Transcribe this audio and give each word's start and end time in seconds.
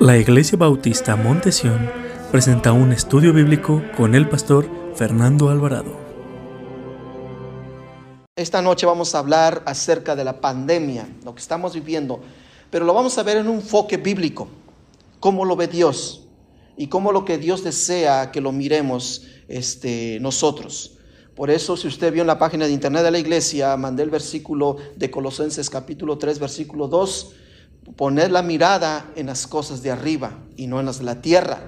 La 0.00 0.16
Iglesia 0.16 0.56
Bautista 0.56 1.16
Montesión 1.16 1.90
presenta 2.30 2.70
un 2.70 2.92
estudio 2.92 3.32
bíblico 3.32 3.82
con 3.96 4.14
el 4.14 4.28
pastor 4.28 4.70
Fernando 4.94 5.48
Alvarado. 5.48 5.90
Esta 8.36 8.62
noche 8.62 8.86
vamos 8.86 9.16
a 9.16 9.18
hablar 9.18 9.64
acerca 9.66 10.14
de 10.14 10.22
la 10.22 10.40
pandemia, 10.40 11.08
lo 11.24 11.34
que 11.34 11.40
estamos 11.40 11.74
viviendo, 11.74 12.20
pero 12.70 12.84
lo 12.84 12.94
vamos 12.94 13.18
a 13.18 13.24
ver 13.24 13.38
en 13.38 13.48
un 13.48 13.56
enfoque 13.56 13.96
bíblico, 13.96 14.46
cómo 15.18 15.44
lo 15.44 15.56
ve 15.56 15.66
Dios 15.66 16.22
y 16.76 16.86
cómo 16.86 17.10
lo 17.10 17.24
que 17.24 17.36
Dios 17.36 17.64
desea 17.64 18.30
que 18.30 18.40
lo 18.40 18.52
miremos 18.52 19.26
este, 19.48 20.20
nosotros. 20.20 20.92
Por 21.34 21.50
eso, 21.50 21.76
si 21.76 21.88
usted 21.88 22.12
vio 22.12 22.20
en 22.20 22.28
la 22.28 22.38
página 22.38 22.66
de 22.66 22.72
internet 22.72 23.02
de 23.02 23.10
la 23.10 23.18
iglesia, 23.18 23.76
mandé 23.76 24.04
el 24.04 24.10
versículo 24.10 24.76
de 24.94 25.10
Colosenses 25.10 25.68
capítulo 25.68 26.18
3, 26.18 26.38
versículo 26.38 26.86
2, 26.86 27.34
poner 27.96 28.30
la 28.30 28.42
mirada 28.42 29.10
en 29.16 29.26
las 29.26 29.46
cosas 29.46 29.82
de 29.82 29.90
arriba 29.90 30.38
y 30.56 30.66
no 30.66 30.80
en 30.80 30.86
las 30.86 30.98
de 30.98 31.04
la 31.04 31.20
tierra. 31.20 31.60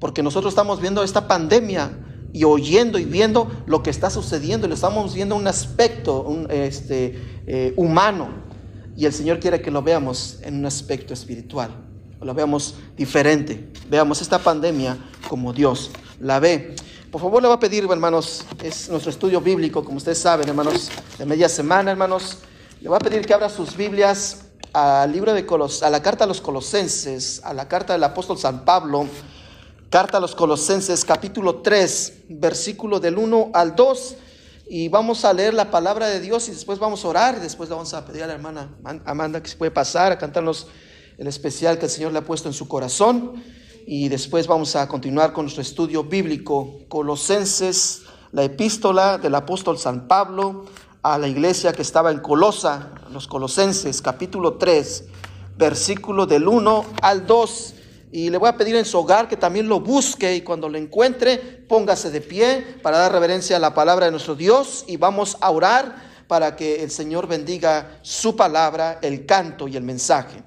Porque 0.00 0.22
nosotros 0.22 0.52
estamos 0.52 0.80
viendo 0.80 1.02
esta 1.02 1.28
pandemia 1.28 1.90
y 2.32 2.42
oyendo 2.42 2.98
y 2.98 3.04
viendo 3.04 3.48
lo 3.66 3.82
que 3.82 3.90
está 3.90 4.10
sucediendo, 4.10 4.68
y 4.68 4.72
estamos 4.72 5.14
viendo 5.14 5.36
un 5.36 5.46
aspecto 5.46 6.26
este, 6.50 7.16
eh, 7.46 7.72
humano. 7.76 8.28
Y 8.96 9.06
el 9.06 9.12
Señor 9.12 9.38
quiere 9.38 9.62
que 9.62 9.70
lo 9.70 9.82
veamos 9.82 10.40
en 10.42 10.58
un 10.58 10.66
aspecto 10.66 11.14
espiritual, 11.14 11.70
lo 12.20 12.34
veamos 12.34 12.74
diferente, 12.96 13.70
veamos 13.88 14.20
esta 14.20 14.38
pandemia 14.38 14.98
como 15.28 15.52
Dios 15.52 15.92
la 16.20 16.40
ve. 16.40 16.74
Por 17.10 17.20
favor, 17.20 17.40
le 17.40 17.46
voy 17.46 17.56
a 17.56 17.60
pedir, 17.60 17.84
hermanos, 17.84 18.44
es 18.62 18.88
nuestro 18.88 19.10
estudio 19.10 19.40
bíblico, 19.40 19.84
como 19.84 19.98
ustedes 19.98 20.18
saben, 20.18 20.48
hermanos, 20.48 20.90
de 21.16 21.24
media 21.24 21.48
semana, 21.48 21.92
hermanos. 21.92 22.38
Le 22.80 22.88
voy 22.88 22.96
a 22.96 22.98
pedir 22.98 23.24
que 23.24 23.32
abra 23.32 23.48
sus 23.48 23.76
Biblias 23.76 24.43
libro 25.08 25.32
de 25.32 25.46
Colos, 25.46 25.82
a 25.82 25.90
la 25.90 26.02
carta 26.02 26.24
a 26.24 26.26
los 26.26 26.40
Colosenses, 26.40 27.40
a 27.44 27.54
la 27.54 27.68
carta 27.68 27.92
del 27.92 28.02
apóstol 28.02 28.38
San 28.38 28.64
Pablo, 28.64 29.06
carta 29.88 30.18
a 30.18 30.20
los 30.20 30.34
Colosenses, 30.34 31.04
capítulo 31.04 31.62
3, 31.62 32.24
versículo 32.30 32.98
del 32.98 33.16
1 33.16 33.50
al 33.54 33.76
2. 33.76 34.16
Y 34.66 34.88
vamos 34.88 35.24
a 35.24 35.32
leer 35.32 35.54
la 35.54 35.70
palabra 35.70 36.08
de 36.08 36.20
Dios 36.20 36.48
y 36.48 36.50
después 36.50 36.78
vamos 36.78 37.04
a 37.04 37.08
orar 37.08 37.36
y 37.36 37.40
después 37.40 37.68
le 37.68 37.76
vamos 37.76 37.94
a 37.94 38.04
pedir 38.04 38.24
a 38.24 38.26
la 38.26 38.32
hermana 38.32 38.70
Amanda 39.04 39.42
que 39.42 39.48
se 39.48 39.56
puede 39.56 39.70
pasar 39.70 40.10
a 40.10 40.18
cantarnos 40.18 40.66
el 41.18 41.28
especial 41.28 41.78
que 41.78 41.84
el 41.84 41.90
Señor 41.90 42.12
le 42.12 42.18
ha 42.18 42.24
puesto 42.24 42.48
en 42.48 42.54
su 42.54 42.66
corazón. 42.66 43.44
Y 43.86 44.08
después 44.08 44.46
vamos 44.46 44.74
a 44.74 44.88
continuar 44.88 45.32
con 45.32 45.44
nuestro 45.44 45.62
estudio 45.62 46.02
bíblico. 46.02 46.80
Colosenses, 46.88 48.02
la 48.32 48.42
epístola 48.42 49.18
del 49.18 49.34
apóstol 49.36 49.78
San 49.78 50.08
Pablo 50.08 50.64
a 51.04 51.18
la 51.18 51.28
iglesia 51.28 51.74
que 51.74 51.82
estaba 51.82 52.10
en 52.10 52.18
Colosa, 52.18 52.93
los 53.14 53.28
Colosenses, 53.28 54.02
capítulo 54.02 54.54
3, 54.54 55.04
versículo 55.56 56.26
del 56.26 56.48
1 56.48 56.84
al 57.00 57.26
2. 57.26 57.74
Y 58.10 58.28
le 58.28 58.38
voy 58.38 58.48
a 58.48 58.56
pedir 58.56 58.74
en 58.74 58.84
su 58.84 58.98
hogar 58.98 59.28
que 59.28 59.36
también 59.36 59.68
lo 59.68 59.80
busque 59.80 60.34
y 60.34 60.42
cuando 60.42 60.68
lo 60.68 60.76
encuentre, 60.76 61.38
póngase 61.38 62.10
de 62.10 62.20
pie 62.20 62.78
para 62.82 62.98
dar 62.98 63.12
reverencia 63.12 63.56
a 63.56 63.60
la 63.60 63.72
palabra 63.72 64.06
de 64.06 64.10
nuestro 64.10 64.34
Dios 64.34 64.84
y 64.88 64.96
vamos 64.96 65.36
a 65.40 65.50
orar 65.50 65.96
para 66.26 66.56
que 66.56 66.82
el 66.82 66.90
Señor 66.90 67.28
bendiga 67.28 67.98
su 68.02 68.34
palabra, 68.34 68.98
el 69.00 69.26
canto 69.26 69.68
y 69.68 69.76
el 69.76 69.84
mensaje. 69.84 70.42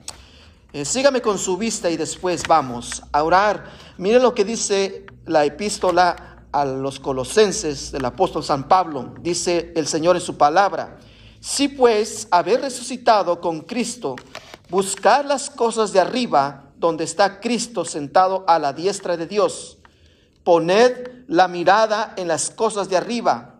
Eh, 0.73 0.83
sígame 0.83 1.21
con 1.21 1.37
su 1.37 1.55
vista 1.55 1.89
y 1.89 1.95
después 1.95 2.43
vamos 2.47 3.01
a 3.13 3.23
orar. 3.23 3.65
Mire 3.97 4.19
lo 4.19 4.33
que 4.33 4.43
dice 4.43 5.05
la 5.25 5.45
epístola 5.45 6.43
a 6.51 6.65
los 6.65 6.99
colosenses 6.99 7.91
del 7.91 8.03
apóstol 8.05 8.43
San 8.43 8.67
Pablo, 8.67 9.13
dice 9.21 9.71
el 9.75 9.87
Señor 9.87 10.15
en 10.15 10.21
su 10.21 10.37
palabra, 10.37 10.97
si 11.39 11.67
pues 11.67 12.27
haber 12.31 12.61
resucitado 12.61 13.39
con 13.41 13.61
Cristo, 13.61 14.15
buscar 14.69 15.25
las 15.25 15.49
cosas 15.49 15.93
de 15.93 15.99
arriba, 15.99 16.65
donde 16.77 17.03
está 17.03 17.39
Cristo 17.39 17.85
sentado 17.85 18.43
a 18.47 18.59
la 18.59 18.73
diestra 18.73 19.17
de 19.17 19.27
Dios, 19.27 19.77
poned 20.43 21.25
la 21.27 21.47
mirada 21.47 22.13
en 22.17 22.27
las 22.27 22.49
cosas 22.49 22.89
de 22.89 22.97
arriba 22.97 23.55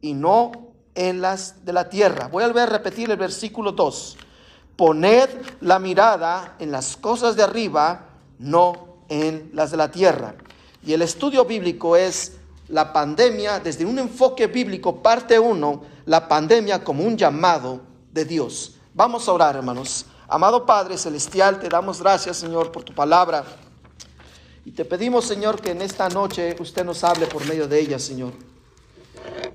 y 0.00 0.14
no 0.14 0.52
en 0.94 1.20
las 1.20 1.64
de 1.64 1.72
la 1.72 1.88
tierra. 1.88 2.28
Voy 2.28 2.44
a 2.44 2.46
volver 2.48 2.68
a 2.68 2.72
repetir 2.72 3.10
el 3.10 3.16
versículo 3.16 3.72
2. 3.72 4.16
Poned 4.76 5.28
la 5.60 5.78
mirada 5.78 6.56
en 6.58 6.72
las 6.72 6.96
cosas 6.96 7.36
de 7.36 7.42
arriba, 7.42 8.06
no 8.38 8.96
en 9.08 9.50
las 9.52 9.70
de 9.70 9.76
la 9.76 9.90
tierra. 9.90 10.34
Y 10.84 10.92
el 10.94 11.02
estudio 11.02 11.44
bíblico 11.44 11.96
es 11.96 12.38
la 12.68 12.92
pandemia 12.92 13.60
desde 13.60 13.84
un 13.84 13.98
enfoque 13.98 14.46
bíblico, 14.46 15.02
parte 15.02 15.38
1, 15.38 15.82
la 16.10 16.26
pandemia 16.26 16.82
como 16.82 17.04
un 17.04 17.16
llamado 17.16 17.82
de 18.10 18.24
Dios. 18.24 18.74
Vamos 18.92 19.28
a 19.28 19.32
orar, 19.32 19.54
hermanos. 19.54 20.06
Amado 20.26 20.66
Padre 20.66 20.98
Celestial, 20.98 21.60
te 21.60 21.68
damos 21.68 22.00
gracias, 22.00 22.38
Señor, 22.38 22.72
por 22.72 22.82
tu 22.82 22.92
palabra. 22.92 23.44
Y 24.64 24.72
te 24.72 24.84
pedimos, 24.84 25.24
Señor, 25.24 25.60
que 25.60 25.70
en 25.70 25.82
esta 25.82 26.08
noche 26.08 26.56
usted 26.58 26.84
nos 26.84 27.04
hable 27.04 27.28
por 27.28 27.46
medio 27.46 27.68
de 27.68 27.78
ella, 27.78 28.00
Señor. 28.00 28.32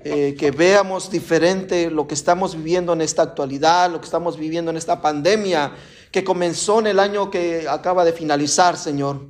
Eh, 0.02 0.34
que 0.38 0.50
veamos 0.50 1.10
diferente 1.10 1.90
lo 1.90 2.06
que 2.06 2.14
estamos 2.14 2.56
viviendo 2.56 2.94
en 2.94 3.02
esta 3.02 3.20
actualidad, 3.20 3.90
lo 3.90 4.00
que 4.00 4.06
estamos 4.06 4.38
viviendo 4.38 4.70
en 4.70 4.78
esta 4.78 5.02
pandemia 5.02 5.74
que 6.10 6.24
comenzó 6.24 6.78
en 6.78 6.86
el 6.86 7.00
año 7.00 7.30
que 7.30 7.68
acaba 7.68 8.02
de 8.02 8.14
finalizar, 8.14 8.78
Señor. 8.78 9.26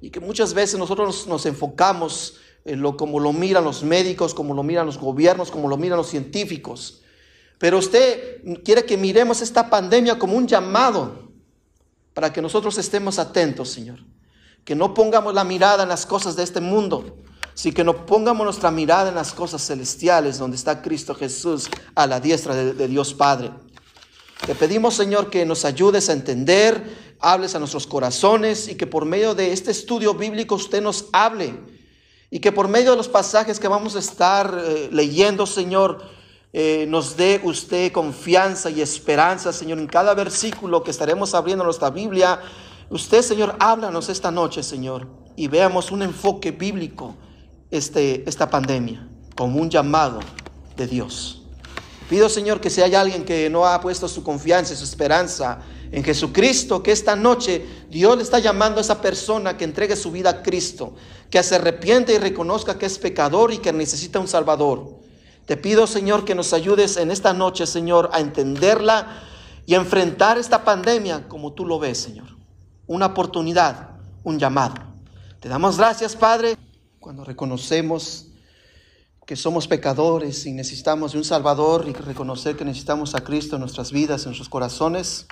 Y 0.00 0.08
que 0.08 0.20
muchas 0.20 0.54
veces 0.54 0.78
nosotros 0.78 1.26
nos 1.26 1.44
enfocamos 1.44 2.38
lo, 2.64 2.96
como 2.96 3.20
lo 3.20 3.32
miran 3.32 3.64
los 3.64 3.82
médicos, 3.82 4.34
como 4.34 4.54
lo 4.54 4.62
miran 4.62 4.86
los 4.86 4.98
gobiernos, 4.98 5.50
como 5.50 5.68
lo 5.68 5.76
miran 5.76 5.98
los 5.98 6.08
científicos. 6.08 7.02
Pero 7.58 7.78
usted 7.78 8.42
quiere 8.64 8.84
que 8.84 8.96
miremos 8.96 9.42
esta 9.42 9.68
pandemia 9.68 10.18
como 10.18 10.36
un 10.36 10.46
llamado 10.46 11.30
para 12.14 12.32
que 12.32 12.40
nosotros 12.40 12.78
estemos 12.78 13.18
atentos, 13.18 13.70
Señor. 13.70 14.00
Que 14.64 14.74
no 14.74 14.94
pongamos 14.94 15.34
la 15.34 15.44
mirada 15.44 15.82
en 15.82 15.90
las 15.90 16.06
cosas 16.06 16.36
de 16.36 16.42
este 16.42 16.60
mundo, 16.60 17.18
sino 17.52 17.74
que 17.74 17.84
no 17.84 18.06
pongamos 18.06 18.44
nuestra 18.44 18.70
mirada 18.70 19.10
en 19.10 19.14
las 19.14 19.34
cosas 19.34 19.66
celestiales, 19.66 20.38
donde 20.38 20.56
está 20.56 20.80
Cristo 20.80 21.14
Jesús 21.14 21.68
a 21.94 22.06
la 22.06 22.18
diestra 22.18 22.54
de, 22.54 22.72
de 22.72 22.88
Dios 22.88 23.12
Padre. 23.12 23.50
Te 24.46 24.54
pedimos, 24.54 24.94
Señor, 24.94 25.28
que 25.28 25.44
nos 25.44 25.64
ayudes 25.64 26.08
a 26.08 26.14
entender, 26.14 27.14
hables 27.20 27.54
a 27.54 27.58
nuestros 27.58 27.86
corazones 27.86 28.68
y 28.68 28.74
que 28.74 28.86
por 28.86 29.04
medio 29.04 29.34
de 29.34 29.52
este 29.52 29.70
estudio 29.70 30.14
bíblico 30.14 30.54
usted 30.54 30.82
nos 30.82 31.06
hable 31.12 31.73
y 32.34 32.40
que 32.40 32.50
por 32.50 32.66
medio 32.66 32.90
de 32.90 32.96
los 32.96 33.06
pasajes 33.06 33.60
que 33.60 33.68
vamos 33.68 33.94
a 33.94 34.00
estar 34.00 34.60
eh, 34.60 34.88
leyendo, 34.90 35.46
Señor, 35.46 36.02
eh, 36.52 36.84
nos 36.88 37.16
dé 37.16 37.40
usted 37.44 37.92
confianza 37.92 38.70
y 38.70 38.80
esperanza, 38.80 39.52
Señor, 39.52 39.78
en 39.78 39.86
cada 39.86 40.14
versículo 40.14 40.82
que 40.82 40.90
estaremos 40.90 41.32
abriendo 41.32 41.62
nuestra 41.62 41.90
Biblia. 41.90 42.40
Usted, 42.90 43.22
Señor, 43.22 43.54
háblanos 43.60 44.08
esta 44.08 44.32
noche, 44.32 44.64
Señor, 44.64 45.06
y 45.36 45.46
veamos 45.46 45.92
un 45.92 46.02
enfoque 46.02 46.50
bíblico 46.50 47.14
este, 47.70 48.28
esta 48.28 48.50
pandemia 48.50 49.08
como 49.36 49.60
un 49.60 49.70
llamado 49.70 50.18
de 50.76 50.88
Dios. 50.88 51.44
Pido, 52.10 52.28
Señor, 52.28 52.60
que 52.60 52.68
si 52.68 52.82
hay 52.82 52.96
alguien 52.96 53.24
que 53.24 53.48
no 53.48 53.64
ha 53.64 53.80
puesto 53.80 54.08
su 54.08 54.24
confianza 54.24 54.74
y 54.74 54.76
su 54.76 54.82
esperanza 54.82 55.60
en 55.94 56.02
Jesucristo, 56.02 56.82
que 56.82 56.90
esta 56.90 57.14
noche 57.14 57.64
Dios 57.88 58.16
le 58.16 58.24
está 58.24 58.40
llamando 58.40 58.78
a 58.78 58.80
esa 58.80 59.00
persona 59.00 59.56
que 59.56 59.62
entregue 59.62 59.94
su 59.94 60.10
vida 60.10 60.28
a 60.28 60.42
Cristo, 60.42 60.96
que 61.30 61.40
se 61.44 61.54
arrepiente 61.54 62.12
y 62.12 62.18
reconozca 62.18 62.76
que 62.76 62.86
es 62.86 62.98
pecador 62.98 63.52
y 63.52 63.58
que 63.58 63.72
necesita 63.72 64.18
un 64.18 64.26
Salvador. 64.26 64.98
Te 65.46 65.56
pido, 65.56 65.86
Señor, 65.86 66.24
que 66.24 66.34
nos 66.34 66.52
ayudes 66.52 66.96
en 66.96 67.12
esta 67.12 67.32
noche, 67.32 67.64
Señor, 67.64 68.10
a 68.12 68.18
entenderla 68.18 69.22
y 69.66 69.74
a 69.74 69.76
enfrentar 69.76 70.36
esta 70.36 70.64
pandemia 70.64 71.28
como 71.28 71.52
tú 71.52 71.64
lo 71.64 71.78
ves, 71.78 71.98
Señor. 71.98 72.26
Una 72.88 73.06
oportunidad, 73.06 73.90
un 74.24 74.40
llamado. 74.40 74.74
Te 75.38 75.48
damos 75.48 75.76
gracias, 75.76 76.16
Padre, 76.16 76.56
cuando 76.98 77.22
reconocemos 77.22 78.26
que 79.26 79.36
somos 79.36 79.68
pecadores 79.68 80.44
y 80.44 80.52
necesitamos 80.52 81.12
de 81.12 81.18
un 81.18 81.24
Salvador 81.24 81.86
y 81.88 81.92
reconocer 81.92 82.56
que 82.56 82.64
necesitamos 82.64 83.14
a 83.14 83.22
Cristo 83.22 83.54
en 83.54 83.60
nuestras 83.60 83.92
vidas, 83.92 84.22
en 84.22 84.30
nuestros 84.30 84.48
corazones 84.48 85.28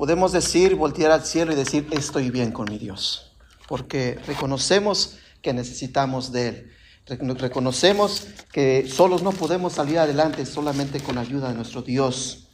podemos 0.00 0.32
decir, 0.32 0.76
voltear 0.76 1.10
al 1.10 1.26
cielo 1.26 1.52
y 1.52 1.56
decir, 1.56 1.86
estoy 1.90 2.30
bien 2.30 2.52
con 2.52 2.70
mi 2.70 2.78
Dios, 2.78 3.32
porque 3.68 4.18
reconocemos 4.26 5.18
que 5.42 5.52
necesitamos 5.52 6.32
de 6.32 6.48
Él. 6.48 6.70
Reconocemos 7.04 8.26
que 8.50 8.88
solos 8.88 9.22
no 9.22 9.30
podemos 9.32 9.74
salir 9.74 9.98
adelante 9.98 10.46
solamente 10.46 11.00
con 11.00 11.16
la 11.16 11.20
ayuda 11.20 11.48
de 11.48 11.54
nuestro 11.54 11.82
Dios. 11.82 12.48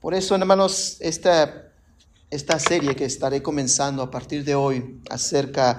Por 0.00 0.14
eso, 0.14 0.36
hermanos, 0.36 0.96
esta, 1.00 1.70
esta 2.30 2.58
serie 2.58 2.96
que 2.96 3.04
estaré 3.04 3.42
comenzando 3.42 4.02
a 4.02 4.10
partir 4.10 4.42
de 4.42 4.54
hoy 4.54 5.02
acerca 5.10 5.78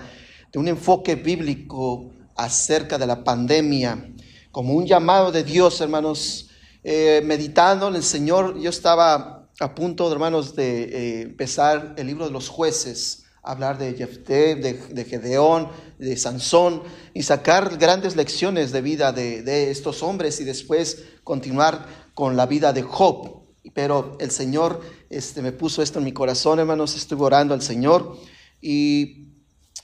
de 0.51 0.59
un 0.59 0.67
enfoque 0.67 1.15
bíblico 1.15 2.11
acerca 2.35 2.99
de 2.99 3.07
la 3.07 3.23
pandemia, 3.23 4.07
como 4.51 4.75
un 4.75 4.85
llamado 4.85 5.31
de 5.31 5.43
Dios, 5.43 5.81
hermanos, 5.81 6.51
eh, 6.83 7.23
meditando 7.25 7.87
en 7.87 7.95
el 7.95 8.03
Señor, 8.03 8.59
yo 8.59 8.69
estaba 8.69 9.37
a 9.59 9.74
punto, 9.74 10.12
hermanos, 10.12 10.56
de 10.56 10.83
eh, 10.83 11.21
empezar 11.24 11.95
el 11.98 12.07
libro 12.07 12.25
de 12.25 12.31
los 12.31 12.48
jueces, 12.48 13.24
hablar 13.42 13.77
de 13.77 13.94
Jefté, 13.94 14.56
de, 14.56 15.06
Gedeón, 15.06 15.69
de 15.98 16.15
Sansón, 16.18 16.83
y 17.13 17.24
sacar 17.24 17.77
grandes 17.77 18.15
lecciones 18.15 18.71
de 18.71 18.81
vida 18.81 19.12
de, 19.12 19.71
estos 19.71 20.04
hombres 20.04 20.39
y 20.39 20.44
después 20.44 21.06
continuar 21.24 21.88
con 22.13 22.36
la 22.36 22.45
vida 22.45 22.74
de 22.74 22.83
Job. 22.83 23.42
pero 23.74 24.18
el 24.19 24.31
Señor 24.31 24.81
este, 25.09 25.42
me 25.42 25.51
puso 25.51 25.81
esto 25.81 26.00
en 26.00 26.06
mi 26.06 26.12
corazón, 26.12 26.60
hermanos, 26.60 26.95
estuve 26.95 27.24
orando 27.25 27.53
al 27.53 27.62
Señor 27.62 28.18
y 28.62 29.27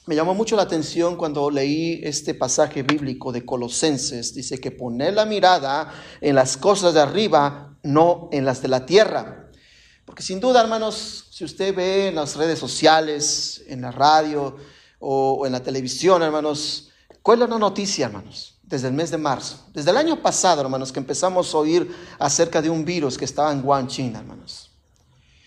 me 0.06 0.16
llamó 0.16 0.34
mucho 0.34 0.56
la 0.56 0.64
atención 0.64 1.16
cuando 1.16 1.50
leí 1.50 2.02
este 2.04 2.34
pasaje 2.34 2.84
bíblico 2.84 3.32
de 3.32 3.46
Colosenses. 3.46 4.34
Dice 4.36 4.60
que 4.60 4.72
poner 4.72 5.14
la 5.14 5.26
mirada 5.26 5.94
en 6.20 6.36
las 6.36 6.58
cosas 6.58 6.94
de 6.94 7.00
arriba, 7.00 7.78
no 7.84 8.28
en 8.34 8.44
las 8.44 8.62
de 8.62 8.68
la 8.68 8.86
tierra. 8.86 9.43
Porque 10.06 10.22
sin 10.22 10.40
duda, 10.40 10.62
hermanos, 10.62 11.28
si 11.32 11.44
usted 11.44 11.74
ve 11.74 12.10
en 12.10 12.16
las 12.16 12.36
redes 12.36 12.60
sociales, 12.60 13.64
en 13.68 13.82
la 13.82 13.92
radio 13.92 14.58
o, 15.00 15.46
en 15.46 15.52
la 15.54 15.64
televisión, 15.64 16.22
hermanos, 16.22 16.90
¿cuál 17.22 17.42
es 17.42 17.50
la 17.50 17.58
noticia, 17.58 18.08
hermanos? 18.08 18.60
Desde 18.64 18.88
el 18.88 18.94
mes 18.94 19.12
de 19.12 19.18
marzo, 19.18 19.68
desde 19.74 19.92
el 19.92 19.98
año 19.98 20.22
pasado, 20.22 20.62
hermanos, 20.62 20.92
que 20.92 21.00
empezamos 21.00 21.54
a 21.54 21.58
oír 21.58 21.96
acerca 22.20 22.62
de 22.62 22.70
un 22.70 22.84
virus 22.84 23.18
que 23.18 23.26
estaba 23.26 23.52
en 23.52 23.64
Wuhan, 23.64 23.88
China, 23.88 24.20
hermanos. 24.20 24.72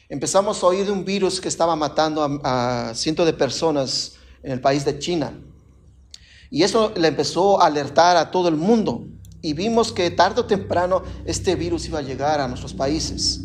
Empezamos 0.09 0.63
a 0.63 0.67
oír 0.67 0.87
de 0.87 0.93
un 0.93 1.05
virus 1.05 1.41
que 1.41 1.49
estaba 1.49 1.75
matando 1.75 2.23
a, 2.23 2.91
a 2.91 2.95
cientos 2.95 3.27
de 3.27 3.33
personas 3.33 4.13
en 4.43 4.53
el 4.53 4.61
país 4.61 4.85
de 4.85 4.99
China. 4.99 5.33
Y 6.51 6.63
eso 6.63 6.93
le 6.97 7.09
empezó 7.09 7.61
a 7.61 7.67
alertar 7.67 8.17
a 8.17 8.31
todo 8.31 8.49
el 8.49 8.57
mundo. 8.57 9.05
Y 9.43 9.53
vimos 9.53 9.93
que 9.93 10.11
tarde 10.11 10.41
o 10.41 10.47
temprano 10.47 11.03
este 11.25 11.57
virus 11.57 11.87
iba 11.87 11.99
a 11.99 12.03
llegar 12.03 12.41
a 12.41 12.47
nuestros 12.47 12.73
países. 12.73 13.41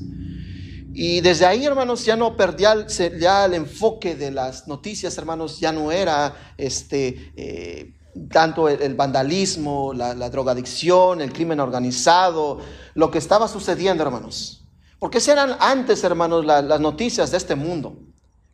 Y 0.93 1.21
desde 1.21 1.45
ahí, 1.45 1.65
hermanos, 1.65 2.05
ya 2.05 2.15
no 2.15 2.35
perdía 2.35 2.85
ya 2.88 3.45
el 3.45 3.53
enfoque 3.53 4.15
de 4.15 4.31
las 4.31 4.67
noticias, 4.67 5.17
hermanos, 5.17 5.59
ya 5.59 5.71
no 5.71 5.91
era 5.91 6.53
este, 6.57 7.31
eh, 7.35 7.93
tanto 8.29 8.67
el, 8.67 8.95
vandalismo, 8.95 9.93
la, 9.93 10.29
drogadicción, 10.29 11.21
el 11.21 11.31
crimen 11.31 11.59
organizado, 11.59 12.59
lo 12.93 13.09
que 13.09 13.19
estaba 13.19 13.47
sucediendo, 13.47 14.03
hermanos. 14.03 14.65
Porque 14.99 15.19
eran 15.27 15.55
antes, 15.59 16.03
hermanos, 16.03 16.45
las 16.45 16.79
noticias 16.79 17.31
de 17.31 17.38
este 17.38 17.55
mundo. 17.55 17.97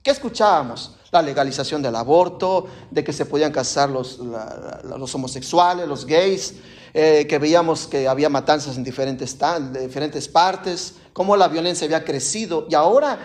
¿Qué 0.03 0.11
escuchábamos? 0.11 0.95
La 1.11 1.21
legalización 1.21 1.81
del 1.81 1.95
aborto, 1.95 2.67
de 2.91 3.03
que 3.03 3.13
se 3.13 3.25
podían 3.25 3.51
casar 3.51 3.89
los, 3.89 4.19
los 4.19 5.15
homosexuales, 5.15 5.87
los 5.87 6.05
gays, 6.05 6.53
eh, 6.93 7.27
que 7.27 7.37
veíamos 7.37 7.87
que 7.87 8.07
había 8.07 8.29
matanzas 8.29 8.77
en 8.77 8.83
diferentes, 8.83 9.37
diferentes 9.81 10.27
partes, 10.27 10.95
cómo 11.17 11.35
la 11.35 11.47
violencia 11.47 11.85
había 11.85 12.05
crecido. 12.05 12.67
Y 12.69 12.75
ahora, 12.75 13.17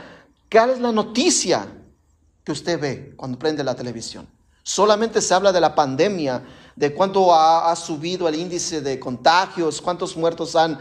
¿cuál 0.50 0.70
es 0.70 0.80
la 0.80 0.92
noticia 0.92 1.66
que 2.42 2.50
usted 2.50 2.80
ve 2.80 3.12
cuando 3.18 3.38
prende 3.38 3.62
la 3.62 3.74
televisión? 3.74 4.26
Solamente 4.62 5.20
se 5.20 5.34
habla 5.34 5.52
de 5.52 5.60
la 5.60 5.74
pandemia, 5.74 6.42
de 6.74 6.94
cuánto 6.94 7.34
ha, 7.34 7.76
subido 7.76 8.26
el 8.28 8.36
índice 8.36 8.80
de 8.80 8.98
contagios, 8.98 9.82
cuántos 9.82 10.16
muertos 10.16 10.56
han, 10.56 10.78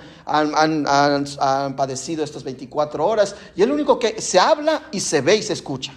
padecido 1.75 2.23
estas 2.23 2.45
24 2.45 3.05
horas. 3.05 3.35
Y 3.57 3.61
es 3.61 3.67
lo 3.67 3.73
único 3.73 3.99
que 3.99 4.21
se 4.21 4.39
habla 4.39 4.83
y 4.93 5.01
se 5.01 5.19
ve 5.19 5.35
y 5.35 5.43
se 5.43 5.51
escucha. 5.51 5.93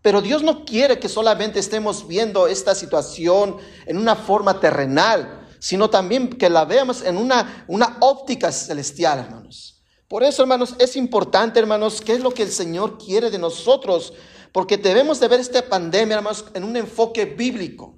Pero 0.00 0.22
Dios 0.22 0.42
no 0.42 0.64
quiere 0.64 0.98
que 0.98 1.10
solamente 1.10 1.58
estemos 1.58 2.08
viendo 2.08 2.46
esta 2.46 2.74
situación 2.74 3.58
en 3.84 3.98
una 3.98 4.16
forma 4.16 4.60
terrenal, 4.60 5.46
sino 5.58 5.90
también 5.90 6.30
que 6.30 6.48
la 6.48 6.64
veamos 6.64 7.02
en 7.02 7.18
una, 7.18 7.66
una 7.68 7.98
óptica 8.00 8.50
celestial, 8.50 9.18
hermanos. 9.18 9.75
Por 10.08 10.22
eso, 10.22 10.42
hermanos, 10.42 10.74
es 10.78 10.96
importante, 10.96 11.58
hermanos, 11.58 12.00
qué 12.00 12.14
es 12.14 12.20
lo 12.20 12.30
que 12.30 12.42
el 12.42 12.50
Señor 12.50 12.98
quiere 12.98 13.30
de 13.30 13.38
nosotros, 13.38 14.12
porque 14.52 14.76
debemos 14.76 15.20
de 15.20 15.28
ver 15.28 15.40
esta 15.40 15.62
pandemia, 15.62 16.16
hermanos, 16.16 16.46
en 16.54 16.64
un 16.64 16.76
enfoque 16.76 17.24
bíblico 17.24 17.96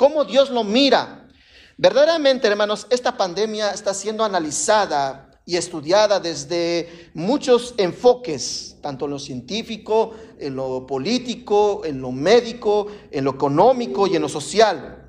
cómo 0.00 0.24
Dios 0.24 0.48
lo 0.48 0.64
mira. 0.64 1.28
Verdaderamente, 1.76 2.48
hermanos, 2.48 2.86
esta 2.88 3.18
pandemia 3.18 3.72
está 3.72 3.92
siendo 3.92 4.24
analizada 4.24 5.30
y 5.44 5.58
estudiada 5.58 6.18
desde 6.18 7.10
muchos 7.12 7.74
enfoques, 7.76 8.78
tanto 8.80 9.04
en 9.04 9.10
lo 9.10 9.18
científico, 9.18 10.14
en 10.38 10.56
lo 10.56 10.86
político, 10.86 11.82
en 11.84 12.00
lo 12.00 12.12
médico, 12.12 12.86
en 13.10 13.24
lo 13.24 13.32
económico 13.32 14.06
y 14.06 14.16
en 14.16 14.22
lo 14.22 14.30
social. 14.30 14.99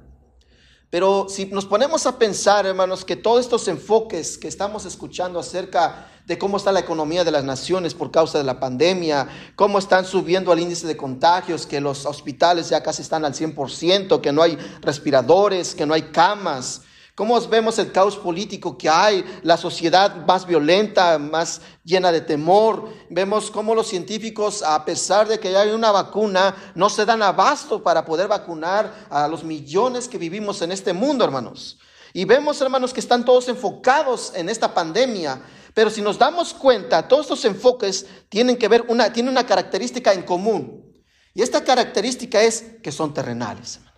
Pero 0.91 1.27
si 1.29 1.45
nos 1.45 1.65
ponemos 1.65 2.05
a 2.05 2.19
pensar, 2.19 2.65
hermanos, 2.65 3.05
que 3.05 3.15
todos 3.15 3.39
estos 3.39 3.65
enfoques 3.69 4.37
que 4.37 4.49
estamos 4.49 4.85
escuchando 4.85 5.39
acerca 5.39 6.09
de 6.27 6.37
cómo 6.37 6.57
está 6.57 6.73
la 6.73 6.81
economía 6.81 7.23
de 7.23 7.31
las 7.31 7.45
naciones 7.45 7.93
por 7.93 8.11
causa 8.11 8.37
de 8.37 8.43
la 8.43 8.59
pandemia, 8.59 9.29
cómo 9.55 9.79
están 9.79 10.03
subiendo 10.05 10.51
el 10.51 10.59
índice 10.59 10.85
de 10.85 10.97
contagios, 10.97 11.65
que 11.65 11.79
los 11.79 12.05
hospitales 12.05 12.67
ya 12.67 12.83
casi 12.83 13.03
están 13.03 13.23
al 13.23 13.33
100%, 13.33 14.19
que 14.19 14.33
no 14.33 14.41
hay 14.41 14.57
respiradores, 14.81 15.75
que 15.75 15.85
no 15.85 15.93
hay 15.93 16.11
camas, 16.11 16.81
cómo 17.15 17.39
vemos 17.47 17.77
el 17.79 17.91
caos 17.91 18.17
político 18.17 18.77
que 18.77 18.89
hay, 18.89 19.23
la 19.43 19.57
sociedad 19.57 20.25
más 20.25 20.45
violenta, 20.45 21.17
más 21.17 21.61
llena 21.83 22.11
de 22.11 22.21
temor. 22.21 22.89
Vemos 23.09 23.51
cómo 23.51 23.75
los 23.75 23.87
científicos, 23.87 24.63
a 24.63 24.83
pesar 24.85 25.27
de 25.27 25.39
que 25.39 25.51
ya 25.51 25.61
hay 25.61 25.71
una 25.71 25.91
vacuna, 25.91 26.55
no 26.75 26.89
se 26.89 27.05
dan 27.05 27.21
abasto 27.21 27.83
para 27.83 28.05
poder 28.05 28.27
vacunar 28.27 29.07
a 29.09 29.27
los 29.27 29.43
millones 29.43 30.07
que 30.07 30.17
vivimos 30.17 30.61
en 30.61 30.71
este 30.71 30.93
mundo, 30.93 31.23
hermanos. 31.23 31.79
Y 32.13 32.25
vemos, 32.25 32.59
hermanos, 32.61 32.93
que 32.93 32.99
están 32.99 33.23
todos 33.23 33.47
enfocados 33.47 34.33
en 34.35 34.49
esta 34.49 34.73
pandemia. 34.73 35.41
Pero 35.73 35.89
si 35.89 36.01
nos 36.01 36.17
damos 36.17 36.53
cuenta, 36.53 37.07
todos 37.07 37.25
estos 37.25 37.45
enfoques 37.45 38.05
tienen 38.29 38.57
que 38.57 38.67
ver 38.67 38.83
una, 38.87 39.13
tienen 39.13 39.31
una 39.31 39.45
característica 39.45 40.13
en 40.13 40.23
común. 40.23 40.91
Y 41.33 41.41
esta 41.41 41.63
característica 41.63 42.41
es 42.41 42.65
que 42.83 42.91
son 42.91 43.13
terrenales, 43.13 43.77
hermanos. 43.77 43.90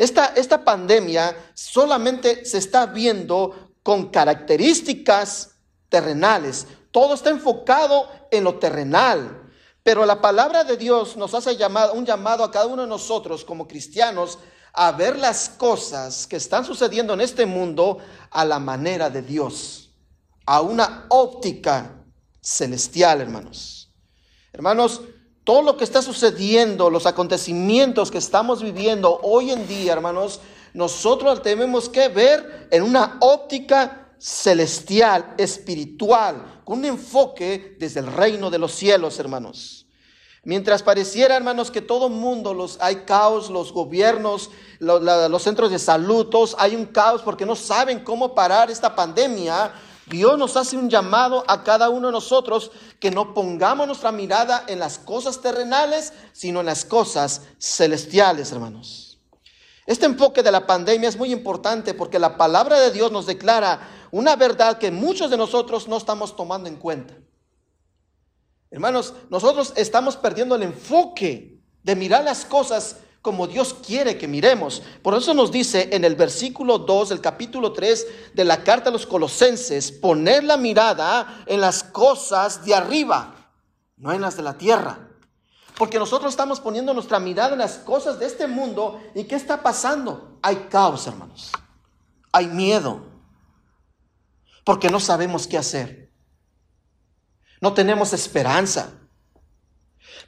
Esta, 0.00 0.64
pandemia 0.64 1.36
solamente 1.52 2.46
se 2.46 2.56
está 2.56 2.86
viendo 2.86 3.74
con 3.82 4.08
características 4.10 5.56
terrenales. 5.90 6.66
Todo 6.90 7.12
está 7.12 7.28
enfocado 7.28 8.08
en 8.30 8.44
lo 8.44 8.58
terrenal. 8.58 9.52
Pero 9.82 10.06
la 10.06 10.22
palabra 10.22 10.64
de 10.64 10.78
Dios 10.78 11.18
nos 11.18 11.34
hace 11.34 11.54
llamado, 11.54 11.92
un 11.92 12.06
llamado 12.06 12.44
a 12.44 12.50
cada 12.50 12.64
uno 12.64 12.80
de 12.80 12.88
nosotros 12.88 13.44
como 13.44 13.68
cristianos 13.68 14.38
a 14.72 14.90
ver 14.92 15.18
las 15.18 15.50
cosas 15.50 16.26
que 16.26 16.36
están 16.36 16.64
sucediendo 16.64 17.12
en 17.12 17.20
este 17.20 17.44
mundo 17.44 17.98
a 18.30 18.46
la 18.46 18.58
manera 18.58 19.10
de 19.10 19.20
Dios, 19.20 19.90
a 20.46 20.62
una 20.62 21.04
óptica 21.10 22.06
celestial, 22.40 23.20
hermanos. 23.20 23.92
Hermanos, 24.50 25.02
todo 25.44 25.62
lo 25.62 25.76
que 25.76 25.84
está 25.84 26.02
sucediendo, 26.02 26.90
los 26.90 27.06
acontecimientos 27.06 28.10
que 28.10 28.18
estamos 28.18 28.62
viviendo 28.62 29.20
hoy 29.22 29.50
en 29.50 29.66
día, 29.66 29.92
hermanos, 29.92 30.40
nosotros 30.74 31.42
tenemos 31.42 31.88
que 31.88 32.08
ver 32.08 32.68
en 32.70 32.82
una 32.82 33.16
óptica 33.20 34.08
celestial, 34.18 35.34
espiritual, 35.38 36.60
con 36.64 36.80
un 36.80 36.84
enfoque 36.84 37.76
desde 37.78 38.00
el 38.00 38.06
reino 38.06 38.50
de 38.50 38.58
los 38.58 38.72
cielos, 38.72 39.18
hermanos. 39.18 39.86
Mientras 40.42 40.82
pareciera, 40.82 41.36
hermanos, 41.36 41.70
que 41.70 41.82
todo 41.82 42.08
mundo, 42.08 42.54
los, 42.54 42.78
hay 42.80 43.04
caos, 43.04 43.50
los 43.50 43.72
gobiernos, 43.72 44.50
los 44.78 45.42
centros 45.42 45.70
de 45.70 45.78
salud, 45.78 46.26
todos 46.26 46.56
hay 46.58 46.76
un 46.76 46.86
caos 46.86 47.20
porque 47.22 47.44
no 47.44 47.56
saben 47.56 48.00
cómo 48.00 48.34
parar 48.34 48.70
esta 48.70 48.94
pandemia, 48.94 49.72
Dios 50.06 50.38
nos 50.38 50.56
hace 50.56 50.76
un 50.76 50.90
llamado 50.90 51.44
a 51.46 51.62
cada 51.62 51.90
uno 51.90 52.08
de 52.08 52.12
nosotros 52.12 52.70
que 52.98 53.10
no 53.10 53.34
pongamos 53.34 53.86
nuestra 53.86 54.12
mirada 54.12 54.64
en 54.66 54.78
las 54.78 54.98
cosas 54.98 55.40
terrenales, 55.40 56.12
sino 56.32 56.60
en 56.60 56.66
las 56.66 56.84
cosas 56.84 57.42
celestiales, 57.58 58.50
hermanos. 58.52 59.18
Este 59.86 60.06
enfoque 60.06 60.42
de 60.42 60.52
la 60.52 60.66
pandemia 60.66 61.08
es 61.08 61.16
muy 61.16 61.32
importante 61.32 61.94
porque 61.94 62.18
la 62.18 62.36
palabra 62.36 62.78
de 62.78 62.90
Dios 62.90 63.10
nos 63.10 63.26
declara 63.26 63.88
una 64.10 64.36
verdad 64.36 64.78
que 64.78 64.90
muchos 64.90 65.30
de 65.30 65.36
nosotros 65.36 65.88
no 65.88 65.96
estamos 65.96 66.36
tomando 66.36 66.68
en 66.68 66.76
cuenta. 66.76 67.14
Hermanos, 68.70 69.14
nosotros 69.30 69.72
estamos 69.76 70.16
perdiendo 70.16 70.54
el 70.54 70.62
enfoque 70.62 71.60
de 71.82 71.96
mirar 71.96 72.24
las 72.24 72.44
cosas 72.44 72.98
como 73.22 73.46
Dios 73.46 73.74
quiere 73.74 74.16
que 74.16 74.28
miremos. 74.28 74.82
Por 75.02 75.14
eso 75.14 75.34
nos 75.34 75.52
dice 75.52 75.90
en 75.92 76.04
el 76.04 76.14
versículo 76.14 76.78
2 76.78 77.10
del 77.10 77.20
capítulo 77.20 77.72
3 77.72 78.32
de 78.34 78.44
la 78.44 78.64
carta 78.64 78.88
a 78.88 78.92
los 78.92 79.06
colosenses, 79.06 79.92
poner 79.92 80.44
la 80.44 80.56
mirada 80.56 81.44
en 81.46 81.60
las 81.60 81.84
cosas 81.84 82.64
de 82.64 82.74
arriba, 82.74 83.52
no 83.96 84.12
en 84.12 84.22
las 84.22 84.36
de 84.36 84.42
la 84.42 84.56
tierra. 84.56 85.10
Porque 85.76 85.98
nosotros 85.98 86.32
estamos 86.32 86.60
poniendo 86.60 86.92
nuestra 86.92 87.18
mirada 87.18 87.52
en 87.52 87.58
las 87.58 87.78
cosas 87.78 88.18
de 88.18 88.26
este 88.26 88.46
mundo. 88.46 89.00
¿Y 89.14 89.24
qué 89.24 89.34
está 89.34 89.62
pasando? 89.62 90.38
Hay 90.42 90.66
caos, 90.70 91.06
hermanos. 91.06 91.52
Hay 92.32 92.48
miedo. 92.48 93.00
Porque 94.64 94.90
no 94.90 95.00
sabemos 95.00 95.46
qué 95.46 95.56
hacer. 95.56 96.10
No 97.62 97.72
tenemos 97.72 98.12
esperanza. 98.12 98.92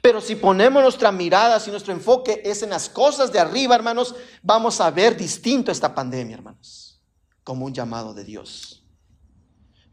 Pero 0.03 0.19
si 0.19 0.35
ponemos 0.35 0.83
nuestra 0.83 1.13
mirada, 1.13 1.61
si 1.61 1.71
nuestro 1.71 1.93
enfoque 1.93 2.41
es 2.43 2.61
en 2.61 2.71
las 2.71 2.89
cosas 2.89 3.31
de 3.31 3.39
arriba, 3.39 3.73
hermanos, 3.73 4.13
vamos 4.41 4.81
a 4.81 4.91
ver 4.91 5.15
distinto 5.15 5.71
esta 5.71 5.95
pandemia, 5.95 6.35
hermanos, 6.35 7.01
como 7.41 7.65
un 7.65 7.73
llamado 7.73 8.13
de 8.13 8.25
Dios. 8.25 8.83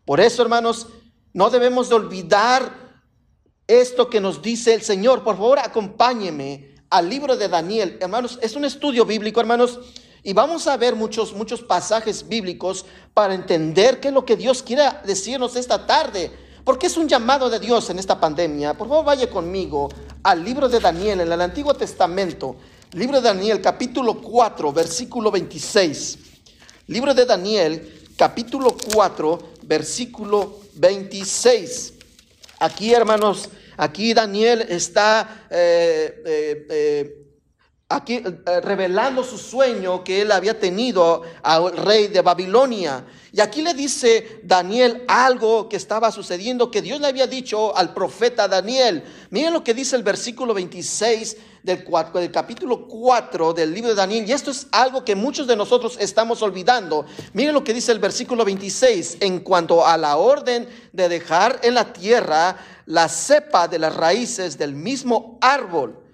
Por 0.04 0.18
eso, 0.18 0.42
hermanos, 0.42 0.88
no 1.32 1.48
debemos 1.48 1.88
de 1.88 1.94
olvidar 1.94 2.72
esto 3.68 4.10
que 4.10 4.20
nos 4.20 4.42
dice 4.42 4.74
el 4.74 4.82
Señor. 4.82 5.22
Por 5.22 5.36
favor, 5.36 5.60
acompáñeme 5.60 6.74
al 6.90 7.08
libro 7.08 7.36
de 7.36 7.46
Daniel. 7.46 7.96
Hermanos, 8.00 8.36
es 8.42 8.56
un 8.56 8.64
estudio 8.64 9.06
bíblico, 9.06 9.38
hermanos, 9.38 9.78
Y 10.24 10.32
vamos 10.32 10.66
a 10.66 10.76
ver 10.76 10.96
muchos, 10.96 11.32
muchos 11.34 11.62
pasajes 11.62 12.26
bíblicos 12.26 12.84
para 13.14 13.32
entender 13.32 14.00
qué 14.00 14.08
es 14.08 14.14
lo 14.14 14.26
que 14.26 14.36
Dios 14.36 14.60
quiere 14.62 14.82
decirnos 15.04 15.54
esta 15.54 15.86
tarde. 15.86 16.32
Porque 16.70 16.86
es 16.86 16.96
un 16.96 17.08
llamado 17.08 17.50
de 17.50 17.58
Dios 17.58 17.90
en 17.90 17.98
esta 17.98 18.20
pandemia. 18.20 18.74
Por 18.74 18.86
favor, 18.86 19.04
vaya 19.04 19.28
conmigo 19.28 19.88
al 20.22 20.44
libro 20.44 20.68
de 20.68 20.78
Daniel, 20.78 21.20
en 21.20 21.32
el 21.32 21.40
Antiguo 21.40 21.74
Testamento. 21.74 22.54
Libro 22.92 23.20
de 23.20 23.26
Daniel, 23.26 23.60
capítulo 23.60 24.22
4, 24.22 24.72
versículo 24.72 25.32
26. 25.32 26.18
Libro 26.86 27.12
de 27.12 27.26
Daniel, 27.26 28.06
capítulo 28.16 28.76
4, 28.94 29.38
versículo 29.62 30.60
26. 30.74 31.94
Aquí, 32.60 32.94
hermanos, 32.94 33.48
aquí 33.76 34.14
Daniel 34.14 34.64
está 34.68 35.46
eh, 35.50 36.22
eh, 36.24 36.66
eh, 36.70 37.26
aquí 37.90 38.22
revelando 38.62 39.24
su 39.24 39.36
sueño 39.36 40.04
que 40.04 40.22
él 40.22 40.30
había 40.30 40.58
tenido 40.58 41.22
al 41.42 41.76
rey 41.76 42.06
de 42.06 42.22
Babilonia. 42.22 43.04
Y 43.32 43.40
aquí 43.40 43.62
le 43.62 43.74
dice 43.74 44.40
Daniel 44.44 45.04
algo 45.08 45.68
que 45.68 45.76
estaba 45.76 46.12
sucediendo, 46.12 46.70
que 46.70 46.82
Dios 46.82 47.00
le 47.00 47.08
había 47.08 47.26
dicho 47.26 47.76
al 47.76 47.92
profeta 47.92 48.46
Daniel. 48.46 49.02
Miren 49.30 49.52
lo 49.52 49.64
que 49.64 49.74
dice 49.74 49.96
el 49.96 50.04
versículo 50.04 50.54
26 50.54 51.36
del, 51.64 51.84
del, 52.14 52.30
capítulo 52.30 52.86
4 52.86 53.54
del 53.54 53.74
libro 53.74 53.90
de 53.90 53.96
Daniel. 53.96 54.24
Y 54.28 54.32
esto 54.32 54.52
es 54.52 54.68
algo 54.70 55.04
que 55.04 55.16
muchos 55.16 55.48
de 55.48 55.56
nosotros 55.56 55.96
estamos 56.00 56.42
olvidando. 56.42 57.06
Miren 57.32 57.54
lo 57.54 57.64
que 57.64 57.74
dice 57.74 57.90
el 57.90 57.98
versículo 57.98 58.44
26 58.44 59.16
en 59.18 59.40
cuanto 59.40 59.84
a 59.84 59.96
la 59.96 60.16
orden 60.16 60.68
de 60.92 61.08
dejar 61.08 61.58
en 61.64 61.74
la 61.74 61.92
tierra 61.92 62.56
la 62.86 63.08
cepa 63.08 63.66
de 63.66 63.80
las 63.80 63.96
raíces 63.96 64.56
del 64.56 64.74
mismo 64.74 65.38
árbol. 65.40 66.09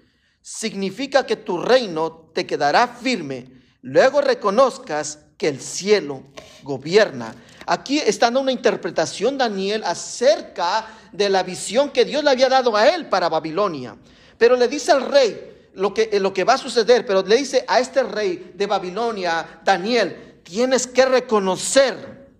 Significa 0.49 1.25
que 1.25 1.35
tu 1.35 1.61
reino 1.61 2.31
te 2.33 2.47
quedará 2.47 2.87
firme. 2.87 3.51
Luego 3.81 4.21
reconozcas 4.21 5.19
que 5.37 5.49
el 5.49 5.59
cielo 5.59 6.23
gobierna. 6.63 7.35
Aquí 7.65 7.99
está 7.99 8.27
dando 8.27 8.39
una 8.39 8.53
interpretación 8.53 9.37
Daniel 9.37 9.83
acerca 9.83 10.87
de 11.11 11.29
la 11.29 11.43
visión 11.43 11.89
que 11.89 12.05
Dios 12.05 12.23
le 12.23 12.29
había 12.29 12.47
dado 12.47 12.77
a 12.77 12.87
él 12.87 13.09
para 13.09 13.27
Babilonia. 13.27 13.97
Pero 14.37 14.55
le 14.55 14.69
dice 14.69 14.93
al 14.93 15.11
rey 15.11 15.69
lo 15.73 15.93
que, 15.93 16.17
lo 16.17 16.33
que 16.33 16.45
va 16.45 16.53
a 16.53 16.57
suceder, 16.57 17.05
pero 17.05 17.23
le 17.23 17.35
dice 17.35 17.65
a 17.67 17.81
este 17.81 18.03
rey 18.03 18.53
de 18.55 18.67
Babilonia, 18.67 19.59
Daniel, 19.65 20.39
tienes 20.43 20.87
que 20.87 21.03
reconocer 21.03 22.31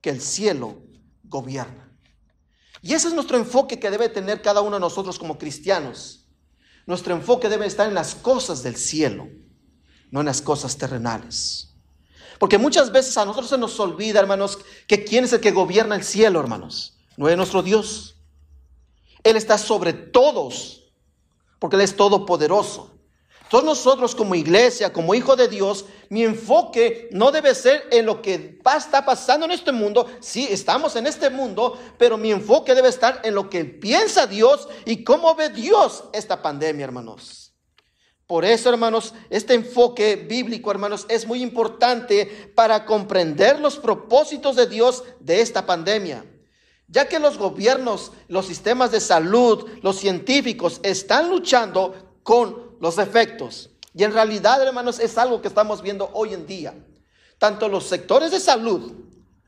que 0.00 0.08
el 0.08 0.22
cielo 0.22 0.78
gobierna. 1.24 1.92
Y 2.80 2.94
ese 2.94 3.08
es 3.08 3.14
nuestro 3.14 3.36
enfoque 3.36 3.78
que 3.78 3.90
debe 3.90 4.08
tener 4.08 4.40
cada 4.40 4.62
uno 4.62 4.76
de 4.76 4.80
nosotros 4.80 5.18
como 5.18 5.36
cristianos. 5.36 6.19
Nuestro 6.86 7.14
enfoque 7.14 7.48
debe 7.48 7.66
estar 7.66 7.88
en 7.88 7.94
las 7.94 8.14
cosas 8.14 8.62
del 8.62 8.76
cielo, 8.76 9.28
no 10.10 10.20
en 10.20 10.26
las 10.26 10.42
cosas 10.42 10.76
terrenales. 10.76 11.74
Porque 12.38 12.58
muchas 12.58 12.90
veces 12.90 13.16
a 13.18 13.24
nosotros 13.24 13.50
se 13.50 13.58
nos 13.58 13.78
olvida, 13.78 14.18
hermanos, 14.18 14.58
que 14.86 15.04
quién 15.04 15.24
es 15.24 15.32
el 15.32 15.40
que 15.40 15.50
gobierna 15.50 15.94
el 15.94 16.02
cielo, 16.02 16.40
hermanos. 16.40 16.96
No 17.16 17.28
es 17.28 17.36
nuestro 17.36 17.62
Dios. 17.62 18.16
Él 19.22 19.36
está 19.36 19.58
sobre 19.58 19.92
todos, 19.92 20.90
porque 21.58 21.76
Él 21.76 21.82
es 21.82 21.94
todopoderoso. 21.94 22.89
Todos 23.50 23.64
nosotros 23.64 24.14
como 24.14 24.36
iglesia, 24.36 24.92
como 24.92 25.12
hijo 25.12 25.34
de 25.34 25.48
Dios, 25.48 25.84
mi 26.08 26.22
enfoque 26.22 27.08
no 27.10 27.32
debe 27.32 27.52
ser 27.56 27.84
en 27.90 28.06
lo 28.06 28.22
que 28.22 28.60
está 28.76 29.04
pasando 29.04 29.44
en 29.44 29.50
este 29.50 29.72
mundo. 29.72 30.06
Sí, 30.20 30.46
estamos 30.48 30.94
en 30.94 31.08
este 31.08 31.30
mundo, 31.30 31.76
pero 31.98 32.16
mi 32.16 32.30
enfoque 32.30 32.76
debe 32.76 32.88
estar 32.88 33.20
en 33.24 33.34
lo 33.34 33.50
que 33.50 33.64
piensa 33.64 34.28
Dios 34.28 34.68
y 34.84 35.02
cómo 35.02 35.34
ve 35.34 35.48
Dios 35.48 36.04
esta 36.12 36.40
pandemia, 36.40 36.84
hermanos. 36.84 37.52
Por 38.28 38.44
eso, 38.44 38.70
hermanos, 38.70 39.14
este 39.30 39.54
enfoque 39.54 40.14
bíblico, 40.14 40.70
hermanos, 40.70 41.04
es 41.08 41.26
muy 41.26 41.42
importante 41.42 42.52
para 42.54 42.86
comprender 42.86 43.58
los 43.58 43.78
propósitos 43.78 44.54
de 44.54 44.68
Dios 44.68 45.02
de 45.18 45.40
esta 45.40 45.66
pandemia. 45.66 46.24
Ya 46.86 47.08
que 47.08 47.18
los 47.18 47.36
gobiernos, 47.36 48.12
los 48.28 48.46
sistemas 48.46 48.92
de 48.92 49.00
salud, 49.00 49.68
los 49.82 49.96
científicos 49.96 50.78
están 50.84 51.28
luchando 51.30 52.20
con 52.22 52.69
los 52.80 52.98
efectos. 52.98 53.70
Y 53.94 54.04
en 54.04 54.12
realidad, 54.12 54.62
hermanos, 54.62 54.98
es 54.98 55.16
algo 55.18 55.40
que 55.40 55.48
estamos 55.48 55.82
viendo 55.82 56.10
hoy 56.12 56.34
en 56.34 56.46
día. 56.46 56.74
Tanto 57.38 57.68
los 57.68 57.84
sectores 57.84 58.30
de 58.30 58.40
salud 58.40 58.92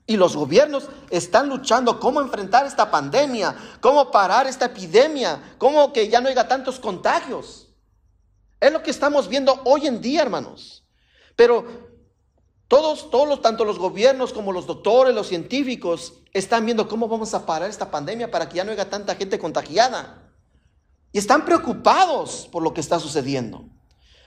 y 0.06 0.16
los 0.16 0.36
gobiernos 0.36 0.88
están 1.10 1.48
luchando 1.48 1.98
cómo 1.98 2.20
enfrentar 2.20 2.66
esta 2.66 2.90
pandemia, 2.90 3.56
cómo 3.80 4.10
parar 4.10 4.46
esta 4.46 4.66
epidemia, 4.66 5.54
cómo 5.58 5.92
que 5.92 6.08
ya 6.08 6.20
no 6.20 6.28
haya 6.28 6.46
tantos 6.48 6.78
contagios. 6.78 7.68
Es 8.60 8.72
lo 8.72 8.82
que 8.82 8.90
estamos 8.90 9.28
viendo 9.28 9.60
hoy 9.64 9.86
en 9.86 10.00
día, 10.00 10.22
hermanos. 10.22 10.84
Pero 11.34 11.64
todos, 12.68 13.10
todos, 13.10 13.42
tanto 13.42 13.64
los 13.64 13.78
gobiernos 13.78 14.32
como 14.32 14.52
los 14.52 14.66
doctores, 14.66 15.14
los 15.14 15.28
científicos, 15.28 16.14
están 16.32 16.64
viendo 16.64 16.88
cómo 16.88 17.08
vamos 17.08 17.34
a 17.34 17.44
parar 17.44 17.68
esta 17.68 17.90
pandemia 17.90 18.30
para 18.30 18.48
que 18.48 18.56
ya 18.56 18.64
no 18.64 18.72
haya 18.72 18.88
tanta 18.88 19.14
gente 19.14 19.38
contagiada. 19.38 20.21
Y 21.12 21.18
están 21.18 21.44
preocupados 21.44 22.48
por 22.50 22.62
lo 22.62 22.72
que 22.72 22.80
está 22.80 22.98
sucediendo. 22.98 23.64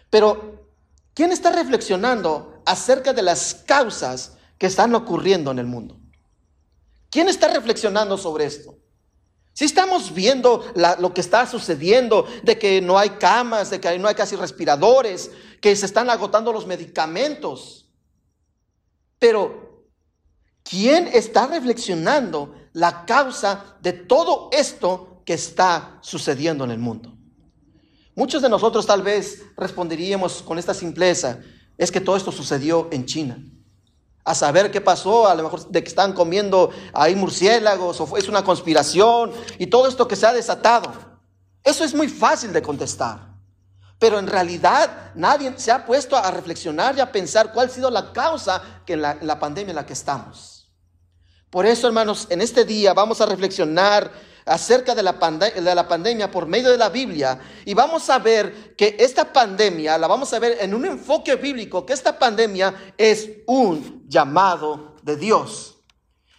Pero, 0.09 0.69
¿quién 1.13 1.31
está 1.31 1.51
reflexionando 1.51 2.61
acerca 2.65 3.11
de 3.11 3.23
las 3.23 3.55
causas 3.65 4.37
que 4.57 4.67
están 4.67 4.93
ocurriendo 4.93 5.51
en 5.51 5.59
el 5.59 5.65
mundo? 5.65 5.99
¿Quién 7.09 7.27
está 7.27 7.47
reflexionando 7.47 8.17
sobre 8.17 8.45
esto? 8.45 8.77
Si 9.53 9.63
estamos 9.63 10.13
viendo 10.13 10.65
lo 10.99 11.13
que 11.13 11.21
está 11.21 11.47
sucediendo, 11.47 12.27
de 12.43 12.59
que 12.59 12.81
no 12.81 12.99
hay 12.99 13.11
camas, 13.11 13.69
de 13.69 13.79
que 13.79 13.97
no 13.97 14.09
hay 14.09 14.15
casi 14.15 14.35
respiradores, 14.35 15.31
que 15.61 15.73
se 15.77 15.85
están 15.85 16.09
agotando 16.09 16.51
los 16.51 16.67
medicamentos. 16.67 17.89
Pero, 19.17 19.85
¿quién 20.61 21.07
está 21.07 21.47
reflexionando 21.47 22.53
la 22.73 23.05
causa 23.05 23.77
de 23.81 23.93
todo 23.93 24.49
esto 24.51 25.14
que 25.25 25.33
está 25.33 25.97
sucediendo 26.01 26.63
en 26.63 26.71
el 26.71 26.79
mundo? 26.79 27.13
Muchos 28.15 28.41
de 28.41 28.49
nosotros 28.49 28.85
tal 28.85 29.01
vez 29.01 29.43
responderíamos 29.57 30.41
con 30.41 30.57
esta 30.57 30.73
simpleza, 30.73 31.39
es 31.77 31.91
que 31.91 31.99
todo 31.99 32.15
esto 32.15 32.31
sucedió 32.31 32.87
en 32.91 33.05
China 33.05 33.37
a 34.23 34.33
saber 34.33 34.71
qué 34.71 34.81
pasó, 34.81 35.27
a 35.27 35.35
lo 35.35 35.43
mejor 35.43 35.69
de 35.69 35.83
que 35.83 35.89
están 35.89 36.11
comiendo 36.13 36.71
ahí 36.93 37.15
murciélagos 37.15 38.01
o 38.01 38.17
es 38.17 38.27
una 38.27 38.43
conspiración 38.43 39.31
y 39.59 39.67
todo 39.67 39.87
esto 39.87 40.07
que 40.07 40.15
se 40.15 40.25
ha 40.25 40.33
desatado. 40.33 40.91
Eso 41.63 41.83
es 41.83 41.93
muy 41.93 42.07
fácil 42.07 42.51
de 42.51 42.61
contestar. 42.61 43.35
Pero 43.99 44.17
en 44.17 44.27
realidad 44.27 45.11
nadie 45.13 45.53
se 45.57 45.71
ha 45.71 45.85
puesto 45.85 46.17
a 46.17 46.31
reflexionar 46.31 46.97
y 46.97 47.01
a 47.01 47.11
pensar 47.11 47.53
cuál 47.53 47.67
ha 47.67 47.71
sido 47.71 47.91
la 47.91 48.11
causa 48.11 48.81
que 48.85 48.93
en 48.93 49.03
la, 49.03 49.17
la 49.21 49.39
pandemia 49.39 49.71
en 49.71 49.75
la 49.75 49.85
que 49.85 49.93
estamos. 49.93 50.71
Por 51.51 51.65
eso, 51.65 51.87
hermanos, 51.87 52.25
en 52.29 52.41
este 52.41 52.65
día 52.65 52.93
vamos 52.93 53.21
a 53.21 53.27
reflexionar 53.27 54.11
acerca 54.45 54.93
de 54.93 55.01
la, 55.01 55.13
de 55.13 55.75
la 55.75 55.87
pandemia 55.87 56.29
por 56.29 56.45
medio 56.45 56.69
de 56.69 56.77
la 56.77 56.89
Biblia 56.89 57.39
y 57.65 57.73
vamos 57.73 58.09
a 58.09 58.19
ver 58.19 58.75
que 58.75 58.95
esta 58.99 59.31
pandemia, 59.33 59.97
la 59.97 60.07
vamos 60.07 60.31
a 60.33 60.39
ver 60.39 60.57
en 60.61 60.73
un 60.73 60.85
enfoque 60.85 61.35
bíblico, 61.35 61.85
que 61.85 61.93
esta 61.93 62.17
pandemia 62.17 62.93
es 62.97 63.29
un 63.47 64.05
llamado 64.07 64.95
de 65.01 65.17
Dios. 65.17 65.77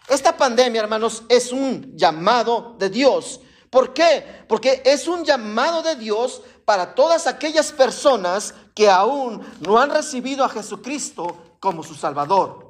Esta 0.09 0.37
pandemia, 0.37 0.83
hermanos, 0.83 1.25
es 1.29 1.51
un 1.51 1.97
llamado 1.97 2.77
de 2.79 2.91
Dios. 2.91 3.41
¿Por 3.71 3.93
qué? 3.93 4.25
Porque 4.49 4.83
es 4.85 5.09
un 5.09 5.25
llamado 5.25 5.83
de 5.83 5.97
Dios 5.97 6.43
para 6.65 6.95
todas 6.95 7.27
aquellas 7.27 7.73
personas 7.73 8.55
que 8.75 8.89
aún 8.89 9.45
no 9.61 9.79
han 9.79 9.91
recibido 9.91 10.45
a 10.45 10.49
Jesucristo 10.49 11.57
como 11.59 11.83
su 11.83 11.95
Salvador. 11.95 12.66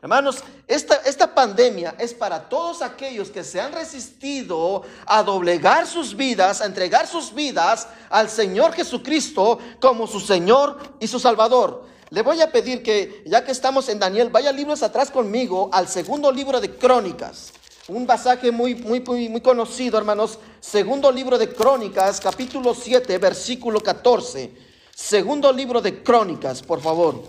Hermanos, 0.00 0.44
esta, 0.68 0.94
esta, 1.06 1.34
pandemia 1.34 1.96
es 1.98 2.14
para 2.14 2.48
todos 2.48 2.82
aquellos 2.82 3.30
que 3.30 3.42
se 3.42 3.60
han 3.60 3.72
resistido 3.72 4.82
a 5.04 5.24
doblegar 5.24 5.88
sus 5.88 6.14
vidas, 6.14 6.60
a 6.60 6.66
entregar 6.66 7.08
sus 7.08 7.34
vidas 7.34 7.88
al 8.08 8.30
Señor 8.30 8.74
Jesucristo 8.74 9.58
como 9.80 10.06
su 10.06 10.20
Señor 10.20 10.78
y 11.00 11.08
su 11.08 11.18
Salvador. 11.18 11.84
Le 12.10 12.22
voy 12.22 12.40
a 12.40 12.52
pedir 12.52 12.80
que, 12.84 13.24
ya 13.26 13.44
que 13.44 13.50
estamos 13.50 13.88
en 13.88 13.98
Daniel, 13.98 14.30
vaya 14.30 14.52
libros 14.52 14.84
atrás 14.84 15.10
conmigo 15.10 15.68
al 15.72 15.88
segundo 15.88 16.30
libro 16.30 16.60
de 16.60 16.76
Crónicas. 16.76 17.52
Un 17.88 18.06
pasaje 18.06 18.52
muy, 18.52 18.76
muy, 18.76 19.00
muy, 19.00 19.28
muy 19.28 19.40
conocido, 19.40 19.98
hermanos. 19.98 20.38
Segundo 20.60 21.10
libro 21.10 21.36
de 21.38 21.52
Crónicas, 21.52 22.20
capítulo 22.20 22.72
7, 22.72 23.18
versículo 23.18 23.80
14. 23.80 24.52
Segundo 24.94 25.52
libro 25.52 25.80
de 25.80 26.04
Crónicas, 26.04 26.62
por 26.62 26.80
favor. 26.80 27.24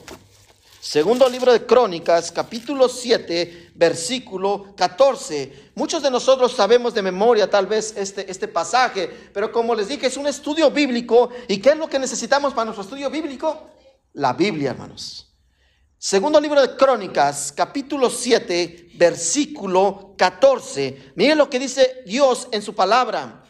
Segundo 0.82 1.28
libro 1.28 1.52
de 1.52 1.66
Crónicas, 1.66 2.32
capítulo 2.32 2.88
7, 2.88 3.72
versículo 3.76 4.74
14. 4.78 5.72
Muchos 5.76 6.02
de 6.02 6.10
nosotros 6.10 6.54
sabemos 6.54 6.94
de 6.94 7.02
memoria 7.02 7.50
tal 7.50 7.68
vez 7.68 7.94
este, 7.98 8.32
este 8.32 8.48
pasaje, 8.48 9.10
pero 9.34 9.52
como 9.52 9.76
les 9.76 9.90
dije, 9.90 10.08
es 10.08 10.16
un 10.16 10.26
estudio 10.26 10.72
bíblico. 10.72 11.32
¿Y 11.50 11.58
qué 11.58 11.72
es 11.72 11.78
lo 11.78 11.90
que 11.90 12.00
necesitamos 12.00 12.54
para 12.54 12.64
nuestro 12.64 12.84
estudio 12.84 13.10
bíblico? 13.10 13.72
La 14.14 14.32
Biblia, 14.32 14.72
hermanos. 14.72 15.28
Segundo 15.98 16.40
libro 16.40 16.62
de 16.62 16.78
Crónicas, 16.78 17.52
capítulo 17.52 18.10
7, 18.10 18.92
versículo 18.96 20.14
14. 20.18 21.12
Miren 21.16 21.38
lo 21.38 21.50
que 21.50 21.60
dice 21.60 22.04
Dios 22.06 22.48
en 22.54 22.62
su 22.62 22.74
palabra. 22.74 23.44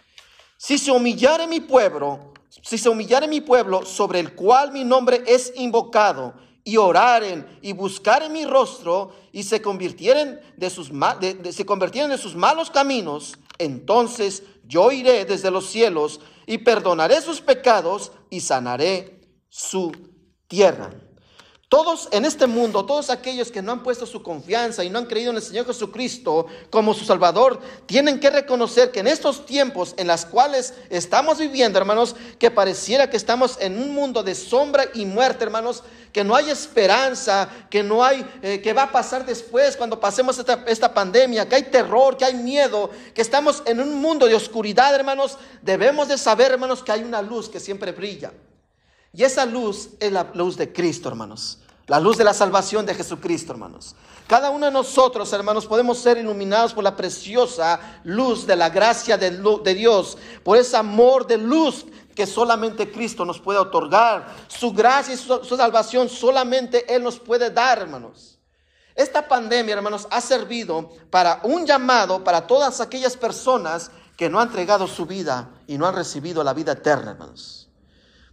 Si 0.57 0.79
se 0.79 0.89
humillare 0.89 1.45
mi 1.45 1.59
pueblo, 1.59 2.33
si 2.63 2.79
se 2.79 2.89
humillare 2.89 3.27
mi 3.27 3.41
pueblo 3.41 3.85
sobre 3.85 4.19
el 4.19 4.33
cual 4.33 4.71
mi 4.71 4.83
nombre 4.83 5.21
es 5.27 5.53
invocado, 5.57 6.48
y 6.69 6.77
oraren 6.77 7.47
y 7.63 7.73
buscaren 7.73 8.31
mi 8.31 8.45
rostro 8.45 9.11
y 9.31 9.41
se 9.41 9.59
convirtieren 9.59 10.39
de 10.55 10.69
sus, 10.69 10.91
se 11.51 11.65
convirtieren 11.65 12.11
de 12.11 12.17
sus 12.19 12.35
malos 12.35 12.69
caminos, 12.69 13.39
entonces 13.57 14.43
yo 14.65 14.91
iré 14.91 15.25
desde 15.25 15.49
los 15.49 15.65
cielos 15.65 16.19
y 16.45 16.59
perdonaré 16.59 17.21
sus 17.21 17.41
pecados 17.41 18.11
y 18.29 18.41
sanaré 18.41 19.19
su 19.49 19.91
tierra. 20.47 20.91
Todos 21.69 22.09
en 22.11 22.25
este 22.25 22.47
mundo, 22.47 22.83
todos 22.83 23.11
aquellos 23.11 23.51
que 23.51 23.61
no 23.61 23.71
han 23.71 23.83
puesto 23.83 24.07
su 24.07 24.23
confianza 24.23 24.83
y 24.83 24.89
no 24.89 24.97
han 24.97 25.05
creído 25.05 25.29
en 25.29 25.35
el 25.35 25.43
Señor 25.43 25.67
Jesucristo 25.67 26.47
como 26.71 26.95
su 26.95 27.05
Salvador, 27.05 27.59
tienen 27.85 28.19
que 28.19 28.31
reconocer 28.31 28.89
que 28.89 29.01
en 29.01 29.07
estos 29.07 29.45
tiempos 29.45 29.93
en 29.97 30.07
los 30.07 30.25
cuales 30.25 30.73
estamos 30.89 31.37
viviendo, 31.37 31.77
hermanos, 31.77 32.15
que 32.39 32.49
pareciera 32.49 33.11
que 33.11 33.17
estamos 33.17 33.55
en 33.61 33.79
un 33.79 33.93
mundo 33.93 34.23
de 34.23 34.33
sombra 34.33 34.85
y 34.95 35.05
muerte, 35.05 35.43
hermanos, 35.43 35.83
que 36.11 36.23
no 36.23 36.35
hay 36.35 36.49
esperanza, 36.49 37.47
que 37.69 37.83
no 37.83 38.03
hay, 38.03 38.25
eh, 38.41 38.61
que 38.61 38.73
va 38.73 38.83
a 38.83 38.91
pasar 38.91 39.23
después 39.23 39.77
cuando 39.77 39.99
pasemos 39.99 40.39
esta, 40.39 40.63
esta 40.65 40.91
pandemia, 40.91 41.47
que 41.47 41.53
hay 41.53 41.63
terror, 41.65 42.17
que 42.17 42.25
hay 42.25 42.33
miedo, 42.33 42.89
que 43.13 43.21
estamos 43.21 43.61
en 43.67 43.79
un 43.79 43.93
mundo 44.01 44.25
de 44.25 44.33
oscuridad, 44.33 44.95
hermanos, 44.95 45.37
debemos 45.61 46.07
de 46.07 46.17
saber, 46.17 46.51
hermanos, 46.51 46.81
que 46.81 46.93
hay 46.93 47.03
una 47.03 47.21
luz 47.21 47.47
que 47.47 47.59
siempre 47.59 47.91
brilla. 47.91 48.31
Y 49.13 49.23
esa 49.23 49.45
luz 49.45 49.89
es 49.99 50.11
la 50.11 50.31
luz 50.33 50.57
de 50.57 50.71
Cristo, 50.71 51.09
hermanos. 51.09 51.59
La 51.87 51.99
luz 51.99 52.17
de 52.17 52.23
la 52.23 52.33
salvación 52.33 52.85
de 52.85 52.93
Jesucristo, 52.93 53.51
hermanos. 53.51 53.95
Cada 54.27 54.51
uno 54.51 54.67
de 54.67 54.71
nosotros, 54.71 55.33
hermanos, 55.33 55.65
podemos 55.65 55.97
ser 55.97 56.19
iluminados 56.19 56.71
por 56.71 56.83
la 56.83 56.95
preciosa 56.95 57.79
luz 58.03 58.45
de 58.45 58.55
la 58.55 58.69
gracia 58.69 59.17
de, 59.17 59.73
Dios, 59.73 60.15
por 60.43 60.55
ese 60.55 60.77
amor 60.77 61.25
de 61.25 61.39
luz 61.39 61.87
que 62.13 62.27
solamente 62.27 62.91
Cristo 62.91 63.25
nos 63.25 63.39
puede 63.39 63.57
otorgar. 63.57 64.27
Su 64.47 64.71
gracia 64.71 65.15
y 65.15 65.17
su, 65.17 65.43
su 65.43 65.57
salvación 65.57 66.09
solamente 66.09 66.93
Él 66.93 67.01
nos 67.01 67.17
puede 67.19 67.49
dar, 67.49 67.79
hermanos. 67.79 68.37
Esta 68.93 69.27
pandemia, 69.27 69.73
hermanos, 69.73 70.07
ha 70.11 70.21
servido 70.21 70.91
para 71.09 71.39
un 71.43 71.65
llamado 71.65 72.23
para 72.23 72.45
todas 72.45 72.81
aquellas 72.81 73.17
personas 73.17 73.89
que 74.15 74.29
no 74.29 74.39
han 74.39 74.49
entregado 74.49 74.85
su 74.85 75.07
vida 75.07 75.49
y 75.65 75.79
no 75.79 75.87
han 75.87 75.95
recibido 75.95 76.43
la 76.43 76.53
vida 76.53 76.73
eterna, 76.73 77.11
hermanos. 77.11 77.58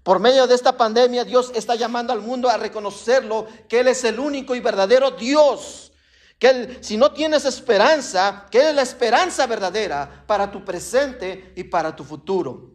Por 0.07 0.21
medio 0.21 0.47
de 0.47 0.55
esta 0.55 0.77
pandemia, 0.77 1.25
Dios 1.25 1.51
está 1.53 1.75
llamando 1.75 2.13
al 2.13 2.23
mundo 2.23 2.49
a 2.49 2.57
reconocerlo, 2.57 3.49
que 3.69 3.81
Él 3.81 3.89
es 3.89 4.05
el 4.05 4.21
único 4.21 4.55
y 4.55 4.61
verdadero 4.61 5.11
Dios. 5.11 5.91
Que 6.39 6.49
Él, 6.49 6.79
si 6.81 6.97
no 6.97 7.11
tienes 7.11 7.45
esperanza, 7.45 8.47
que 8.49 8.61
Él 8.61 8.67
es 8.69 8.75
la 8.77 8.83
esperanza 8.83 9.49
verdadera 9.49 10.23
para 10.29 10.49
tu 10.53 10.65
presente 10.65 11.53
y 11.57 11.65
para 11.65 11.97
tu 11.97 12.05
futuro. 12.05 12.71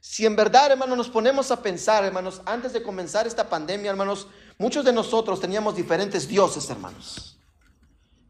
Si 0.00 0.26
en 0.26 0.36
verdad, 0.36 0.70
hermanos, 0.70 0.98
nos 0.98 1.08
ponemos 1.08 1.50
a 1.50 1.62
pensar, 1.62 2.04
hermanos, 2.04 2.42
antes 2.44 2.74
de 2.74 2.82
comenzar 2.82 3.26
esta 3.26 3.48
pandemia, 3.48 3.90
hermanos, 3.90 4.26
muchos 4.58 4.84
de 4.84 4.92
nosotros 4.92 5.40
teníamos 5.40 5.74
diferentes 5.74 6.28
dioses, 6.28 6.68
hermanos, 6.68 7.38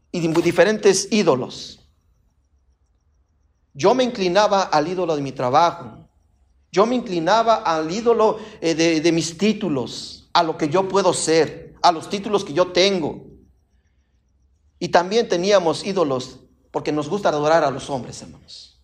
y 0.09 0.25
diferentes 0.25 1.09
ídolos. 1.11 1.81
Yo 3.73 3.93
me 3.93 4.05
inclinaba 4.05 4.63
al 4.63 4.87
ídolo 4.87 5.17
de 5.17 5.21
mi 5.21 5.33
trabajo, 5.33 5.96
yo 6.77 6.85
me 6.85 6.93
inclinaba 6.93 7.55
al 7.55 7.89
ídolo 7.89 8.37
eh, 8.61 8.75
de, 8.75 9.11
mis 9.11 9.35
títulos, 9.35 10.29
a 10.31 10.43
lo 10.43 10.59
que 10.59 10.69
yo 10.69 10.87
puedo 10.87 11.11
ser, 11.11 11.73
a 11.81 11.91
los 11.91 12.07
títulos 12.07 12.45
que 12.45 12.53
yo 12.53 12.67
tengo. 12.67 13.25
Y 14.77 14.89
también 14.89 15.27
teníamos 15.27 15.83
ídolos 15.83 16.41
porque 16.69 16.91
nos 16.91 17.09
gusta 17.09 17.29
adorar 17.29 17.63
a 17.63 17.71
los 17.71 17.89
hombres, 17.89 18.21
hermanos. 18.21 18.79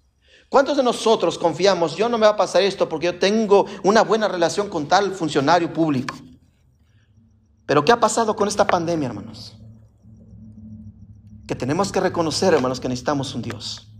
¿Cuántos 0.49 0.75
de 0.75 0.81
nosotros 0.81 1.37
confiamos, 1.37 1.95
yo 1.95 2.09
no 2.09 2.17
me 2.17 2.25
va 2.25 2.31
a 2.31 2.35
pasar 2.35 2.63
esto 2.63 2.89
porque 2.89 3.05
yo 3.05 3.19
tengo 3.19 3.67
una 3.83 4.01
buena 4.01 4.27
relación 4.27 4.69
con 4.69 4.87
tal 4.87 5.13
funcionario 5.13 5.71
público? 5.71 6.15
Pero 7.67 7.85
¿qué 7.85 7.91
ha 7.91 7.99
pasado 7.99 8.35
con 8.35 8.47
esta 8.47 8.65
pandemia, 8.65 9.09
hermanos? 9.09 9.55
Que 11.47 11.53
tenemos 11.53 11.91
que 11.91 11.99
reconocer, 11.99 12.55
hermanos, 12.55 12.79
que 12.79 12.89
necesitamos 12.89 13.35
un 13.35 13.43
Dios. 13.43 13.92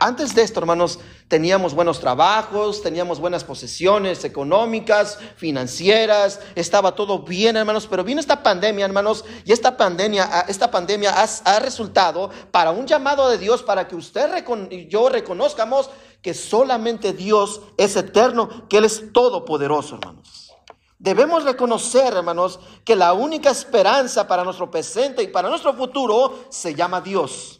Antes 0.00 0.32
de 0.32 0.42
esto, 0.42 0.60
hermanos, 0.60 1.00
teníamos 1.26 1.74
buenos 1.74 1.98
trabajos, 1.98 2.82
teníamos 2.82 3.18
buenas 3.18 3.42
posesiones 3.42 4.24
económicas, 4.24 5.18
financieras, 5.34 6.38
estaba 6.54 6.94
todo 6.94 7.18
bien, 7.24 7.56
hermanos, 7.56 7.88
pero 7.90 8.04
vino 8.04 8.20
esta 8.20 8.40
pandemia, 8.40 8.84
hermanos, 8.84 9.24
y 9.44 9.50
esta 9.50 9.76
pandemia, 9.76 10.28
ah, 10.30 10.44
esta 10.46 10.70
pandemia 10.70 11.12
ha, 11.44 11.58
resultado 11.58 12.30
para 12.52 12.70
un 12.70 12.86
llamado 12.86 13.28
de 13.28 13.38
Dios 13.38 13.64
para 13.64 13.88
que 13.88 13.96
usted 13.96 14.30
y 14.70 14.86
yo 14.86 15.08
reconozcamos 15.08 15.90
que 16.22 16.32
solamente 16.32 17.12
Dios 17.12 17.60
es 17.76 17.96
eterno, 17.96 18.68
que 18.68 18.78
Él 18.78 18.84
es 18.84 19.12
todopoderoso, 19.12 19.96
hermanos. 19.96 20.54
Debemos 21.00 21.42
reconocer, 21.42 22.12
hermanos, 22.14 22.60
que 22.84 22.94
la 22.94 23.14
única 23.14 23.50
esperanza 23.50 24.28
para 24.28 24.44
nuestro 24.44 24.70
presente 24.70 25.24
y 25.24 25.28
para 25.28 25.48
nuestro 25.48 25.74
futuro 25.74 26.44
se 26.50 26.76
llama 26.76 27.00
Dios. 27.00 27.57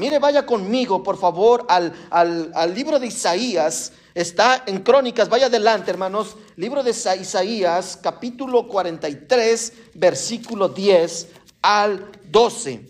Mire, 0.00 0.18
vaya 0.18 0.46
conmigo, 0.46 1.02
por 1.02 1.18
favor, 1.18 1.66
al, 1.68 1.92
al, 2.10 2.74
libro 2.74 2.98
de 2.98 3.08
Isaías. 3.08 3.92
Está 4.14 4.64
en 4.64 4.80
Crónicas, 4.80 5.28
vaya 5.28 5.46
adelante, 5.46 5.90
hermanos. 5.90 6.36
Libro 6.56 6.82
de 6.82 6.92
Isaías, 6.92 7.98
capítulo 8.02 8.66
43, 8.66 9.72
versículo 9.92 10.70
10 10.70 11.28
al 11.60 12.10
12. 12.30 12.80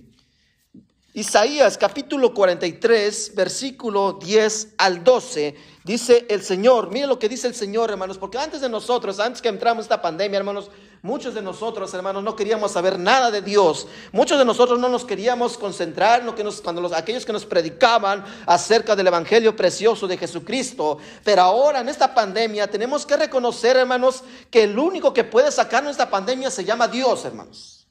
Isaías, 1.15 1.77
capítulo 1.77 2.33
43, 2.33 3.33
versículo 3.35 4.13
10 4.13 4.75
al 4.79 5.03
12 5.03 5.57
Dice 5.83 6.27
el 6.29 6.43
Señor, 6.43 6.91
mire 6.91 7.07
lo 7.07 7.19
que 7.19 7.29
dice 7.29 7.49
el 7.49 7.55
Señor, 7.55 7.91
hermanos, 7.91 8.19
porque 8.19 8.39
antes 8.39 8.61
de 8.61 8.69
nosotros, 8.69 9.19
antes 9.19 9.41
que 9.41 9.49
entramos 9.49 9.85
esta 9.85 10.03
pandemia, 10.03 10.39
hermanos, 10.39 10.71
muchos 11.03 11.35
de 11.35 11.43
nosotros, 11.43 11.93
hermanos, 11.95 12.23
no 12.23 12.37
queríamos 12.37 12.73
saber 12.73 12.99
nada 12.99 13.31
de 13.31 13.43
Dios. 13.43 13.87
Muchos 14.13 14.39
de 14.39 14.45
nosotros 14.45 14.79
no 14.79 14.89
nos 14.89 15.05
queríamos 15.05 15.57
concentrar 15.57 16.21
en 16.21 16.27
lo 16.27 16.35
que 16.35 16.45
cuando 16.63 16.81
los, 16.81 16.93
aquellos 16.93 17.25
que 17.25 17.33
nos 17.33 17.47
predicaban 17.47 18.25
acerca 18.47 18.95
del 18.95 19.07
Evangelio 19.07 19.57
precioso 19.57 20.07
de 20.07 20.17
Jesucristo. 20.19 20.99
Pero 21.25 21.43
ahora 21.43 21.81
en 21.81 21.89
esta 21.89 22.15
pandemia 22.15 22.71
tenemos 22.71 23.07
que 23.07 23.17
reconocer, 23.17 23.77
hermanos, 23.77 24.23
que 24.51 24.65
el 24.65 24.79
único 24.79 25.13
que 25.13 25.25
puede 25.25 25.51
sacarnos 25.51 25.93
esta 25.93 26.11
pandemia 26.11 26.51
se 26.51 26.65
llama 26.65 26.89
Dios, 26.89 27.25
hermanos. 27.25 27.87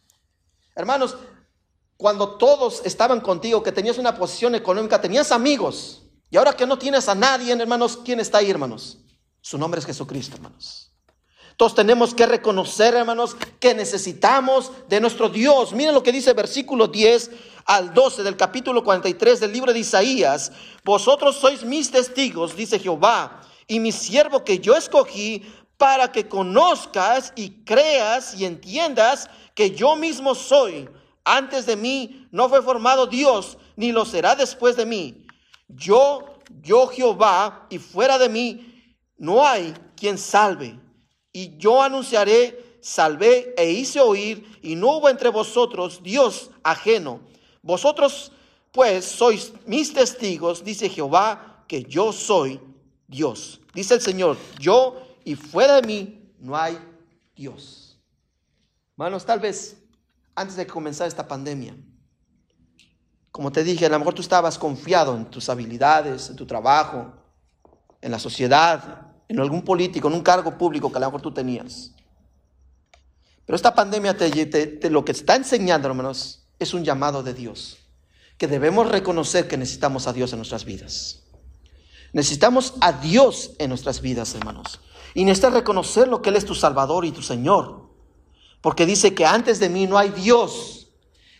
Hermanos, 0.76 1.18
cuando 1.98 2.38
todos 2.38 2.82
estaban 2.86 3.20
contigo, 3.20 3.62
que 3.62 3.74
tenías 3.74 3.98
una 3.98 4.16
posición 4.16 4.56
económica, 4.56 5.02
tenías 5.02 5.32
amigos. 5.32 6.04
Y 6.30 6.38
ahora 6.38 6.54
que 6.54 6.66
no 6.66 6.78
tienes 6.78 7.10
a 7.10 7.16
nadie, 7.16 7.52
hermanos, 7.52 8.00
¿quién 8.06 8.20
está 8.20 8.38
ahí, 8.38 8.50
hermanos? 8.50 9.00
Su 9.42 9.58
nombre 9.58 9.80
es 9.80 9.86
Jesucristo, 9.86 10.36
hermanos. 10.36 10.89
Todos 11.60 11.76
tenemos 11.76 12.14
que 12.14 12.26
reconocer, 12.26 12.96
hermanos, 12.96 13.36
que 13.60 13.74
necesitamos 13.74 14.72
de 14.88 15.02
nuestro 15.02 15.28
Dios. 15.28 15.74
Miren 15.74 15.94
lo 15.94 16.02
que 16.02 16.14
dice 16.14 16.32
versículo 16.32 16.88
10 16.88 17.32
al 17.66 17.94
12 17.94 18.24
del 18.24 18.38
capítulo 18.38 18.82
43 18.82 19.42
del 19.42 19.52
libro 19.52 19.74
de 19.74 19.80
Isaías. 19.80 20.54
Vosotros 20.86 21.36
sois 21.36 21.66
mis 21.66 21.92
testigos, 21.92 22.56
dice 22.56 22.80
Jehová, 22.80 23.42
y 23.68 23.82
mi 23.82 23.92
siervo 23.92 24.46
que 24.46 24.60
yo 24.60 24.74
escogí 24.74 25.44
para 25.76 26.14
que 26.14 26.30
conozcas 26.30 27.34
y 27.36 27.50
creas 27.66 28.40
y 28.40 28.46
entiendas 28.46 29.30
que 29.54 29.72
yo 29.72 29.98
mismo 29.98 30.36
soy. 30.36 30.88
Antes 31.26 31.66
de 31.66 31.76
mí 31.76 32.26
no 32.32 32.48
fue 32.48 32.62
formado 32.62 33.06
Dios, 33.06 33.58
ni 33.76 33.92
lo 33.92 34.06
será 34.06 34.34
después 34.34 34.78
de 34.78 34.86
mí. 34.86 35.26
Yo, 35.68 36.40
yo 36.62 36.88
Jehová, 36.88 37.68
y 37.70 37.80
fuera 37.80 38.18
de 38.18 38.30
mí 38.30 38.96
no 39.18 39.46
hay 39.46 39.74
quien 39.98 40.18
salve. 40.18 40.80
Y 41.32 41.58
yo 41.58 41.82
anunciaré, 41.82 42.78
salvé 42.82 43.54
e 43.58 43.72
hice 43.72 44.00
oír, 44.00 44.60
y 44.62 44.76
no 44.76 44.98
hubo 44.98 45.10
entre 45.10 45.30
vosotros 45.30 46.02
Dios 46.02 46.50
ajeno. 46.64 47.22
Vosotros 47.62 48.32
pues 48.72 49.06
sois 49.06 49.54
mis 49.66 49.94
testigos, 49.94 50.64
dice 50.64 50.90
Jehová, 50.90 51.64
que 51.68 51.84
yo 51.84 52.12
soy 52.12 52.60
Dios. 53.08 53.62
Dice 53.74 53.96
el 53.96 54.02
Señor, 54.02 54.38
yo 54.60 55.02
y 55.24 55.36
fuera 55.36 55.76
de 55.76 55.88
mí 55.88 56.34
no 56.40 56.56
hay 56.56 56.78
Dios. 57.36 58.00
Hermanos, 58.94 59.26
tal 59.26 59.40
vez 59.40 59.78
antes 60.36 60.56
de 60.56 60.68
comenzar 60.68 61.08
esta 61.08 61.28
pandemia, 61.28 61.76
como 63.32 63.52
te 63.52 63.64
dije, 63.64 63.86
a 63.86 63.90
lo 63.90 64.00
mejor 64.00 64.14
tú 64.14 64.22
estabas 64.22 64.58
confiado 64.58 65.16
en 65.16 65.26
tus 65.30 65.50
habilidades, 65.50 66.30
en 66.30 66.36
tu 66.36 66.46
trabajo, 66.46 67.14
en 68.02 68.12
la 68.12 68.20
sociedad, 68.20 69.09
en 69.30 69.40
algún 69.40 69.62
político, 69.62 70.08
en 70.08 70.16
un 70.16 70.22
cargo 70.22 70.58
público 70.58 70.92
que 70.92 70.98
a 70.98 71.02
lo 71.02 71.06
mejor 71.06 71.22
tú 71.22 71.32
tenías. 71.32 71.92
Pero 73.46 73.56
esta 73.56 73.74
pandemia 73.74 74.18
te, 74.18 74.90
lo 74.90 75.06
que 75.06 75.12
está 75.12 75.36
enseñando, 75.36 75.88
hermanos, 75.88 76.44
es 76.58 76.74
un 76.74 76.84
llamado 76.84 77.24
de 77.24 77.34
Dios. 77.34 77.78
Que 78.38 78.48
debemos 78.48 78.90
reconocer 78.90 79.48
que 79.48 79.58
necesitamos 79.58 80.08
a 80.08 80.14
Dios 80.14 80.34
en 80.34 80.40
nuestras 80.40 80.66
vidas. 80.66 81.24
Necesitamos 82.12 82.74
a 82.82 82.92
Dios 82.92 83.52
en 83.60 83.70
nuestras 83.70 84.02
vidas, 84.02 84.34
hermanos. 84.34 84.80
Y 85.14 85.26
necesitas 85.26 85.54
reconocer 85.54 86.08
lo 86.08 86.22
que 86.22 86.30
Él 86.30 86.36
es 86.36 86.46
tu 86.46 86.56
Salvador 86.56 87.06
y 87.06 87.12
tu 87.12 87.22
Señor. 87.22 87.90
Porque 88.62 88.86
dice 88.86 89.14
que 89.14 89.26
antes 89.26 89.60
de 89.60 89.70
mí 89.70 89.86
no 89.86 89.98
hay 89.98 90.10
Dios. 90.10 90.88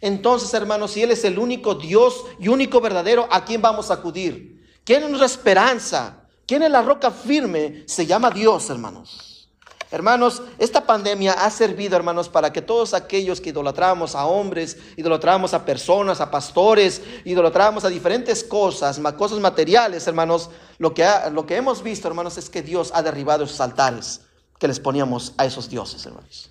Entonces, 0.02 0.54
hermanos, 0.54 0.92
si 0.92 1.02
Él 1.02 1.12
es 1.12 1.24
el 1.26 1.40
único 1.40 1.76
Dios 1.76 2.26
y 2.40 2.50
único 2.50 2.82
verdadero, 2.82 3.28
¿a 3.32 3.46
quién 3.46 3.62
vamos 3.62 3.90
a 3.90 3.96
acudir? 3.96 4.64
¿Quién 4.84 5.04
es 5.04 5.10
nuestra 5.10 5.26
esperanza? 5.26 6.20
¿Quién 6.50 6.64
es 6.64 6.72
la 6.72 6.82
roca 6.82 7.12
firme? 7.12 7.84
Se 7.86 8.08
llama 8.08 8.32
Dios, 8.32 8.72
hermanos. 8.72 9.48
Hermanos, 9.92 10.42
esta 10.58 10.84
pandemia 10.84 11.34
ha 11.34 11.52
servido, 11.52 11.96
hermanos, 11.96 12.28
para 12.28 12.52
que 12.52 12.64
todos 12.64 12.96
aquellos 12.96 13.40
que 13.40 13.52
idolatramos 13.52 14.16
a 14.16 14.26
hombres, 14.26 14.76
idolatramos 14.98 15.54
a 15.54 15.64
personas, 15.64 16.22
a 16.22 16.32
pastores, 16.32 17.04
idolatramos 17.24 17.86
a 17.86 17.90
diferentes 17.90 18.44
cosas, 18.44 19.00
cosas 19.16 19.38
materiales, 19.38 20.08
hermanos, 20.08 20.50
lo 20.80 20.92
que, 20.92 21.08
lo 21.32 21.46
que 21.46 21.56
hemos 21.56 21.84
visto, 21.84 22.08
hermanos, 22.08 22.40
es 22.40 22.50
que 22.50 22.64
Dios 22.64 22.90
ha 22.96 23.04
derribado 23.04 23.44
esos 23.44 23.62
altares 23.62 24.22
que 24.58 24.68
les 24.68 24.80
poníamos 24.80 25.36
a 25.38 25.46
esos 25.46 25.70
dioses, 25.70 26.04
hermanos. 26.08 26.50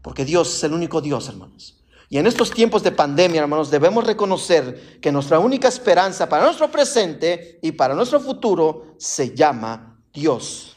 Porque 0.00 0.24
Dios 0.24 0.54
es 0.54 0.62
el 0.62 0.72
único 0.72 1.00
Dios, 1.00 1.28
hermanos. 1.28 1.76
Y 2.08 2.18
en 2.18 2.26
estos 2.26 2.50
tiempos 2.50 2.82
de 2.82 2.92
pandemia, 2.92 3.40
hermanos, 3.40 3.70
debemos 3.70 4.06
reconocer 4.06 5.00
que 5.00 5.10
nuestra 5.10 5.40
única 5.40 5.66
esperanza 5.66 6.28
para 6.28 6.44
nuestro 6.44 6.70
presente 6.70 7.58
y 7.62 7.72
para 7.72 7.94
nuestro 7.94 8.20
futuro 8.20 8.94
se 8.96 9.34
llama 9.34 9.98
Dios. 10.12 10.76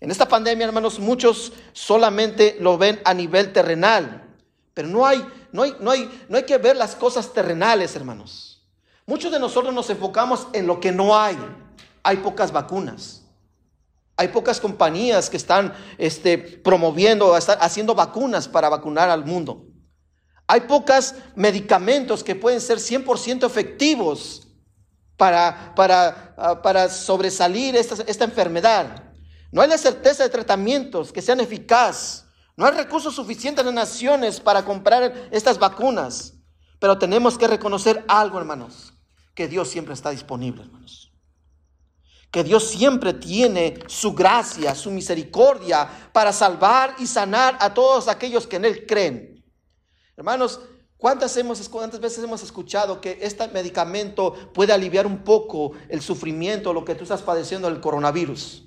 En 0.00 0.10
esta 0.10 0.28
pandemia, 0.28 0.66
hermanos, 0.66 0.98
muchos 0.98 1.52
solamente 1.72 2.56
lo 2.60 2.76
ven 2.76 3.00
a 3.04 3.14
nivel 3.14 3.52
terrenal, 3.52 4.34
pero 4.74 4.88
no 4.88 5.06
hay, 5.06 5.24
no 5.52 5.62
hay, 5.62 5.76
no 5.78 5.90
hay, 5.92 6.10
no 6.28 6.36
hay 6.36 6.42
que 6.42 6.58
ver 6.58 6.76
las 6.76 6.96
cosas 6.96 7.32
terrenales, 7.32 7.94
hermanos. 7.94 8.62
Muchos 9.06 9.30
de 9.30 9.38
nosotros 9.38 9.72
nos 9.72 9.88
enfocamos 9.90 10.48
en 10.52 10.66
lo 10.66 10.80
que 10.80 10.90
no 10.90 11.16
hay. 11.16 11.38
Hay 12.02 12.16
pocas 12.18 12.50
vacunas. 12.50 13.22
Hay 14.16 14.28
pocas 14.28 14.60
compañías 14.60 15.30
que 15.30 15.36
están 15.36 15.72
este, 15.98 16.38
promoviendo, 16.38 17.34
haciendo 17.34 17.94
vacunas 17.94 18.48
para 18.48 18.68
vacunar 18.68 19.08
al 19.08 19.24
mundo. 19.24 19.66
Hay 20.46 20.62
pocos 20.62 21.14
medicamentos 21.34 22.22
que 22.22 22.34
pueden 22.34 22.60
ser 22.60 22.78
100% 22.78 23.46
efectivos 23.46 24.46
para, 25.16 25.74
para, 25.74 26.34
ah, 26.36 26.62
para 26.62 26.88
sobresalir 26.88 27.76
esta, 27.76 28.02
esta 28.06 28.24
enfermedad. 28.24 29.04
No 29.50 29.62
hay 29.62 29.68
la 29.68 29.78
certeza 29.78 30.22
de 30.22 30.30
tratamientos 30.30 31.12
que 31.12 31.22
sean 31.22 31.40
eficaz. 31.40 32.26
No 32.56 32.66
hay 32.66 32.72
recursos 32.72 33.14
suficientes 33.14 33.60
en 33.60 33.74
las 33.74 33.88
naciones 33.88 34.40
para 34.40 34.64
comprar 34.64 35.28
estas 35.30 35.58
vacunas. 35.58 36.34
Pero 36.78 36.98
tenemos 36.98 37.38
que 37.38 37.48
reconocer 37.48 38.04
algo, 38.08 38.38
hermanos, 38.38 38.92
que 39.34 39.48
Dios 39.48 39.68
siempre 39.68 39.94
está 39.94 40.10
disponible, 40.10 40.62
hermanos. 40.62 41.12
Que 42.30 42.44
Dios 42.44 42.68
siempre 42.68 43.14
tiene 43.14 43.78
su 43.86 44.12
gracia, 44.12 44.74
su 44.74 44.90
misericordia 44.90 45.88
para 46.12 46.32
salvar 46.32 46.96
y 46.98 47.06
sanar 47.06 47.56
a 47.60 47.72
todos 47.72 48.08
aquellos 48.08 48.46
que 48.46 48.56
en 48.56 48.64
Él 48.64 48.84
creen. 48.86 49.33
Hermanos, 50.16 50.60
¿Cuántas, 51.04 51.36
hemos, 51.36 51.68
¿Cuántas 51.68 52.00
veces 52.00 52.24
hemos 52.24 52.42
escuchado 52.42 52.98
que 53.00 53.18
este 53.20 53.46
medicamento 53.48 54.32
puede 54.54 54.72
aliviar 54.72 55.06
un 55.06 55.18
poco 55.18 55.72
el 55.90 56.00
sufrimiento, 56.00 56.72
lo 56.72 56.82
que 56.82 56.94
tú 56.94 57.02
estás 57.02 57.20
padeciendo 57.20 57.68
del 57.68 57.80
coronavirus? 57.80 58.62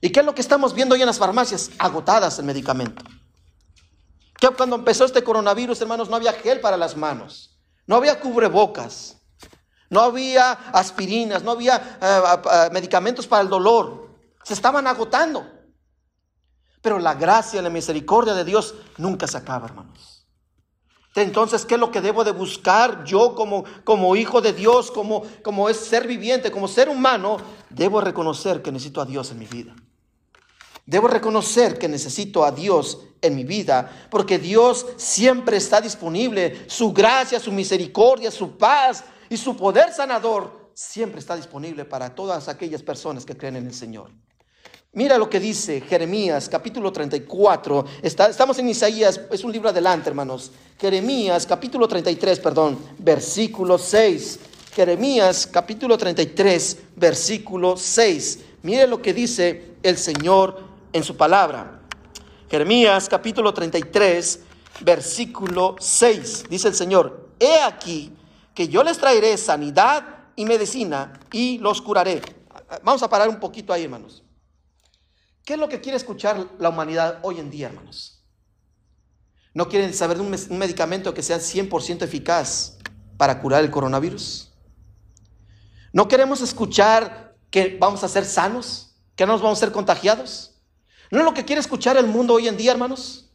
¿Y 0.00 0.10
qué 0.10 0.20
es 0.20 0.26
lo 0.26 0.34
que 0.34 0.40
estamos 0.40 0.72
viendo 0.72 0.94
hoy 0.94 1.02
en 1.02 1.06
las 1.06 1.18
farmacias? 1.18 1.70
Agotadas 1.78 2.38
el 2.38 2.46
medicamento. 2.46 3.04
Que 4.38 4.48
cuando 4.48 4.76
empezó 4.76 5.04
este 5.04 5.22
coronavirus, 5.22 5.82
hermanos, 5.82 6.08
no 6.08 6.16
había 6.16 6.32
gel 6.32 6.60
para 6.60 6.78
las 6.78 6.96
manos, 6.96 7.58
no 7.86 7.96
había 7.96 8.18
cubrebocas, 8.18 9.18
no 9.90 10.00
había 10.00 10.52
aspirinas, 10.52 11.42
no 11.42 11.50
había 11.50 11.98
eh, 12.00 12.70
medicamentos 12.72 13.26
para 13.26 13.42
el 13.42 13.50
dolor. 13.50 14.08
Se 14.44 14.54
estaban 14.54 14.86
agotando. 14.86 15.46
Pero 16.80 16.98
la 16.98 17.12
gracia 17.12 17.60
y 17.60 17.62
la 17.62 17.68
misericordia 17.68 18.32
de 18.32 18.46
Dios 18.46 18.74
nunca 18.96 19.26
se 19.26 19.36
acaba, 19.36 19.66
hermanos. 19.66 20.19
Entonces, 21.14 21.64
¿qué 21.64 21.74
es 21.74 21.80
lo 21.80 21.90
que 21.90 22.00
debo 22.00 22.22
de 22.22 22.30
buscar 22.30 23.04
yo 23.04 23.34
como, 23.34 23.64
como 23.84 24.14
hijo 24.14 24.40
de 24.40 24.52
Dios, 24.52 24.90
como, 24.90 25.24
como 25.42 25.68
es 25.68 25.76
ser 25.76 26.06
viviente, 26.06 26.52
como 26.52 26.68
ser 26.68 26.88
humano? 26.88 27.38
Debo 27.68 28.00
reconocer 28.00 28.62
que 28.62 28.70
necesito 28.70 29.00
a 29.00 29.06
Dios 29.06 29.30
en 29.32 29.38
mi 29.40 29.46
vida. 29.46 29.74
Debo 30.86 31.08
reconocer 31.08 31.78
que 31.78 31.88
necesito 31.88 32.44
a 32.44 32.52
Dios 32.52 33.00
en 33.22 33.36
mi 33.36 33.44
vida, 33.44 34.08
porque 34.10 34.38
Dios 34.38 34.86
siempre 34.96 35.56
está 35.56 35.80
disponible. 35.80 36.64
Su 36.68 36.92
gracia, 36.92 37.38
su 37.38 37.52
misericordia, 37.52 38.30
su 38.30 38.56
paz 38.56 39.04
y 39.28 39.36
su 39.36 39.56
poder 39.56 39.92
sanador 39.92 40.70
siempre 40.74 41.20
está 41.20 41.36
disponible 41.36 41.84
para 41.84 42.14
todas 42.14 42.48
aquellas 42.48 42.82
personas 42.82 43.24
que 43.24 43.36
creen 43.36 43.56
en 43.56 43.66
el 43.66 43.74
Señor. 43.74 44.10
Mira 44.92 45.16
lo 45.18 45.30
que 45.30 45.38
dice 45.38 45.82
Jeremías 45.82 46.48
capítulo 46.48 46.92
34. 46.92 47.84
estamos 48.02 48.58
en 48.58 48.68
Isaías, 48.68 49.20
es 49.30 49.44
un 49.44 49.52
libro 49.52 49.68
adelante, 49.68 50.08
hermanos. 50.08 50.50
Jeremías 50.80 51.46
capítulo 51.46 51.86
33, 51.86 52.40
perdón, 52.40 52.76
versículo 52.98 53.78
6. 53.78 54.40
Jeremías 54.74 55.46
capítulo 55.46 55.96
33, 55.96 56.76
versículo 56.96 57.76
6. 57.76 58.40
Mire 58.62 58.88
lo 58.88 59.00
que 59.00 59.14
dice 59.14 59.76
el 59.84 59.96
Señor 59.96 60.60
en 60.92 61.04
su 61.04 61.16
palabra. 61.16 61.82
Jeremías 62.50 63.08
capítulo 63.08 63.54
33, 63.54 64.40
versículo 64.80 65.76
6. 65.78 66.46
Dice 66.50 66.66
el 66.66 66.74
Señor, 66.74 67.28
he 67.38 67.62
aquí 67.62 68.12
que 68.52 68.66
yo 68.66 68.82
les 68.82 68.98
traeré 68.98 69.36
sanidad 69.36 70.04
y 70.34 70.44
medicina 70.46 71.12
y 71.30 71.58
los 71.58 71.80
curaré. 71.80 72.20
Vamos 72.82 73.04
a 73.04 73.08
parar 73.08 73.28
un 73.28 73.38
poquito 73.38 73.72
ahí, 73.72 73.84
hermanos. 73.84 74.24
¿Qué 75.44 75.54
es 75.54 75.58
lo 75.58 75.68
que 75.68 75.80
quiere 75.80 75.96
escuchar 75.96 76.46
la 76.58 76.68
humanidad 76.68 77.18
hoy 77.22 77.40
en 77.40 77.50
día, 77.50 77.68
hermanos? 77.68 78.22
¿No 79.52 79.68
quieren 79.68 79.92
saber 79.92 80.18
de 80.18 80.22
un 80.22 80.58
medicamento 80.58 81.12
que 81.12 81.22
sea 81.22 81.38
100% 81.38 82.02
eficaz 82.02 82.78
para 83.16 83.40
curar 83.40 83.64
el 83.64 83.70
coronavirus? 83.70 84.52
¿No 85.92 86.06
queremos 86.06 86.40
escuchar 86.40 87.34
que 87.50 87.76
vamos 87.80 88.04
a 88.04 88.08
ser 88.08 88.24
sanos? 88.24 88.94
¿Que 89.16 89.26
no 89.26 89.32
nos 89.32 89.42
vamos 89.42 89.58
a 89.58 89.66
ser 89.66 89.72
contagiados? 89.72 90.54
¿No 91.10 91.18
es 91.18 91.24
lo 91.24 91.34
que 91.34 91.44
quiere 91.44 91.60
escuchar 91.60 91.96
el 91.96 92.06
mundo 92.06 92.34
hoy 92.34 92.46
en 92.46 92.56
día, 92.56 92.70
hermanos? 92.70 93.30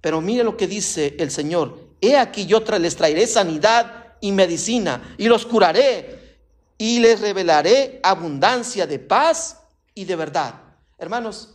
Pero 0.00 0.20
mire 0.20 0.42
lo 0.42 0.56
que 0.56 0.66
dice 0.66 1.14
el 1.18 1.30
Señor. 1.30 1.86
He 2.00 2.16
aquí 2.16 2.46
yo 2.46 2.60
les 2.60 2.96
traeré 2.96 3.26
sanidad 3.26 4.16
y 4.20 4.32
medicina 4.32 5.14
y 5.18 5.28
los 5.28 5.46
curaré 5.46 6.38
y 6.78 6.98
les 6.98 7.20
revelaré 7.20 8.00
abundancia 8.02 8.86
de 8.86 8.98
paz 8.98 9.60
y 9.94 10.04
de 10.04 10.16
verdad. 10.16 10.65
Hermanos, 10.98 11.50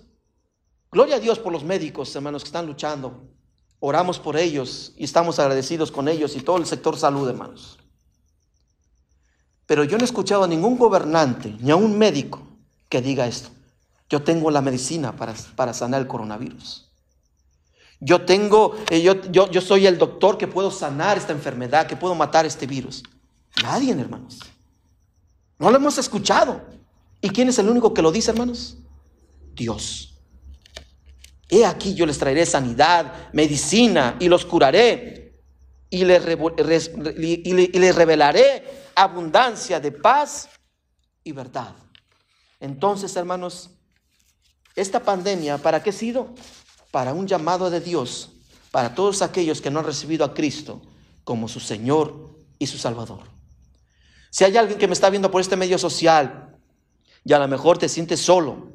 gloria 0.92 1.16
a 1.16 1.20
Dios 1.20 1.40
por 1.40 1.52
los 1.52 1.64
médicos, 1.64 2.16
hermanos, 2.16 2.44
que 2.44 2.48
están 2.48 2.68
luchando. 2.68 3.28
Oramos 3.80 4.20
por 4.20 4.38
ellos 4.38 4.94
y 4.96 5.06
estamos 5.06 5.40
agradecidos 5.40 5.92
con 5.92 6.08
ellos 6.08 6.36
y 6.36 6.42
todo 6.42 6.58
el 6.58 6.66
sector 6.66 6.98
salud, 6.98 7.28
hermanos. 7.28 7.80
Pero 9.66 9.84
yo 9.84 9.98
no 9.98 10.04
he 10.04 10.06
escuchado 10.06 10.44
a 10.44 10.48
ningún 10.48 10.78
gobernante 10.78 11.56
ni 11.60 11.72
a 11.72 11.76
un 11.76 11.98
médico 11.98 12.42
que 12.90 13.02
diga 13.02 13.26
esto. 13.26 13.50
Yo 14.10 14.22
tengo 14.22 14.52
la 14.52 14.62
medicina 14.62 15.16
para, 15.16 15.34
para 15.56 15.74
sanar 15.74 16.02
el 16.02 16.08
coronavirus. 16.08 16.92
Yo 18.00 18.26
tengo, 18.26 18.76
eh, 18.90 19.02
yo, 19.02 19.22
yo, 19.32 19.50
yo 19.50 19.62
soy 19.62 19.88
el 19.88 19.98
doctor 19.98 20.38
que 20.38 20.48
puedo 20.48 20.70
sanar 20.72 21.18
esta 21.18 21.32
enfermedad, 21.32 21.88
que 21.88 21.96
puedo 21.96 22.14
matar 22.14 22.46
este 22.46 22.68
virus. 22.68 23.04
Nadie, 23.64 23.94
hermanos. 23.94 24.40
No 25.58 25.70
lo 25.70 25.78
hemos 25.78 25.98
escuchado. 25.98 26.62
¿Y 27.22 27.30
quién 27.30 27.48
es 27.48 27.58
el 27.60 27.70
único 27.70 27.94
que 27.94 28.02
lo 28.02 28.12
dice, 28.12 28.32
hermanos? 28.32 28.78
Dios. 29.54 30.20
He 31.50 31.66
aquí 31.66 31.94
yo 31.94 32.06
les 32.06 32.18
traeré 32.18 32.46
sanidad, 32.46 33.30
medicina 33.34 34.16
y 34.20 34.30
los 34.30 34.46
curaré 34.46 35.42
y 35.90 36.06
les, 36.06 36.92
y 36.96 37.54
les 37.54 37.96
revelaré 37.96 38.64
abundancia 38.96 39.80
de 39.80 39.92
paz 39.92 40.50
y 41.24 41.34
verdad. 41.34 41.76
Entonces, 42.60 43.16
hermanos, 43.16 43.72
esta 44.76 45.02
pandemia, 45.02 45.58
¿para 45.58 45.84
qué 45.84 45.90
ha 45.90 45.94
sido? 45.94 46.34
Para 46.92 47.14
un 47.14 47.28
llamado 47.28 47.70
de 47.70 47.82
Dios, 47.82 48.32
para 48.72 48.96
todos 48.96 49.22
aquellos 49.22 49.62
que 49.62 49.70
no 49.70 49.80
han 49.80 49.86
recibido 49.86 50.24
a 50.24 50.34
Cristo 50.34 50.82
como 51.24 51.48
su 51.48 51.60
Señor 51.60 52.38
y 52.58 52.68
su 52.68 52.78
Salvador. 52.78 53.24
Si 54.30 54.46
hay 54.46 54.56
alguien 54.56 54.80
que 54.80 54.88
me 54.88 54.94
está 54.94 55.10
viendo 55.10 55.30
por 55.30 55.42
este 55.42 55.58
medio 55.58 55.78
social 55.78 56.58
y 57.26 57.34
a 57.34 57.40
lo 57.40 57.48
mejor 57.48 57.78
te 57.78 57.90
sientes 57.90 58.22
solo, 58.22 58.71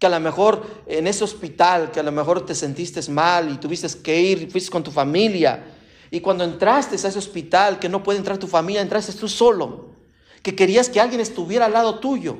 que 0.00 0.06
a 0.06 0.10
lo 0.10 0.18
mejor 0.18 0.66
en 0.86 1.06
ese 1.06 1.22
hospital, 1.22 1.90
que 1.90 2.00
a 2.00 2.02
lo 2.02 2.10
mejor 2.10 2.46
te 2.46 2.54
sentiste 2.54 3.02
mal 3.10 3.52
y 3.52 3.58
tuviste 3.58 3.86
que 4.02 4.18
ir, 4.18 4.50
fuiste 4.50 4.70
con 4.70 4.82
tu 4.82 4.90
familia, 4.90 5.76
y 6.10 6.20
cuando 6.20 6.42
entraste 6.42 6.94
a 6.96 7.08
ese 7.08 7.18
hospital, 7.18 7.78
que 7.78 7.90
no 7.90 8.02
puede 8.02 8.18
entrar 8.18 8.38
tu 8.38 8.46
familia, 8.46 8.80
entraste 8.80 9.12
tú 9.12 9.28
solo, 9.28 9.90
que 10.42 10.56
querías 10.56 10.88
que 10.88 11.02
alguien 11.02 11.20
estuviera 11.20 11.66
al 11.66 11.74
lado 11.74 12.00
tuyo, 12.00 12.38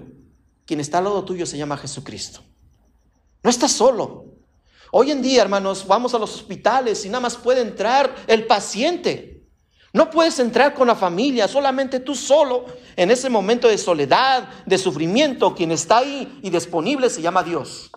quien 0.64 0.81
está 0.81 0.99
al 0.99 1.05
lado 1.05 1.23
tuyo 1.23 1.44
se 1.44 1.59
llama 1.59 1.77
Jesucristo. 1.77 2.40
No 3.42 3.51
estás 3.51 3.73
solo. 3.73 4.25
Hoy 4.90 5.11
en 5.11 5.20
día, 5.20 5.42
hermanos, 5.42 5.87
vamos 5.87 6.14
a 6.14 6.18
los 6.18 6.35
hospitales 6.35 7.05
y 7.05 7.09
nada 7.09 7.20
más 7.20 7.37
puede 7.37 7.61
entrar 7.61 8.14
el 8.27 8.46
paciente. 8.46 9.39
No 9.92 10.09
puedes 10.09 10.38
entrar 10.38 10.74
con 10.74 10.87
la 10.87 10.94
familia, 10.94 11.48
solamente 11.48 12.00
tú 12.00 12.14
solo. 12.14 12.66
En 12.96 13.11
ese 13.11 13.29
momento 13.29 13.66
de 13.66 13.76
soledad, 13.76 14.48
de 14.64 14.79
sufrimiento, 14.79 15.55
quien 15.55 15.72
está 15.72 15.98
ahí 15.98 16.38
y 16.42 16.50
disponible 16.50 17.11
se 17.11 17.22
llama 17.22 17.42
Dios. 17.42 17.90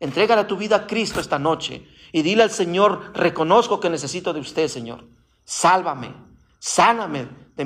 Entrégale 0.00 0.44
tu 0.44 0.56
vida 0.56 0.76
a 0.76 0.86
Cristo 0.86 1.20
esta 1.20 1.38
noche 1.38 1.86
y 2.12 2.22
dile 2.22 2.42
al 2.42 2.50
Señor, 2.50 3.12
reconozco 3.14 3.80
que 3.80 3.90
necesito 3.90 4.32
de 4.32 4.40
usted, 4.40 4.68
Señor. 4.68 5.04
Sálvame, 5.44 6.14
sáname 6.58 7.28
de, 7.56 7.64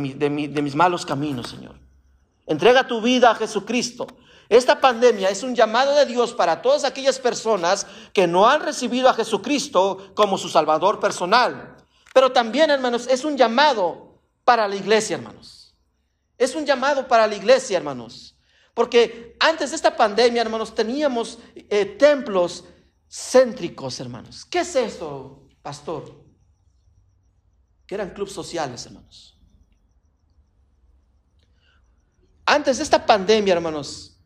de 0.48 0.62
mis 0.62 0.74
malos 0.74 1.07
caminos, 1.07 1.48
Señor. 1.48 1.77
Entrega 2.46 2.87
tu 2.87 3.01
vida 3.01 3.31
a 3.31 3.35
Jesucristo. 3.35 4.07
Esta 4.48 4.81
pandemia 4.81 5.29
es 5.29 5.42
un 5.42 5.55
llamado 5.55 5.94
de 5.94 6.07
Dios 6.07 6.33
para 6.33 6.62
todas 6.62 6.85
aquellas 6.85 7.18
personas 7.18 7.87
que 8.14 8.27
no 8.27 8.48
han 8.48 8.62
recibido 8.62 9.09
a 9.09 9.14
Jesucristo 9.14 10.12
como 10.14 10.38
su 10.38 10.48
Salvador 10.48 10.98
personal. 10.98 11.77
Pero 12.18 12.33
también, 12.33 12.68
hermanos, 12.68 13.07
es 13.07 13.24
un 13.24 13.37
llamado 13.37 14.20
para 14.42 14.66
la 14.66 14.74
iglesia, 14.74 15.14
hermanos. 15.14 15.72
Es 16.37 16.57
un 16.57 16.66
llamado 16.66 17.07
para 17.07 17.28
la 17.28 17.37
iglesia, 17.37 17.76
hermanos. 17.76 18.37
Porque 18.74 19.37
antes 19.38 19.70
de 19.70 19.76
esta 19.76 19.96
pandemia, 19.96 20.42
hermanos, 20.42 20.74
teníamos 20.74 21.38
eh, 21.54 21.87
templos 21.87 22.64
céntricos, 23.09 24.00
hermanos. 24.00 24.44
¿Qué 24.44 24.59
es 24.59 24.74
esto, 24.74 25.46
pastor? 25.62 26.12
Que 27.87 27.94
eran 27.94 28.11
clubes 28.11 28.33
sociales, 28.33 28.85
hermanos. 28.85 29.38
Antes 32.44 32.78
de 32.78 32.83
esta 32.83 33.07
pandemia, 33.07 33.54
hermanos, 33.54 34.18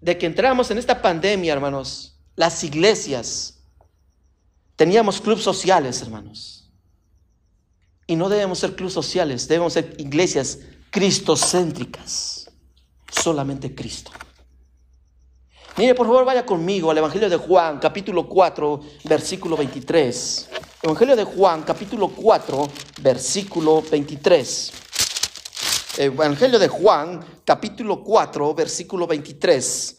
de 0.00 0.16
que 0.16 0.24
entramos 0.24 0.70
en 0.70 0.78
esta 0.78 1.02
pandemia, 1.02 1.52
hermanos, 1.52 2.18
las 2.36 2.64
iglesias, 2.64 3.62
teníamos 4.76 5.20
clubes 5.20 5.44
sociales, 5.44 6.00
hermanos. 6.00 6.59
Y 8.10 8.16
no 8.16 8.28
debemos 8.28 8.58
ser 8.58 8.74
clubes 8.74 8.92
sociales, 8.92 9.46
debemos 9.46 9.72
ser 9.72 9.94
iglesias 9.98 10.58
cristocéntricas. 10.90 12.50
Solamente 13.08 13.72
Cristo. 13.72 14.10
Mire, 15.76 15.94
por 15.94 16.08
favor, 16.08 16.24
vaya 16.24 16.44
conmigo 16.44 16.90
al 16.90 16.98
Evangelio 16.98 17.30
de 17.30 17.36
Juan, 17.36 17.78
capítulo 17.78 18.28
4, 18.28 18.80
versículo 19.04 19.56
23. 19.56 20.48
Evangelio 20.82 21.14
de 21.14 21.22
Juan, 21.22 21.62
capítulo 21.62 22.08
4, 22.08 22.68
versículo 23.00 23.80
23. 23.88 24.72
Evangelio 25.98 26.58
de 26.58 26.66
Juan, 26.66 27.24
capítulo 27.44 28.02
4, 28.02 28.54
versículo 28.56 29.06
23. 29.06 29.98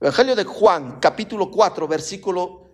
Evangelio 0.00 0.34
de 0.34 0.42
Juan, 0.42 0.98
capítulo 0.98 1.48
4, 1.48 1.86
versículo 1.86 2.65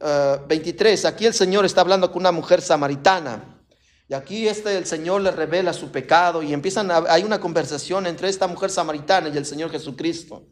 23. 0.00 1.04
Eh, 1.04 1.08
aquí 1.08 1.26
el 1.26 1.34
Señor 1.34 1.64
está 1.64 1.82
hablando 1.82 2.10
con 2.10 2.22
una 2.22 2.32
mujer 2.32 2.62
samaritana. 2.62 3.60
Y 4.08 4.14
aquí 4.14 4.48
este, 4.48 4.76
el 4.76 4.86
Señor 4.86 5.20
le 5.20 5.30
revela 5.30 5.72
su 5.72 5.92
pecado 5.92 6.42
y 6.42 6.52
empiezan 6.52 6.90
hay 7.08 7.22
una 7.22 7.38
conversación 7.38 8.06
entre 8.06 8.28
esta 8.28 8.48
mujer 8.48 8.70
samaritana 8.70 9.28
y 9.28 9.36
el 9.36 9.46
Señor 9.46 9.70
Jesucristo. 9.70 10.42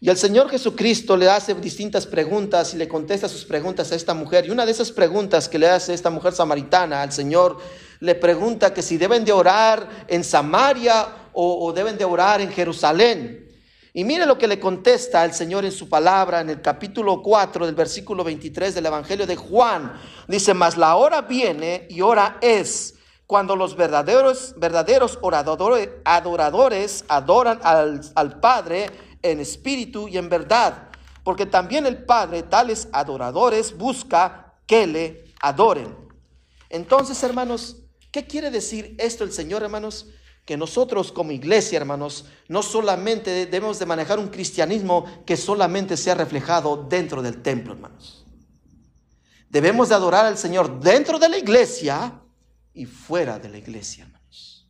Y 0.00 0.10
el 0.10 0.16
Señor 0.16 0.50
Jesucristo 0.50 1.16
le 1.16 1.30
hace 1.30 1.54
distintas 1.54 2.08
preguntas 2.08 2.74
y 2.74 2.76
le 2.76 2.88
contesta 2.88 3.28
sus 3.28 3.44
preguntas 3.44 3.92
a 3.92 3.94
esta 3.94 4.14
mujer. 4.14 4.46
Y 4.46 4.50
una 4.50 4.66
de 4.66 4.72
esas 4.72 4.90
preguntas 4.90 5.48
que 5.48 5.60
le 5.60 5.68
hace 5.68 5.94
esta 5.94 6.10
mujer 6.10 6.32
samaritana 6.32 7.02
al 7.02 7.12
Señor 7.12 7.58
le 8.00 8.16
pregunta 8.16 8.74
que 8.74 8.82
si 8.82 8.98
deben 8.98 9.24
de 9.24 9.30
orar 9.30 10.06
en 10.08 10.24
Samaria 10.24 11.06
o, 11.32 11.72
deben 11.72 11.96
de 11.96 12.04
orar 12.04 12.40
en 12.40 12.50
Jerusalén. 12.50 13.48
Y 13.94 14.04
mire 14.04 14.24
lo 14.24 14.38
que 14.38 14.48
le 14.48 14.58
contesta 14.58 15.22
el 15.22 15.34
Señor 15.34 15.66
en 15.66 15.72
su 15.72 15.86
palabra 15.88 16.40
en 16.40 16.48
el 16.48 16.62
capítulo 16.62 17.20
4 17.22 17.66
del 17.66 17.74
versículo 17.74 18.24
23 18.24 18.74
del 18.74 18.86
Evangelio 18.86 19.26
de 19.26 19.36
Juan. 19.36 20.00
Dice, 20.26 20.54
mas 20.54 20.78
la 20.78 20.96
hora 20.96 21.20
viene 21.20 21.86
y 21.90 22.00
hora 22.00 22.38
es 22.40 22.94
cuando 23.26 23.54
los 23.54 23.76
verdaderos, 23.76 24.54
verdaderos 24.56 25.18
oradores, 25.20 25.90
adoradores 26.04 27.04
adoran 27.08 27.60
al, 27.62 28.00
al 28.14 28.40
Padre 28.40 28.90
en 29.20 29.40
espíritu 29.40 30.08
y 30.08 30.16
en 30.16 30.30
verdad, 30.30 30.88
porque 31.22 31.44
también 31.44 31.84
el 31.84 32.04
Padre 32.04 32.44
tales 32.44 32.88
adoradores 32.92 33.76
busca 33.76 34.54
que 34.66 34.86
le 34.86 35.24
adoren. 35.42 35.94
Entonces, 36.70 37.22
hermanos, 37.22 37.76
¿qué 38.10 38.26
quiere 38.26 38.50
decir 38.50 38.94
esto 38.98 39.22
el 39.22 39.32
Señor, 39.32 39.62
hermanos? 39.62 40.06
Que 40.44 40.56
nosotros 40.56 41.12
como 41.12 41.32
iglesia, 41.32 41.76
hermanos, 41.76 42.26
no 42.48 42.62
solamente 42.62 43.46
debemos 43.46 43.78
de 43.78 43.86
manejar 43.86 44.18
un 44.18 44.28
cristianismo 44.28 45.04
que 45.24 45.36
solamente 45.36 45.96
sea 45.96 46.14
reflejado 46.14 46.86
dentro 46.88 47.22
del 47.22 47.42
templo, 47.42 47.74
hermanos. 47.74 48.26
Debemos 49.48 49.90
de 49.90 49.94
adorar 49.94 50.26
al 50.26 50.38
Señor 50.38 50.80
dentro 50.80 51.18
de 51.18 51.28
la 51.28 51.38
iglesia 51.38 52.20
y 52.74 52.86
fuera 52.86 53.38
de 53.38 53.48
la 53.48 53.58
iglesia, 53.58 54.04
hermanos. 54.04 54.68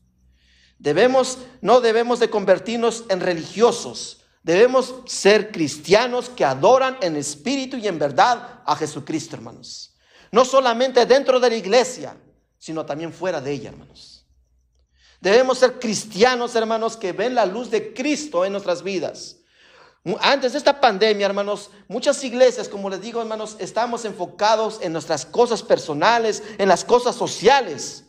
Debemos, 0.78 1.38
no 1.60 1.80
debemos 1.80 2.18
de 2.20 2.28
convertirnos 2.28 3.04
en 3.08 3.20
religiosos, 3.20 4.22
Debemos 4.42 5.02
ser 5.06 5.52
cristianos 5.52 6.28
que 6.28 6.44
adoran 6.44 6.98
en 7.00 7.16
espíritu 7.16 7.76
y 7.76 7.86
en 7.86 7.98
verdad 7.98 8.60
a 8.66 8.74
Jesucristo, 8.74 9.36
hermanos. 9.36 9.94
No 10.32 10.44
solamente 10.44 11.06
dentro 11.06 11.38
de 11.38 11.48
la 11.48 11.56
iglesia, 11.56 12.16
sino 12.58 12.84
también 12.84 13.12
fuera 13.12 13.40
de 13.40 13.52
ella, 13.52 13.70
hermanos. 13.70 14.11
Debemos 15.22 15.58
ser 15.58 15.78
cristianos, 15.78 16.56
hermanos, 16.56 16.96
que 16.96 17.12
ven 17.12 17.36
la 17.36 17.46
luz 17.46 17.70
de 17.70 17.94
Cristo 17.94 18.44
en 18.44 18.50
nuestras 18.50 18.82
vidas. 18.82 19.36
Antes 20.20 20.50
de 20.50 20.58
esta 20.58 20.80
pandemia, 20.80 21.26
hermanos, 21.26 21.70
muchas 21.86 22.24
iglesias, 22.24 22.68
como 22.68 22.90
les 22.90 23.00
digo, 23.00 23.20
hermanos, 23.20 23.54
estamos 23.60 24.04
enfocados 24.04 24.80
en 24.82 24.92
nuestras 24.92 25.24
cosas 25.24 25.62
personales, 25.62 26.42
en 26.58 26.68
las 26.68 26.84
cosas 26.84 27.14
sociales. 27.14 28.02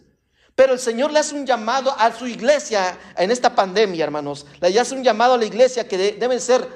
Pero 0.56 0.74
el 0.74 0.80
Señor 0.80 1.12
le 1.12 1.20
hace 1.20 1.36
un 1.36 1.46
llamado 1.46 1.96
a 2.00 2.12
su 2.12 2.26
iglesia 2.26 2.98
en 3.16 3.30
esta 3.30 3.54
pandemia, 3.54 4.06
hermanos. 4.06 4.48
Le 4.60 4.80
hace 4.80 4.96
un 4.96 5.04
llamado 5.04 5.36
a 5.36 5.38
la 5.38 5.46
iglesia 5.46 5.88
que 5.88 6.14
deben 6.14 6.42
ser 6.42 6.68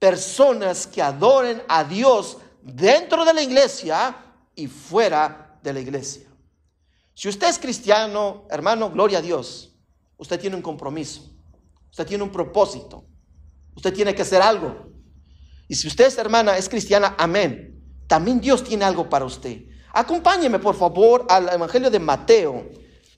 personas 0.00 0.88
que 0.88 1.00
adoren 1.00 1.62
a 1.68 1.84
Dios 1.84 2.38
dentro 2.60 3.24
de 3.24 3.34
la 3.34 3.42
iglesia 3.42 4.16
y 4.56 4.66
fuera 4.66 5.58
de 5.62 5.72
la 5.72 5.78
iglesia. 5.78 6.29
Si 7.20 7.28
usted 7.28 7.48
es 7.48 7.58
cristiano, 7.58 8.46
hermano, 8.48 8.90
gloria 8.90 9.18
a 9.18 9.20
Dios. 9.20 9.74
Usted 10.16 10.40
tiene 10.40 10.56
un 10.56 10.62
compromiso. 10.62 11.28
Usted 11.90 12.06
tiene 12.06 12.24
un 12.24 12.32
propósito. 12.32 13.04
Usted 13.76 13.92
tiene 13.92 14.14
que 14.14 14.22
hacer 14.22 14.40
algo. 14.40 14.90
Y 15.68 15.74
si 15.74 15.86
usted 15.86 16.06
es 16.06 16.16
hermana, 16.16 16.56
es 16.56 16.66
cristiana, 16.66 17.14
amén. 17.18 17.78
También 18.06 18.40
Dios 18.40 18.64
tiene 18.64 18.86
algo 18.86 19.06
para 19.10 19.26
usted. 19.26 19.64
Acompáñeme, 19.92 20.60
por 20.60 20.74
favor, 20.74 21.26
al 21.28 21.50
Evangelio 21.50 21.90
de 21.90 21.98
Mateo, 21.98 22.70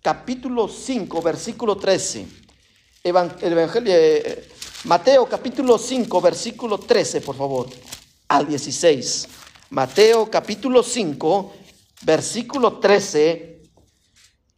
capítulo 0.03 0.67
5, 0.67 1.23
versículo 1.23 1.77
13. 1.77 2.27
Evangelio, 3.05 3.95
eh, 3.95 4.49
Mateo 4.83 5.27
capítulo 5.27 5.79
5, 5.79 6.21
versículo 6.21 6.79
13, 6.79 7.21
por 7.21 7.37
favor, 7.37 7.69
al 8.27 8.49
16. 8.49 9.29
Mateo 9.71 10.29
capítulo 10.29 10.83
5, 10.83 11.53
versículo 12.03 12.81
13 12.81 13.52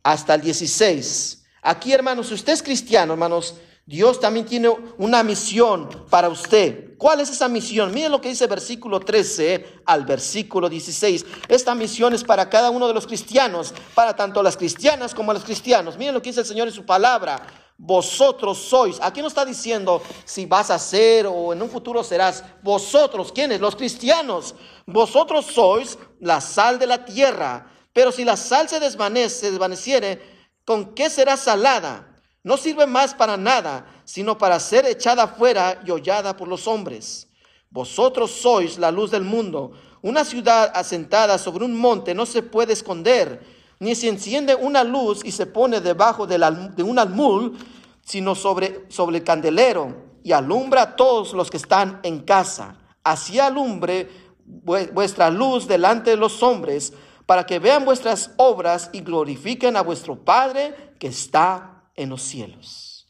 hasta 0.05 0.35
el 0.35 0.43
16. 0.43 1.45
Aquí, 1.63 1.93
hermanos, 1.93 2.29
si 2.29 2.35
usted 2.35 2.53
es 2.53 2.63
cristiano, 2.63 3.15
hermanos, 3.15 3.55
Dios 3.87 4.21
también 4.21 4.47
tiene 4.47 4.69
una 4.99 5.23
misión 5.23 5.89
para 6.09 6.29
usted. 6.29 6.97
¿Cuál 6.97 7.21
es 7.21 7.31
esa 7.31 7.49
misión? 7.49 7.93
Miren 7.93 8.13
lo 8.13 8.21
que 8.21 8.29
dice 8.29 8.47
versículo 8.47 9.01
13 9.01 9.83
al 9.85 10.05
versículo 10.05 10.69
16. 10.69 11.27
Esta 11.49 11.75
misión 11.75 12.15
es 12.15 12.23
para 12.23 12.49
cada 12.49 12.71
uno 12.71 12.87
de 12.87 12.95
los 12.95 13.07
cristianos, 13.07 13.75
para 13.95 14.15
tanto 14.15 14.43
las 14.43 14.57
cristianas 14.57 15.15
como 15.15 15.33
los 15.33 15.45
cristianos. 15.45 15.99
Miren 15.99 16.15
lo 16.15 16.23
que 16.23 16.31
dice 16.31 16.41
el 16.41 16.47
Señor 16.47 16.69
en 16.69 16.75
su 16.75 16.87
palabra. 16.87 17.47
Vosotros 17.77 18.59
sois. 18.59 18.99
Aquí 19.03 19.21
no 19.21 19.29
está 19.29 19.45
diciendo 19.45 20.01
si 20.25 20.47
vas 20.47 20.71
a 20.71 20.79
ser 20.79 21.27
o 21.27 21.53
en 21.53 21.61
un 21.61 21.69
futuro 21.69 22.05
serás. 22.05 22.45
Vosotros, 22.63 23.33
¿quiénes? 23.33 23.61
Los 23.61 23.77
cristianos. 23.77 24.55
Vosotros 24.87 25.47
sois 25.47 25.99
la 26.21 26.41
sal 26.41 26.79
de 26.79 26.87
la 26.87 27.05
tierra. 27.05 27.71
Pero 27.95 28.13
si 28.13 28.25
la 28.25 28.37
sal 28.37 28.69
se 28.69 28.79
desvanece, 28.79 29.37
se 29.37 29.51
desvaneciere, 29.51 30.21
¿con 30.67 30.95
qué 30.95 31.09
será 31.09 31.39
salada? 31.39 32.15
no 32.45 32.59
sirve 32.59 32.87
más 32.87 33.15
para 33.15 33.37
nada, 33.37 33.87
sino 34.05 34.39
para 34.39 34.61
ser 34.61 34.85
echada 34.85 35.27
fuera 35.27 35.83
y 35.85 35.91
hollada 35.91 36.37
por 36.37 36.47
los 36.47 36.69
hombres. 36.69 37.27
Vosotros 37.71 38.31
sois 38.31 38.79
la 38.79 38.91
luz 38.91 39.11
del 39.11 39.25
mundo. 39.25 39.73
Una 40.03 40.25
ciudad 40.25 40.71
asentada 40.75 41.39
sobre 41.39 41.65
un 41.65 41.75
monte 41.75 42.15
no 42.15 42.27
se 42.27 42.43
puede 42.43 42.75
esconder, 42.75 43.43
ni 43.81 43.95
se 43.95 44.09
enciende 44.09 44.55
una 44.55 44.85
luz 44.85 45.25
y 45.25 45.33
se 45.33 45.47
pone 45.47 45.81
debajo 45.81 46.27
de, 46.27 46.37
un 46.83 46.99
almul, 46.99 47.57
sino 48.03 48.35
sobre, 48.35 48.85
sobre 48.91 49.19
el 49.19 49.25
candelero 49.25 50.05
y 50.23 50.33
alumbra 50.33 50.83
a 50.83 50.97
todos 50.97 51.33
los 51.33 51.51
que 51.51 51.57
están 51.57 52.01
en 52.03 52.21
casa. 52.21 52.77
Así 53.03 53.41
alumbre 53.41 54.09
vuestra 54.45 55.31
luz 55.31 55.67
delante 55.67 56.11
de 56.11 56.17
los 56.19 56.43
hombres, 56.43 56.93
para 57.27 57.47
que 57.47 57.59
vean 57.59 57.85
vuestras 57.85 58.31
obras 58.37 58.91
y 58.93 59.01
glorifiquen 59.01 59.77
a 59.77 59.83
vuestro 59.83 60.25
Padre 60.25 60.95
que 60.99 61.09
está 61.09 61.85
en 61.97 62.11
los 62.11 62.23
cielos. 62.23 63.07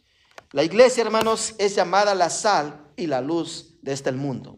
La 0.52 0.62
iglesia, 0.62 1.02
hermanos, 1.02 1.54
es 1.58 1.74
llamada 1.74 2.14
la 2.14 2.30
sal 2.30 2.80
y 2.96 3.06
la 3.06 3.20
luz 3.20 3.74
de 3.82 3.92
este 3.92 4.12
mundo. 4.12 4.56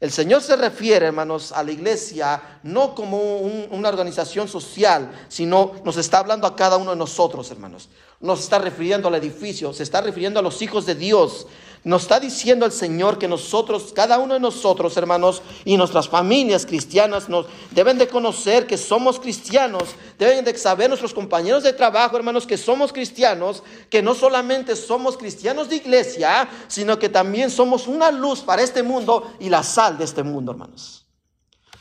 El 0.00 0.12
Señor 0.12 0.42
se 0.42 0.54
refiere, 0.56 1.06
hermanos, 1.06 1.50
a 1.50 1.62
la 1.62 1.72
iglesia 1.72 2.60
no 2.62 2.94
como 2.94 3.38
una 3.38 3.88
organización 3.88 4.48
social, 4.48 5.10
sino 5.28 5.72
nos 5.84 5.96
está 5.96 6.18
hablando 6.18 6.46
a 6.46 6.54
cada 6.54 6.76
uno 6.76 6.90
de 6.90 6.96
nosotros, 6.96 7.50
hermanos. 7.50 7.88
Nos 8.20 8.40
está 8.40 8.58
refiriendo 8.58 9.08
al 9.08 9.14
edificio, 9.14 9.72
se 9.72 9.82
está 9.82 10.00
refiriendo 10.00 10.40
a 10.40 10.42
los 10.42 10.60
hijos 10.62 10.84
de 10.84 10.94
Dios. 10.94 11.46
Nos 11.84 12.02
está 12.02 12.18
diciendo 12.18 12.64
el 12.64 12.72
Señor 12.72 13.18
que 13.18 13.28
nosotros, 13.28 13.92
cada 13.94 14.18
uno 14.18 14.32
de 14.32 14.40
nosotros, 14.40 14.96
hermanos, 14.96 15.42
y 15.66 15.76
nuestras 15.76 16.08
familias 16.08 16.64
cristianas, 16.64 17.28
nos 17.28 17.44
deben 17.72 17.98
de 17.98 18.08
conocer 18.08 18.66
que 18.66 18.78
somos 18.78 19.20
cristianos, 19.20 19.90
deben 20.18 20.46
de 20.46 20.56
saber 20.56 20.88
nuestros 20.88 21.12
compañeros 21.12 21.62
de 21.62 21.74
trabajo, 21.74 22.16
hermanos, 22.16 22.46
que 22.46 22.56
somos 22.56 22.90
cristianos, 22.90 23.62
que 23.90 24.00
no 24.00 24.14
solamente 24.14 24.76
somos 24.76 25.18
cristianos 25.18 25.68
de 25.68 25.76
iglesia, 25.76 26.48
sino 26.68 26.98
que 26.98 27.10
también 27.10 27.50
somos 27.50 27.86
una 27.86 28.10
luz 28.10 28.40
para 28.40 28.62
este 28.62 28.82
mundo 28.82 29.34
y 29.38 29.50
la 29.50 29.62
sal 29.62 29.98
de 29.98 30.04
este 30.04 30.22
mundo, 30.22 30.52
hermanos. 30.52 31.04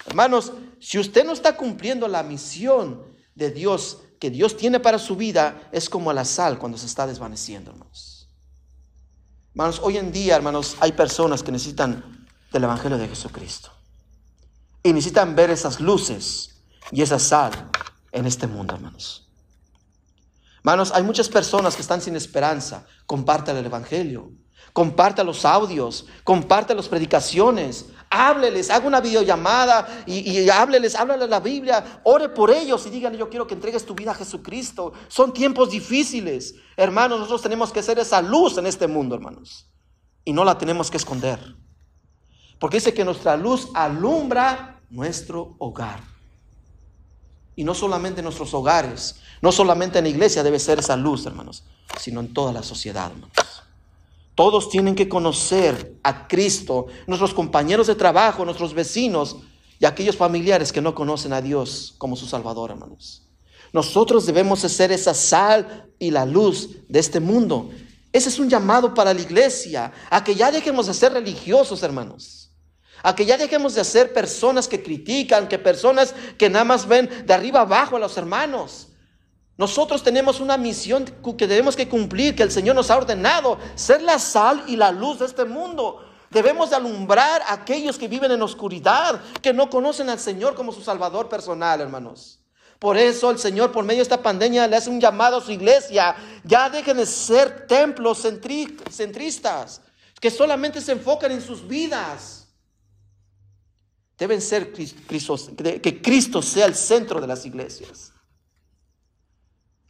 Hermanos, 0.05 0.51
si 0.81 0.99
usted 0.99 1.23
no 1.23 1.31
está 1.31 1.55
cumpliendo 1.55 2.09
la 2.09 2.23
misión 2.23 3.03
de 3.35 3.51
Dios 3.51 3.99
que 4.19 4.29
Dios 4.29 4.57
tiene 4.57 4.81
para 4.81 4.99
su 4.99 5.15
vida, 5.15 5.69
es 5.71 5.89
como 5.89 6.11
la 6.11 6.25
sal 6.25 6.59
cuando 6.59 6.77
se 6.77 6.87
está 6.87 7.07
desvaneciendo, 7.07 7.71
hermanos. 7.71 8.12
Hermanos, 9.53 9.81
hoy 9.83 9.97
en 9.97 10.11
día, 10.11 10.35
hermanos, 10.35 10.77
hay 10.79 10.93
personas 10.93 11.43
que 11.43 11.51
necesitan 11.51 12.25
del 12.51 12.63
Evangelio 12.63 12.97
de 12.97 13.07
Jesucristo. 13.07 13.71
Y 14.81 14.91
necesitan 14.93 15.35
ver 15.35 15.51
esas 15.51 15.79
luces 15.79 16.63
y 16.91 17.03
esa 17.03 17.19
sal 17.19 17.69
en 18.11 18.25
este 18.25 18.47
mundo, 18.47 18.73
hermanos. 18.73 19.29
Hermanos, 20.57 20.91
hay 20.95 21.03
muchas 21.03 21.29
personas 21.29 21.75
que 21.75 21.83
están 21.83 22.01
sin 22.01 22.15
esperanza. 22.15 22.87
Comparte 23.05 23.51
el 23.51 23.63
Evangelio. 23.63 24.31
Comparta 24.73 25.23
los 25.23 25.45
audios, 25.45 26.07
comparte 26.23 26.73
las 26.73 26.89
predicaciones, 26.89 27.85
hábleles, 28.09 28.69
haga 28.69 28.87
una 28.87 29.01
videollamada 29.01 30.03
y, 30.07 30.31
y 30.31 30.49
hábleles, 30.49 30.95
hábleles 30.95 31.29
la 31.29 31.39
Biblia, 31.39 32.01
ore 32.03 32.29
por 32.29 32.49
ellos 32.49 32.85
y 32.87 32.89
díganle, 32.89 33.19
yo 33.19 33.29
quiero 33.29 33.45
que 33.47 33.53
entregues 33.53 33.85
tu 33.85 33.93
vida 33.93 34.11
a 34.11 34.15
Jesucristo. 34.15 34.93
Son 35.07 35.31
tiempos 35.31 35.69
difíciles. 35.69 36.55
Hermanos, 36.75 37.19
nosotros 37.19 37.43
tenemos 37.43 37.71
que 37.71 37.83
ser 37.83 37.99
esa 37.99 38.21
luz 38.21 38.57
en 38.57 38.65
este 38.65 38.87
mundo, 38.87 39.15
hermanos. 39.15 39.67
Y 40.25 40.33
no 40.33 40.43
la 40.43 40.57
tenemos 40.57 40.89
que 40.89 40.97
esconder. 40.97 41.39
Porque 42.59 42.77
dice 42.77 42.93
que 42.93 43.05
nuestra 43.05 43.35
luz 43.35 43.69
alumbra 43.73 44.79
nuestro 44.89 45.55
hogar. 45.59 45.99
Y 47.55 47.63
no 47.63 47.73
solamente 47.73 48.21
en 48.21 48.25
nuestros 48.25 48.53
hogares, 48.53 49.17
no 49.41 49.51
solamente 49.51 49.99
en 49.99 50.05
la 50.05 50.09
iglesia 50.09 50.43
debe 50.43 50.59
ser 50.59 50.79
esa 50.79 50.95
luz, 50.95 51.25
hermanos, 51.25 51.63
sino 51.99 52.19
en 52.19 52.33
toda 52.33 52.53
la 52.53 52.63
sociedad, 52.63 53.11
hermanos. 53.11 53.62
Todos 54.35 54.69
tienen 54.69 54.95
que 54.95 55.07
conocer 55.07 55.95
a 56.03 56.27
Cristo, 56.27 56.87
nuestros 57.05 57.33
compañeros 57.33 57.87
de 57.87 57.95
trabajo, 57.95 58.45
nuestros 58.45 58.73
vecinos 58.73 59.37
y 59.79 59.85
aquellos 59.85 60.17
familiares 60.17 60.71
que 60.71 60.81
no 60.81 60.95
conocen 60.95 61.33
a 61.33 61.41
Dios 61.41 61.93
como 61.97 62.15
su 62.15 62.25
Salvador, 62.25 62.71
hermanos. 62.71 63.27
Nosotros 63.73 64.25
debemos 64.25 64.59
ser 64.59 64.91
esa 64.91 65.13
sal 65.13 65.91
y 65.99 66.11
la 66.11 66.25
luz 66.25 66.69
de 66.87 66.99
este 66.99 67.19
mundo. 67.19 67.69
Ese 68.11 68.29
es 68.29 68.39
un 68.39 68.49
llamado 68.49 68.93
para 68.93 69.13
la 69.13 69.21
iglesia, 69.21 69.91
a 70.09 70.23
que 70.23 70.35
ya 70.35 70.51
dejemos 70.51 70.87
de 70.87 70.93
ser 70.93 71.13
religiosos, 71.13 71.81
hermanos. 71.81 72.51
A 73.01 73.15
que 73.15 73.25
ya 73.25 73.37
dejemos 73.37 73.73
de 73.73 73.83
ser 73.83 74.13
personas 74.13 74.67
que 74.67 74.81
critican, 74.81 75.47
que 75.47 75.59
personas 75.59 76.13
que 76.37 76.49
nada 76.49 76.63
más 76.63 76.87
ven 76.87 77.09
de 77.25 77.33
arriba 77.33 77.61
abajo 77.61 77.97
a 77.97 77.99
los 77.99 78.15
hermanos. 78.17 78.92
Nosotros 79.57 80.01
tenemos 80.01 80.39
una 80.39 80.57
misión 80.57 81.05
que 81.37 81.47
debemos 81.47 81.75
que 81.75 81.87
cumplir, 81.87 82.35
que 82.35 82.43
el 82.43 82.51
Señor 82.51 82.75
nos 82.75 82.89
ha 82.89 82.97
ordenado, 82.97 83.59
ser 83.75 84.01
la 84.01 84.17
sal 84.17 84.63
y 84.67 84.75
la 84.75 84.91
luz 84.91 85.19
de 85.19 85.25
este 85.25 85.45
mundo. 85.45 86.03
Debemos 86.31 86.71
de 86.71 86.77
alumbrar 86.77 87.43
a 87.43 87.53
aquellos 87.53 87.99
que 87.99 88.07
viven 88.07 88.31
en 88.31 88.41
oscuridad, 88.41 89.21
que 89.41 89.53
no 89.53 89.69
conocen 89.69 90.09
al 90.09 90.19
Señor 90.19 90.55
como 90.55 90.71
su 90.71 90.81
Salvador 90.81 91.29
personal, 91.29 91.81
hermanos. 91.81 92.39
Por 92.79 92.97
eso 92.97 93.29
el 93.29 93.37
Señor, 93.37 93.71
por 93.71 93.85
medio 93.85 93.99
de 93.99 94.03
esta 94.03 94.23
pandemia, 94.23 94.67
le 94.67 94.75
hace 94.75 94.89
un 94.89 94.99
llamado 94.99 95.37
a 95.37 95.41
su 95.41 95.51
iglesia. 95.51 96.15
Ya 96.43 96.69
dejen 96.69 96.97
de 96.97 97.05
ser 97.05 97.67
templos 97.67 98.23
centristas, 98.89 99.81
que 100.19 100.31
solamente 100.31 100.81
se 100.81 100.93
enfocan 100.93 101.31
en 101.31 101.41
sus 101.41 101.65
vidas. 101.67 102.47
Deben 104.17 104.41
ser 104.41 104.73
que 104.73 106.01
Cristo 106.01 106.41
sea 106.41 106.65
el 106.65 106.75
centro 106.75 107.21
de 107.21 107.27
las 107.27 107.45
iglesias 107.45 108.12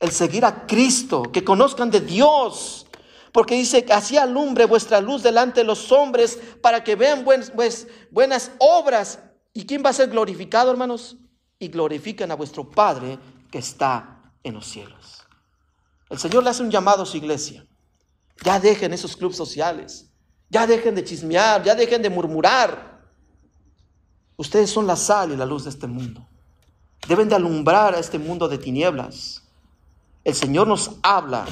el 0.04 0.12
seguir 0.12 0.44
a 0.44 0.68
Cristo, 0.68 1.24
que 1.32 1.46
conozcan 1.46 1.90
de 1.90 2.02
Dios. 2.02 2.86
Porque 3.32 3.56
dice 3.56 3.86
así 3.90 4.18
alumbre 4.18 4.66
vuestra 4.66 5.00
luz 5.00 5.24
delante 5.24 5.62
de 5.62 5.66
los 5.66 5.92
hombres 5.94 6.38
para 6.62 6.84
que 6.84 6.96
vean 6.96 7.24
buenas 7.24 8.52
obras. 8.60 9.20
¿Y 9.54 9.66
quién 9.66 9.82
va 9.84 9.92
a 9.92 9.94
ser 9.94 10.10
glorificado, 10.10 10.70
hermanos? 10.70 11.16
Y 11.58 11.70
glorifican 11.70 12.32
a 12.32 12.36
vuestro 12.36 12.70
Padre 12.70 13.18
que 13.50 13.60
está 13.60 14.22
en 14.44 14.56
los 14.56 14.68
cielos. 14.68 15.26
El 16.10 16.20
Señor 16.20 16.44
le 16.44 16.50
hace 16.50 16.64
un 16.64 16.70
llamado 16.70 17.04
a 17.04 17.06
su 17.06 17.16
iglesia. 17.16 17.66
Ya 18.44 18.60
dejen 18.60 18.92
esos 18.92 19.16
clubes 19.16 19.38
sociales. 19.38 20.12
Ya 20.50 20.68
dejen 20.68 20.96
de 20.96 21.06
chismear, 21.06 21.64
ya 21.64 21.76
dejen 21.76 22.02
de 22.02 22.10
murmurar. 22.10 23.02
Ustedes 24.36 24.70
son 24.70 24.86
la 24.86 24.98
sal 24.98 25.32
y 25.32 25.38
la 25.38 25.46
luz 25.46 25.64
de 25.64 25.70
este 25.70 25.88
mundo. 25.88 26.28
Deben 27.08 27.30
de 27.30 27.36
alumbrar 27.36 27.96
a 27.96 28.00
este 28.00 28.20
mundo 28.20 28.50
de 28.50 28.58
tinieblas. 28.58 29.43
El 30.24 30.34
Señor 30.36 30.68
nos 30.68 30.92
habla 31.02 31.46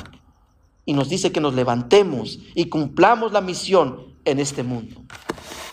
y 0.85 0.93
nos 0.93 1.09
dice 1.09 1.31
que 1.31 1.41
nos 1.41 1.53
levantemos 1.53 2.39
y 2.55 2.69
cumplamos 2.69 3.31
la 3.31 3.41
misión 3.41 4.15
en 4.25 4.39
este 4.39 4.63
mundo. 4.63 5.03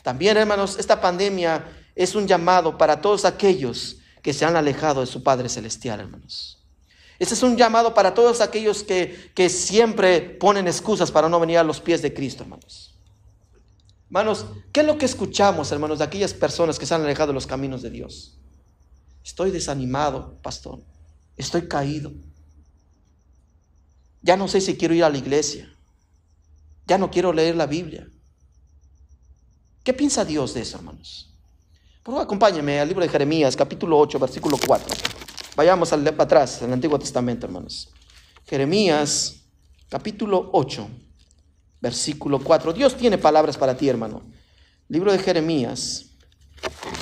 También, 0.03 0.37
hermanos, 0.37 0.79
esta 0.79 1.01
pandemia 1.01 1.65
es 1.95 2.15
un 2.15 2.27
llamado 2.27 2.79
para 2.79 3.01
todos 3.01 3.25
aquellos 3.25 3.99
que 4.23 4.33
se 4.33 4.45
han 4.45 4.57
alejado 4.57 5.01
de 5.01 5.07
su 5.07 5.23
Padre 5.23 5.49
Celestial, 5.49 6.01
hermanos. 6.01 6.65
Este 7.19 7.35
es 7.35 7.43
un 7.43 7.57
llamado 7.57 7.95
para 7.95 8.15
todos 8.15 8.41
aquellos 8.41 8.85
que, 8.85 9.33
que 9.35 9.49
siempre 9.49 10.21
ponen 10.21 10.69
excusas 10.69 11.11
para 11.11 11.29
no 11.29 11.41
venir 11.41 11.59
a 11.59 11.65
los 11.65 11.81
pies 11.81 12.01
de 12.01 12.15
Cristo, 12.15 12.45
hermanos. 12.45 12.95
Hermanos, 14.07 14.47
¿qué 14.73 14.81
es 14.81 14.87
lo 14.87 14.97
que 14.97 15.05
escuchamos, 15.05 15.71
hermanos, 15.73 15.99
de 15.99 16.05
aquellas 16.05 16.33
personas 16.33 16.79
que 16.79 16.87
se 16.87 16.95
han 16.95 17.03
alejado 17.03 17.29
de 17.29 17.35
los 17.35 17.47
caminos 17.47 17.83
de 17.83 17.91
Dios? 17.91 18.39
Estoy 19.25 19.51
desanimado, 19.51 20.39
pastor. 20.41 20.81
Estoy 21.37 21.69
caído. 21.69 22.13
Ya 24.23 24.37
no 24.37 24.49
sé 24.49 24.61
si 24.61 24.77
quiero 24.77 24.95
ir 24.95 25.05
a 25.05 25.11
la 25.11 25.19
iglesia. 25.19 25.73
Ya 26.87 26.99
no 26.99 27.11
quiero 27.11 27.33
leer 27.33 27.57
la 27.57 27.67
Biblia. 27.67 28.09
¿Qué 29.85 29.95
piensa 29.95 30.25
Dios 30.25 30.55
de 30.55 30.63
eso, 30.63 30.79
hermanos? 30.79 31.35
Por 32.03 32.15
favor, 32.15 32.23
acompáñenme 32.23 32.81
al 32.81 32.89
libro 32.89 33.03
de 33.03 33.11
Jeremías, 33.11 33.57
capítulo 33.57 33.99
8, 33.99 34.19
versículo 34.19 34.59
4. 34.67 34.97
Vayamos 35.57 35.93
al, 35.93 36.07
atrás, 36.07 36.63
al 36.63 36.73
Antiguo 36.73 36.99
Testamento, 36.99 37.47
hermanos. 37.47 37.91
Jeremías, 38.47 39.37
capítulo 39.89 40.51
8, 40.53 40.89
versículo 41.81 42.39
4. 42.39 42.73
Dios 42.73 42.97
tiene 42.97 43.19
palabras 43.19 43.57
para 43.57 43.77
ti, 43.77 43.89
hermano. 43.89 44.23
Libro 44.89 45.13
de 45.13 45.19
Jeremías, 45.19 46.07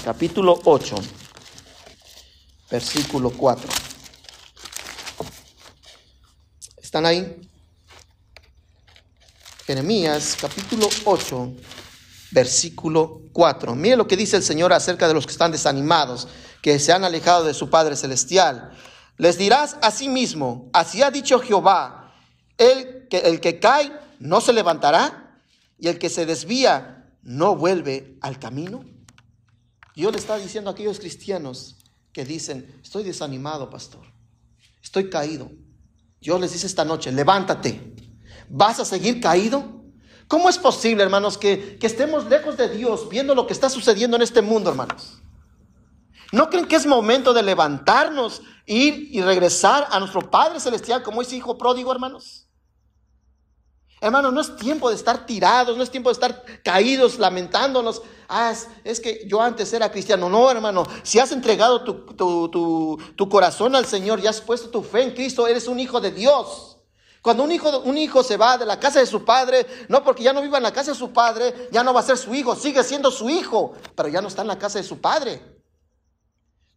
capítulo 0.05 0.59
8, 0.65 0.97
versículo 2.71 3.31
4. 3.31 3.96
¿Están 6.87 7.05
ahí? 7.05 7.37
Jeremías 9.67 10.37
capítulo 10.41 10.89
8, 11.05 11.53
versículo 12.31 13.23
4. 13.33 13.75
Mire 13.75 13.97
lo 13.97 14.07
que 14.07 14.17
dice 14.17 14.37
el 14.37 14.45
Señor 14.45 14.73
acerca 14.73 15.09
de 15.09 15.15
los 15.15 15.27
que 15.27 15.33
están 15.33 15.51
desanimados, 15.51 16.29
que 16.63 16.79
se 16.79 16.93
han 16.93 17.03
alejado 17.03 17.43
de 17.43 17.55
su 17.55 17.71
Padre 17.71 17.97
Celestial. 17.97 18.71
Les 19.17 19.37
dirás 19.37 19.77
a 19.83 19.91
sí 19.91 20.09
mismo, 20.09 20.71
así 20.73 21.03
ha 21.03 21.11
dicho 21.11 21.41
Jehová, 21.41 22.15
el 22.57 23.09
que, 23.09 23.19
el 23.19 23.41
que 23.41 23.59
cae 23.59 23.93
no 24.21 24.41
se 24.41 24.53
levantará 24.53 25.41
y 25.81 25.89
el 25.89 25.99
que 25.99 26.09
se 26.09 26.25
desvía 26.25 27.11
no 27.25 27.57
vuelve 27.57 28.17
al 28.21 28.39
camino. 28.39 28.85
Dios 29.97 30.13
le 30.13 30.19
está 30.21 30.39
diciendo 30.39 30.71
a 30.71 30.75
aquellos 30.75 31.01
cristianos 31.01 31.79
que 32.13 32.25
dicen, 32.25 32.79
estoy 32.81 33.03
desanimado, 33.03 33.71
pastor, 33.71 34.07
estoy 34.81 35.11
caído, 35.11 35.51
Dios 36.21 36.41
les 36.41 36.53
dice 36.53 36.67
esta 36.67 36.85
noche, 36.85 37.13
levántate. 37.13 37.95
¿Vas 38.49 38.81
a 38.81 38.85
seguir 38.85 39.21
caído? 39.21 39.77
¿Cómo 40.29 40.49
es 40.49 40.59
posible, 40.59 41.03
hermanos, 41.03 41.39
que, 41.39 41.79
estemos 41.81 42.27
lejos 42.27 42.57
de 42.57 42.69
Dios 42.69 43.09
viendo 43.09 43.35
lo 43.35 43.47
que 43.47 43.53
está 43.53 43.71
sucediendo 43.71 44.17
en 44.17 44.23
este 44.23 44.43
mundo, 44.43 44.71
hermanos? 44.71 45.21
¿No 46.33 46.51
creen 46.51 46.67
que 46.67 46.77
es 46.77 46.87
momento 46.87 47.33
de 47.33 47.43
levantarnos, 47.43 48.43
ir 48.67 49.09
y 49.13 49.23
regresar 49.23 49.87
a 49.91 50.01
nuestro 50.01 50.29
Padre 50.29 50.59
Celestial 50.59 51.03
como 51.03 51.23
ese 51.23 51.37
hijo 51.37 51.57
pródigo, 51.57 51.93
hermanos? 51.93 52.46
Hermanos, 53.99 54.33
no 54.33 54.41
es 54.43 54.57
tiempo 54.57 54.91
de 54.91 54.97
estar 54.97 55.25
tirados, 55.25 55.77
no 55.77 55.83
es 55.83 55.91
tiempo 55.91 56.11
de 56.11 56.15
estar 56.15 56.45
caídos, 56.63 57.19
lamentándonos. 57.19 58.03
Ah, 58.29 58.55
es, 58.85 59.01
que 59.01 59.27
yo 59.27 59.41
antes 59.41 59.73
era 59.73 59.91
cristiano. 59.91 60.29
No, 60.29 60.51
hermano, 60.51 60.85
si 61.03 61.19
has 61.19 61.33
entregado 61.33 61.83
tu, 61.83 63.29
corazón 63.31 63.75
al 63.75 63.87
Señor 63.87 64.21
y 64.21 64.27
has 64.27 64.41
puesto 64.41 64.69
tu 64.69 64.83
fe 64.83 65.03
en 65.03 65.15
Cristo, 65.15 65.47
eres 65.47 65.67
un 65.67 65.81
hijo 65.81 66.01
de 66.01 66.11
Dios. 66.11 66.77
Cuando 67.23 67.43
un 67.43 67.51
hijo, 67.51 67.81
un 67.81 67.97
hijo 67.97 68.23
se 68.23 68.37
va 68.37 68.59
de 68.59 68.67
la 68.67 68.79
casa 68.79 69.01
de 69.01 69.07
su 69.07 69.25
padre, 69.25 69.67
no 69.89 70.05
porque 70.05 70.23
ya 70.23 70.33
no 70.33 70.43
viva 70.43 70.59
en 70.59 70.63
la 70.63 70.73
casa 70.73 70.93
de 70.93 70.99
su 70.99 71.13
padre, 71.13 71.69
ya 71.73 71.83
no 71.83 71.93
va 71.95 72.01
a 72.01 72.05
ser 72.05 72.19
su 72.19 72.35
hijo, 72.35 72.55
sigue 72.55 72.85
siendo 72.85 73.11
su 73.11 73.31
hijo, 73.31 73.75
pero 73.97 74.09
ya 74.09 74.21
no 74.21 74.29
está 74.29 74.43
en 74.43 74.49
la 74.49 74.59
casa 74.59 74.79
de 74.79 74.85
su 74.85 75.01
padre. 75.01 75.43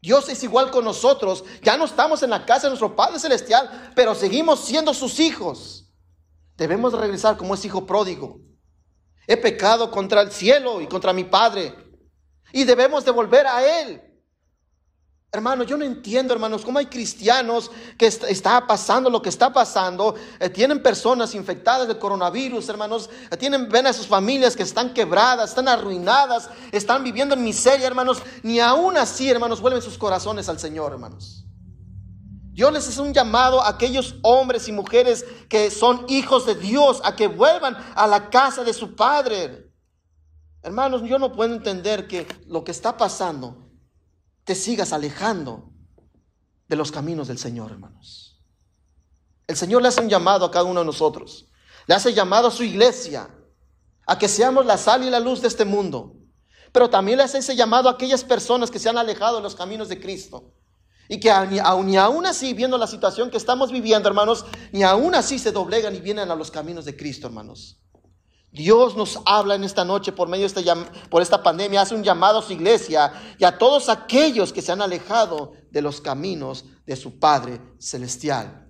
Dios 0.02 0.30
es 0.30 0.42
igual 0.44 0.72
con 0.72 0.86
nosotros, 0.86 1.44
ya 1.62 1.78
no 1.78 1.86
estamos 1.86 2.24
en 2.24 2.30
la 2.30 2.46
casa 2.46 2.64
de 2.64 2.70
nuestro 2.70 2.96
Padre 2.96 3.20
Celestial, 3.20 3.92
pero 3.96 4.16
seguimos 4.16 4.62
siendo 4.62 4.94
sus 4.94 5.20
hijos. 5.20 5.89
Debemos 6.60 6.92
regresar 6.92 7.38
como 7.38 7.54
ese 7.54 7.68
hijo 7.68 7.86
pródigo. 7.86 8.42
He 9.26 9.38
pecado 9.38 9.90
contra 9.90 10.22
el 10.22 10.32
cielo 10.32 10.82
y 10.82 10.88
contra 10.88 11.14
mi 11.14 11.24
Padre. 11.24 11.74
Y 12.52 12.66
debemos 12.66 13.06
de 13.06 13.12
volver 13.12 13.48
a 13.48 13.82
Él. 13.82 14.02
Hermanos, 15.32 15.68
yo 15.68 15.78
no 15.78 15.86
entiendo, 15.86 16.34
hermanos, 16.34 16.66
cómo 16.66 16.80
hay 16.80 16.88
cristianos 16.88 17.72
que 17.98 18.08
está 18.08 18.68
pasando 18.68 19.10
lo 19.10 19.22
que 19.22 19.30
está 19.30 19.54
pasando. 19.54 20.16
Eh, 20.40 20.50
tienen 20.50 20.84
personas 20.84 21.34
infectadas 21.34 21.88
de 21.88 21.98
coronavirus, 21.98 22.68
hermanos. 22.68 23.10
Eh, 23.32 23.38
tienen, 23.38 23.70
ven 23.70 23.88
a 23.88 23.94
sus 23.94 24.08
familias 24.08 24.56
que 24.58 24.64
están 24.64 24.94
quebradas, 24.94 25.52
están 25.52 25.70
arruinadas, 25.70 26.50
están 26.74 27.06
viviendo 27.06 27.36
en 27.36 27.44
miseria, 27.44 27.88
hermanos. 27.88 28.22
Ni 28.44 28.60
aún 28.60 28.98
así, 28.98 29.30
hermanos, 29.30 29.62
vuelven 29.62 29.82
sus 29.82 29.98
corazones 29.98 30.50
al 30.50 30.60
Señor, 30.60 30.92
hermanos. 30.92 31.39
Dios 32.60 32.74
les 32.74 32.90
hace 32.90 33.00
un 33.00 33.14
llamado 33.14 33.62
a 33.62 33.70
aquellos 33.70 34.16
hombres 34.22 34.68
y 34.68 34.74
mujeres 34.74 35.26
que 35.48 35.72
son 35.72 36.04
hijos 36.10 36.46
de 36.46 36.56
Dios 36.56 37.00
a 37.06 37.16
que 37.16 37.30
vuelvan 37.30 37.78
a 37.96 38.06
la 38.06 38.30
casa 38.30 38.66
de 38.66 38.74
su 38.74 38.98
Padre. 38.98 39.72
Hermanos, 40.62 41.04
yo 41.06 41.18
no 41.20 41.32
puedo 41.32 41.56
entender 41.56 42.06
que 42.06 42.28
lo 42.48 42.66
que 42.66 42.72
está 42.72 42.98
pasando 42.98 43.72
te 44.44 44.56
sigas 44.56 44.92
alejando 44.92 45.72
de 46.68 46.76
los 46.76 46.92
caminos 46.92 47.30
del 47.30 47.38
Señor, 47.38 47.72
hermanos. 47.72 48.44
El 49.48 49.56
Señor 49.56 49.82
le 49.82 49.88
hace 49.88 50.02
un 50.02 50.10
llamado 50.10 50.44
a 50.44 50.52
cada 50.52 50.66
uno 50.66 50.82
de 50.82 50.86
nosotros. 50.86 51.48
Le 51.88 51.96
hace 51.96 52.14
llamado 52.14 52.50
a 52.50 52.52
su 52.52 52.64
iglesia 52.64 53.30
a 54.06 54.20
que 54.20 54.28
seamos 54.28 54.66
la 54.66 54.78
sal 54.78 55.06
y 55.06 55.10
la 55.10 55.22
luz 55.22 55.40
de 55.40 55.48
este 55.48 55.64
mundo. 55.64 56.18
Pero 56.74 56.90
también 56.90 57.20
le 57.20 57.24
hace 57.24 57.38
ese 57.38 57.56
llamado 57.56 57.88
a 57.88 57.94
aquellas 57.94 58.26
personas 58.26 58.70
que 58.70 58.80
se 58.80 58.90
han 58.90 58.98
alejado 58.98 59.38
de 59.38 59.44
los 59.44 59.56
caminos 59.56 59.88
de 59.88 60.02
Cristo. 60.02 60.56
Y 61.10 61.20
que 61.20 61.34
ni 61.50 61.98
aún 61.98 62.26
así, 62.28 62.54
viendo 62.54 62.78
la 62.78 62.86
situación 62.86 63.32
que 63.32 63.38
estamos 63.38 63.72
viviendo, 63.72 64.08
hermanos, 64.08 64.46
ni 64.72 64.84
aún 64.84 65.16
así 65.16 65.40
se 65.40 65.52
doblegan 65.52 65.96
y 65.96 66.00
vienen 66.00 66.30
a 66.30 66.36
los 66.36 66.52
caminos 66.52 66.86
de 66.86 66.96
Cristo, 66.96 67.26
hermanos. 67.28 67.80
Dios 68.52 68.96
nos 68.96 69.20
habla 69.26 69.56
en 69.56 69.64
esta 69.64 69.84
noche 69.84 70.12
por 70.12 70.28
medio 70.28 70.48
de 70.48 70.60
esta, 70.60 70.92
por 71.10 71.22
esta 71.24 71.42
pandemia, 71.42 71.82
hace 71.82 71.96
un 71.96 72.04
llamado 72.04 72.40
a 72.40 72.42
su 72.44 72.54
iglesia 72.54 73.12
y 73.40 73.44
a 73.44 73.58
todos 73.58 73.90
aquellos 73.90 74.54
que 74.54 74.62
se 74.62 74.72
han 74.72 74.82
alejado 74.82 75.54
de 75.72 75.82
los 75.82 76.00
caminos 76.00 76.66
de 76.86 76.96
su 76.96 77.20
Padre 77.20 77.60
Celestial. 77.80 78.68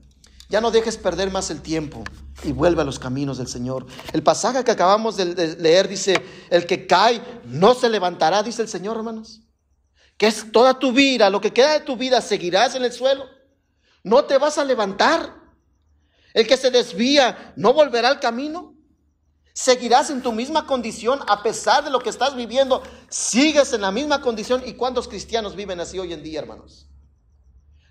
Ya 0.50 0.62
no 0.62 0.72
dejes 0.72 0.98
perder 0.98 1.32
más 1.32 1.50
el 1.52 1.62
tiempo 1.62 2.04
y 2.44 2.54
vuelve 2.54 2.82
a 2.82 2.86
los 2.86 3.00
caminos 3.00 3.38
del 3.38 3.48
Señor. 3.48 3.86
El 4.14 4.24
pasaje 4.24 4.64
que 4.64 4.72
acabamos 4.72 5.18
de 5.18 5.58
leer 5.58 5.90
dice, 5.90 6.26
el 6.50 6.66
que 6.66 6.88
cae 6.88 7.22
no 7.46 7.74
se 7.74 7.90
levantará, 7.90 8.44
dice 8.44 8.62
el 8.62 8.70
Señor, 8.70 8.98
hermanos. 8.98 9.42
Que 10.20 10.28
es 10.28 10.52
toda 10.52 10.78
tu 10.78 10.92
vida, 10.92 11.30
lo 11.30 11.40
que 11.40 11.54
queda 11.54 11.72
de 11.72 11.80
tu 11.80 11.96
vida, 11.96 12.20
seguirás 12.20 12.76
en 12.76 12.84
el 12.84 12.92
suelo. 12.92 13.26
No 14.04 14.26
te 14.26 14.38
vas 14.38 14.58
a 14.58 14.66
levantar. 14.66 15.34
El 16.34 16.46
que 16.46 16.58
se 16.58 16.70
desvía 16.70 17.54
no 17.56 17.74
volverá 17.74 18.10
al 18.10 18.20
camino. 18.20 18.76
Seguirás 19.54 20.10
en 20.10 20.22
tu 20.22 20.34
misma 20.34 20.68
condición 20.68 21.22
a 21.26 21.42
pesar 21.42 21.86
de 21.86 21.90
lo 21.90 22.02
que 22.02 22.10
estás 22.10 22.36
viviendo. 22.36 22.84
Sigues 23.10 23.72
en 23.72 23.80
la 23.80 23.92
misma 23.92 24.20
condición. 24.20 24.62
¿Y 24.66 24.74
cuántos 24.74 25.08
cristianos 25.08 25.56
viven 25.56 25.80
así 25.80 25.98
hoy 25.98 26.12
en 26.12 26.22
día, 26.22 26.42
hermanos? 26.42 26.90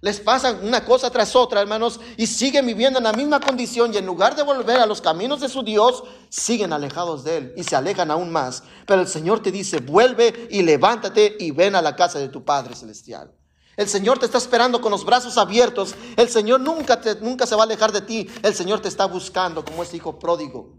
Les 0.01 0.20
pasan 0.20 0.64
una 0.64 0.84
cosa 0.84 1.11
tras 1.11 1.34
otra, 1.34 1.61
hermanos, 1.61 1.99
y 2.16 2.28
siguen 2.28 2.66
viviendo 2.66 2.99
en 2.99 3.05
la 3.05 3.12
misma 3.12 3.40
condición 3.40 3.92
y 3.92 3.96
en 3.96 4.07
lugar 4.07 4.36
de 4.36 4.44
volver 4.44 4.78
a 4.78 4.86
los 4.86 5.01
caminos 5.01 5.40
de 5.40 5.49
su 5.49 5.64
Dios, 5.64 6.05
siguen 6.28 6.72
alejados 6.72 7.24
de 7.24 7.36
Él 7.38 7.53
y 7.57 7.64
se 7.64 7.74
alejan 7.74 8.12
aún 8.12 8.30
más. 8.30 8.62
Pero 8.86 9.01
el 9.01 9.09
Señor 9.09 9.42
te 9.42 9.51
dice, 9.51 9.80
vuelve 9.80 10.46
y 10.51 10.62
levántate 10.62 11.36
y 11.40 11.51
ven 11.51 11.74
a 11.74 11.82
la 11.82 11.96
casa 11.96 12.20
de 12.20 12.28
tu 12.28 12.44
Padre 12.44 12.76
Celestial. 12.76 13.34
El 13.76 13.88
Señor 13.88 14.20
te 14.20 14.26
está 14.26 14.38
esperando 14.38 14.80
con 14.80 14.92
los 14.92 15.05
brazos 15.05 15.36
abiertos. 15.36 15.96
El 16.16 16.28
Señor 16.28 16.61
nunca, 16.61 17.01
te, 17.01 17.16
nunca 17.16 17.46
se 17.46 17.57
va 17.57 17.62
a 17.62 17.64
alejar 17.64 17.90
de 17.90 18.03
ti. 18.03 18.28
El 18.42 18.55
Señor 18.55 18.80
te 18.80 18.88
está 18.88 19.07
buscando 19.07 19.64
como 19.64 19.82
ese 19.82 19.96
hijo 19.96 20.18
pródigo 20.18 20.78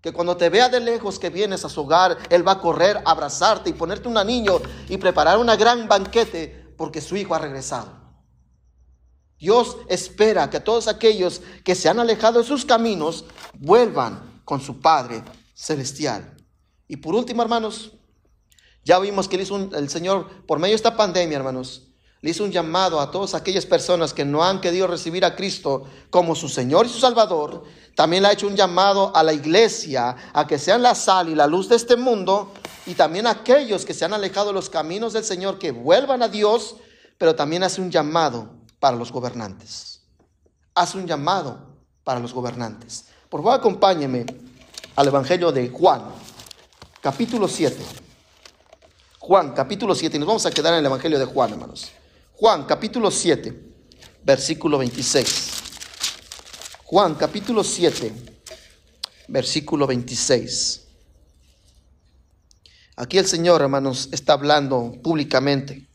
que 0.00 0.12
cuando 0.12 0.36
te 0.36 0.50
vea 0.50 0.68
de 0.68 0.80
lejos 0.80 1.18
que 1.18 1.30
vienes 1.30 1.64
a 1.64 1.70
su 1.70 1.80
hogar, 1.80 2.18
Él 2.28 2.46
va 2.46 2.52
a 2.52 2.60
correr, 2.60 2.98
a 2.98 3.10
abrazarte 3.12 3.70
y 3.70 3.72
ponerte 3.72 4.06
un 4.06 4.18
anillo 4.18 4.60
y 4.86 4.98
preparar 4.98 5.38
una 5.38 5.56
gran 5.56 5.88
banquete 5.88 6.74
porque 6.76 7.00
su 7.00 7.16
hijo 7.16 7.34
ha 7.34 7.38
regresado. 7.38 8.03
Dios 9.44 9.76
espera 9.88 10.48
que 10.48 10.58
todos 10.58 10.88
aquellos 10.88 11.42
que 11.64 11.74
se 11.74 11.90
han 11.90 12.00
alejado 12.00 12.38
de 12.38 12.46
sus 12.46 12.64
caminos 12.64 13.26
vuelvan 13.58 14.40
con 14.46 14.62
su 14.62 14.80
Padre 14.80 15.22
Celestial. 15.54 16.34
Y 16.88 16.96
por 16.96 17.14
último, 17.14 17.42
hermanos, 17.42 17.92
ya 18.84 18.98
vimos 18.98 19.28
que 19.28 19.36
hizo 19.36 19.68
el 19.74 19.90
Señor, 19.90 20.46
por 20.46 20.58
medio 20.58 20.72
de 20.72 20.76
esta 20.76 20.96
pandemia, 20.96 21.36
hermanos, 21.36 21.88
le 22.22 22.30
hizo 22.30 22.42
un 22.42 22.52
llamado 22.52 22.98
a 23.00 23.10
todas 23.10 23.34
aquellas 23.34 23.66
personas 23.66 24.14
que 24.14 24.24
no 24.24 24.42
han 24.42 24.62
querido 24.62 24.86
recibir 24.86 25.26
a 25.26 25.36
Cristo 25.36 25.84
como 26.08 26.34
su 26.34 26.48
Señor 26.48 26.86
y 26.86 26.88
su 26.88 26.98
Salvador. 26.98 27.64
También 27.94 28.22
le 28.22 28.30
ha 28.30 28.32
hecho 28.32 28.46
un 28.46 28.56
llamado 28.56 29.14
a 29.14 29.22
la 29.22 29.34
iglesia 29.34 30.16
a 30.32 30.46
que 30.46 30.58
sean 30.58 30.82
la 30.82 30.94
sal 30.94 31.28
y 31.28 31.34
la 31.34 31.46
luz 31.46 31.68
de 31.68 31.76
este 31.76 31.96
mundo. 31.96 32.50
Y 32.86 32.94
también 32.94 33.26
a 33.26 33.32
aquellos 33.32 33.84
que 33.84 33.92
se 33.92 34.06
han 34.06 34.14
alejado 34.14 34.46
de 34.46 34.52
los 34.54 34.70
caminos 34.70 35.12
del 35.12 35.24
Señor 35.24 35.58
que 35.58 35.70
vuelvan 35.70 36.22
a 36.22 36.28
Dios. 36.28 36.76
Pero 37.18 37.34
también 37.34 37.62
hace 37.62 37.82
un 37.82 37.90
llamado 37.90 38.53
para 38.84 38.98
los 38.98 39.10
gobernantes. 39.10 40.02
Hace 40.74 40.98
un 40.98 41.06
llamado 41.06 41.58
para 42.04 42.20
los 42.20 42.34
gobernantes. 42.34 43.06
Por 43.30 43.40
favor, 43.40 43.58
acompáñeme 43.58 44.26
al 44.94 45.08
Evangelio 45.08 45.50
de 45.50 45.70
Juan, 45.70 46.02
capítulo 47.00 47.48
7. 47.48 47.82
Juan, 49.20 49.54
capítulo 49.54 49.94
7. 49.94 50.14
Y 50.14 50.20
nos 50.20 50.26
vamos 50.26 50.44
a 50.44 50.50
quedar 50.50 50.74
en 50.74 50.80
el 50.80 50.84
Evangelio 50.84 51.18
de 51.18 51.24
Juan, 51.24 51.52
hermanos. 51.52 51.92
Juan 52.34 52.66
capítulo 52.66 53.10
7, 53.10 53.58
versículo 54.22 54.76
26. 54.76 55.50
Juan 56.84 57.14
capítulo 57.14 57.64
7, 57.64 58.12
versículo 59.28 59.86
26. 59.86 60.84
Aquí 62.96 63.16
el 63.16 63.26
Señor, 63.26 63.62
hermanos, 63.62 64.10
está 64.12 64.34
hablando 64.34 64.92
públicamente. 65.02 65.88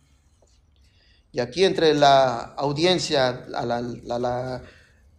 Y 1.31 1.39
aquí 1.39 1.63
entre 1.63 1.93
la 1.93 2.39
audiencia 2.57 3.45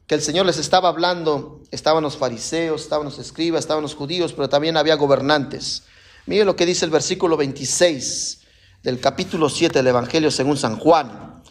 que 0.07 0.15
el 0.15 0.23
Señor 0.23 0.47
les 0.47 0.59
estaba 0.59 0.89
hablando, 0.89 1.63
estaban 1.71 2.03
los 2.03 2.17
fariseos, 2.17 2.83
estaban 2.83 3.05
los 3.05 3.19
escribas, 3.19 3.61
estaban 3.61 3.83
los 3.83 3.95
judíos, 3.95 4.33
pero 4.33 4.49
también 4.49 4.77
había 4.77 4.97
gobernantes. 4.97 5.85
Mire 6.27 6.45
lo 6.45 6.57
que 6.57 6.67
dice 6.67 6.85
el 6.85 6.91
versículo 6.91 7.37
26 7.37 8.41
del 8.83 8.99
capítulo 8.99 9.49
7 9.49 9.79
del 9.79 9.87
Evangelio 9.87 10.31
según 10.31 10.57
San 10.57 10.79
Juan. 10.79 11.43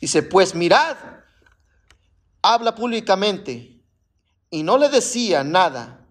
Dice, 0.00 0.22
pues 0.22 0.54
mirad, 0.54 0.96
habla 2.42 2.74
públicamente 2.74 3.82
y 4.50 4.62
no 4.62 4.76
le 4.76 4.90
decía 4.90 5.42
nada. 5.42 6.06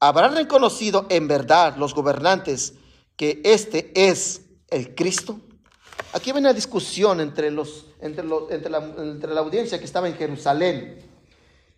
¿Habrán 0.00 0.34
reconocido 0.34 1.06
en 1.08 1.28
verdad 1.28 1.76
los 1.76 1.94
gobernantes 1.94 2.74
que 3.16 3.40
este 3.44 3.92
es 3.94 4.42
el 4.68 4.94
Cristo? 4.94 5.40
Aquí 6.12 6.30
hay 6.30 6.38
una 6.38 6.52
discusión 6.52 7.20
entre, 7.20 7.50
los, 7.50 7.86
entre, 8.00 8.24
entre, 8.50 8.70
la, 8.70 8.78
entre 8.78 9.34
la 9.34 9.40
audiencia 9.40 9.78
que 9.78 9.84
estaba 9.84 10.08
en 10.08 10.16
Jerusalén. 10.16 10.98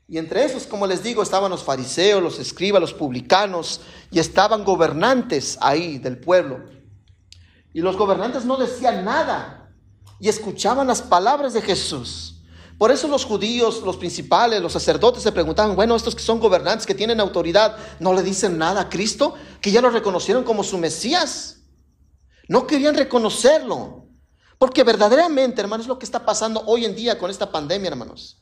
Y 0.09 0.19
entre 0.19 0.45
esos, 0.45 0.67
como 0.67 0.87
les 0.87 1.03
digo, 1.03 1.23
estaban 1.23 1.51
los 1.51 1.65
fariseos, 1.65 2.23
los 2.23 2.39
escribas, 2.39 2.81
los 2.81 2.95
publicanos, 2.95 3.81
y 4.11 4.19
estaban 4.19 4.65
gobernantes 4.65 5.59
ahí 5.61 5.99
del 5.99 6.19
pueblo. 6.19 6.65
Y 7.73 7.81
los 7.81 7.97
gobernantes 7.97 8.45
no 8.45 8.57
decían 8.57 9.05
nada 9.05 9.71
y 10.21 10.29
escuchaban 10.29 10.87
las 10.87 11.03
palabras 11.03 11.53
de 11.53 11.63
Jesús. 11.63 12.43
Por 12.79 12.91
eso 12.91 13.09
los 13.09 13.25
judíos, 13.25 13.83
los 13.83 13.97
principales, 13.97 14.61
los 14.61 14.73
sacerdotes 14.73 15.23
se 15.23 15.33
preguntaban, 15.33 15.75
bueno, 15.77 15.97
estos 15.97 16.15
que 16.15 16.23
son 16.23 16.41
gobernantes, 16.41 16.87
que 16.87 16.95
tienen 16.95 17.21
autoridad, 17.21 17.77
¿no 18.01 18.13
le 18.13 18.23
dicen 18.23 18.59
nada 18.59 18.83
a 18.83 18.89
Cristo? 18.89 19.35
Que 19.61 19.71
ya 19.71 19.81
lo 19.81 19.91
reconocieron 19.91 20.45
como 20.45 20.63
su 20.63 20.77
Mesías. 20.79 21.63
No 22.49 22.67
querían 22.67 22.95
reconocerlo. 22.95 24.06
Porque 24.59 24.85
verdaderamente, 24.85 25.61
hermanos, 25.61 25.85
es 25.85 25.89
lo 25.89 25.99
que 25.99 26.07
está 26.07 26.25
pasando 26.25 26.63
hoy 26.67 26.85
en 26.85 26.95
día 26.95 27.19
con 27.19 27.31
esta 27.31 27.51
pandemia, 27.51 27.91
hermanos. 27.91 28.41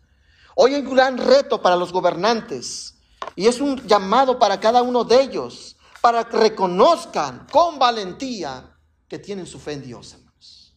Hoy 0.55 0.75
hay 0.75 0.83
un 0.83 0.95
gran 0.95 1.19
reto 1.19 1.61
para 1.61 1.77
los 1.77 1.93
gobernantes. 1.93 2.95
Y 3.37 3.47
es 3.47 3.61
un 3.61 3.77
llamado 3.87 4.39
para 4.39 4.61
cada 4.61 4.83
uno 4.83 5.03
de 5.05 5.23
ellos, 5.23 5.77
para 6.01 6.29
que 6.29 6.37
reconozcan 6.37 7.47
con 7.51 7.79
valentía 7.79 8.77
que 9.09 9.19
tienen 9.19 9.47
su 9.47 9.59
fe 9.59 9.73
en 9.73 9.83
Dios, 9.83 10.12
hermanos. 10.12 10.75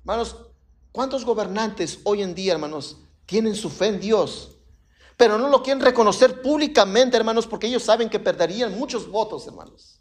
Hermanos, 0.00 0.36
¿cuántos 0.92 1.24
gobernantes 1.24 1.98
hoy 2.04 2.22
en 2.22 2.34
día, 2.34 2.52
hermanos, 2.52 2.98
tienen 3.24 3.56
su 3.56 3.70
fe 3.70 3.88
en 3.88 4.00
Dios? 4.00 4.52
Pero 5.16 5.38
no 5.38 5.48
lo 5.48 5.62
quieren 5.62 5.82
reconocer 5.82 6.42
públicamente, 6.42 7.16
hermanos, 7.16 7.46
porque 7.46 7.66
ellos 7.66 7.82
saben 7.82 8.08
que 8.08 8.20
perderían 8.20 8.78
muchos 8.78 9.10
votos, 9.10 9.46
hermanos. 9.46 10.00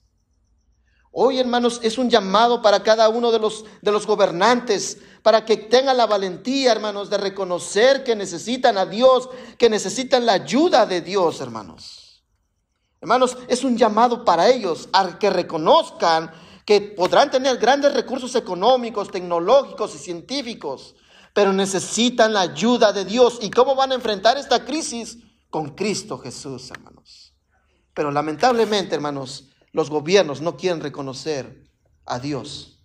Hoy, 1.18 1.40
hermanos, 1.40 1.80
es 1.82 1.98
un 1.98 2.10
llamado 2.10 2.62
para 2.62 2.84
cada 2.84 3.08
uno 3.08 3.32
de 3.32 3.40
los, 3.40 3.64
de 3.82 3.90
los 3.90 4.06
gobernantes, 4.06 4.98
para 5.24 5.46
que 5.46 5.56
tengan 5.56 5.96
la 5.96 6.08
valentía, 6.08 6.74
hermanos, 6.74 7.10
de 7.10 7.18
reconocer 7.18 8.04
que 8.04 8.18
necesitan 8.18 8.78
a 8.78 8.86
Dios, 8.86 9.30
que 9.58 9.70
necesitan 9.70 10.26
la 10.26 10.34
ayuda 10.34 10.86
de 10.86 11.00
Dios, 11.00 11.40
hermanos. 11.40 12.22
Hermanos, 13.00 13.38
es 13.48 13.64
un 13.64 13.78
llamado 13.78 14.26
para 14.26 14.50
ellos 14.50 14.90
a 14.92 15.18
que 15.18 15.30
reconozcan 15.30 16.34
que 16.66 16.82
podrán 16.82 17.32
tener 17.32 17.60
grandes 17.60 17.94
recursos 17.94 18.36
económicos, 18.36 19.10
tecnológicos 19.10 19.96
y 19.96 20.00
científicos, 20.00 20.96
pero 21.34 21.54
necesitan 21.54 22.34
la 22.34 22.42
ayuda 22.42 22.92
de 22.92 23.06
Dios. 23.06 23.40
¿Y 23.42 23.52
cómo 23.52 23.74
van 23.74 23.94
a 23.94 23.96
enfrentar 23.96 24.38
esta 24.38 24.66
crisis? 24.66 25.20
Con 25.50 25.76
Cristo 25.76 26.18
Jesús, 26.18 26.70
hermanos. 26.72 27.34
Pero 27.94 28.12
lamentablemente, 28.12 28.96
hermanos, 28.96 29.55
los 29.76 29.90
gobiernos 29.90 30.40
no 30.40 30.56
quieren 30.56 30.80
reconocer 30.80 31.68
a 32.06 32.18
Dios. 32.18 32.80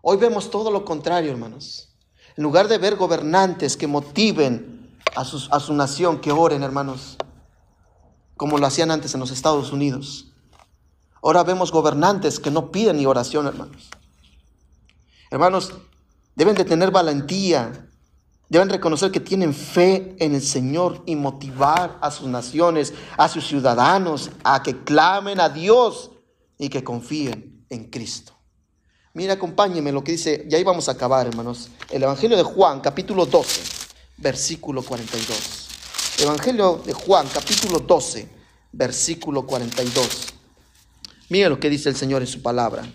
Hoy 0.00 0.16
vemos 0.16 0.50
todo 0.50 0.70
lo 0.70 0.82
contrario, 0.86 1.30
hermanos. 1.30 1.90
En 2.34 2.44
lugar 2.44 2.66
de 2.66 2.78
ver 2.78 2.96
gobernantes 2.96 3.76
que 3.76 3.86
motiven 3.86 4.96
a, 5.14 5.20
a 5.20 5.60
su 5.60 5.74
nación, 5.74 6.22
que 6.22 6.32
oren, 6.32 6.62
hermanos, 6.62 7.18
como 8.38 8.56
lo 8.56 8.66
hacían 8.66 8.90
antes 8.90 9.12
en 9.12 9.20
los 9.20 9.30
Estados 9.30 9.70
Unidos. 9.70 10.32
Ahora 11.22 11.44
vemos 11.44 11.70
gobernantes 11.70 12.40
que 12.40 12.50
no 12.50 12.70
piden 12.70 12.96
ni 12.96 13.04
oración, 13.04 13.46
hermanos. 13.46 13.90
Hermanos, 15.30 15.74
deben 16.34 16.54
de 16.54 16.64
tener 16.64 16.90
valentía 16.90 17.87
Deben 18.48 18.70
reconocer 18.70 19.10
que 19.10 19.20
tienen 19.20 19.52
fe 19.52 20.16
en 20.18 20.34
el 20.34 20.42
Señor 20.42 21.02
y 21.04 21.16
motivar 21.16 21.98
a 22.00 22.10
sus 22.10 22.28
naciones, 22.28 22.94
a 23.18 23.28
sus 23.28 23.46
ciudadanos, 23.46 24.30
a 24.42 24.62
que 24.62 24.84
clamen 24.84 25.38
a 25.38 25.50
Dios 25.50 26.10
y 26.56 26.70
que 26.70 26.82
confíen 26.82 27.66
en 27.68 27.90
Cristo. 27.90 28.32
Mira, 29.12 29.34
acompáñenme 29.34 29.92
lo 29.92 30.02
que 30.02 30.12
dice, 30.12 30.46
y 30.48 30.54
ahí 30.54 30.64
vamos 30.64 30.88
a 30.88 30.92
acabar, 30.92 31.26
hermanos. 31.26 31.68
El 31.90 32.02
Evangelio 32.02 32.36
de 32.36 32.42
Juan, 32.42 32.80
capítulo 32.80 33.26
12, 33.26 33.60
versículo 34.16 34.82
42. 34.82 35.68
Evangelio 36.20 36.80
de 36.84 36.92
Juan, 36.94 37.26
capítulo 37.32 37.80
12, 37.80 38.28
versículo 38.72 39.46
42. 39.46 40.34
Mira 41.28 41.50
lo 41.50 41.60
que 41.60 41.68
dice 41.68 41.90
el 41.90 41.96
Señor 41.96 42.22
en 42.22 42.28
su 42.28 42.40
palabra. 42.40 42.90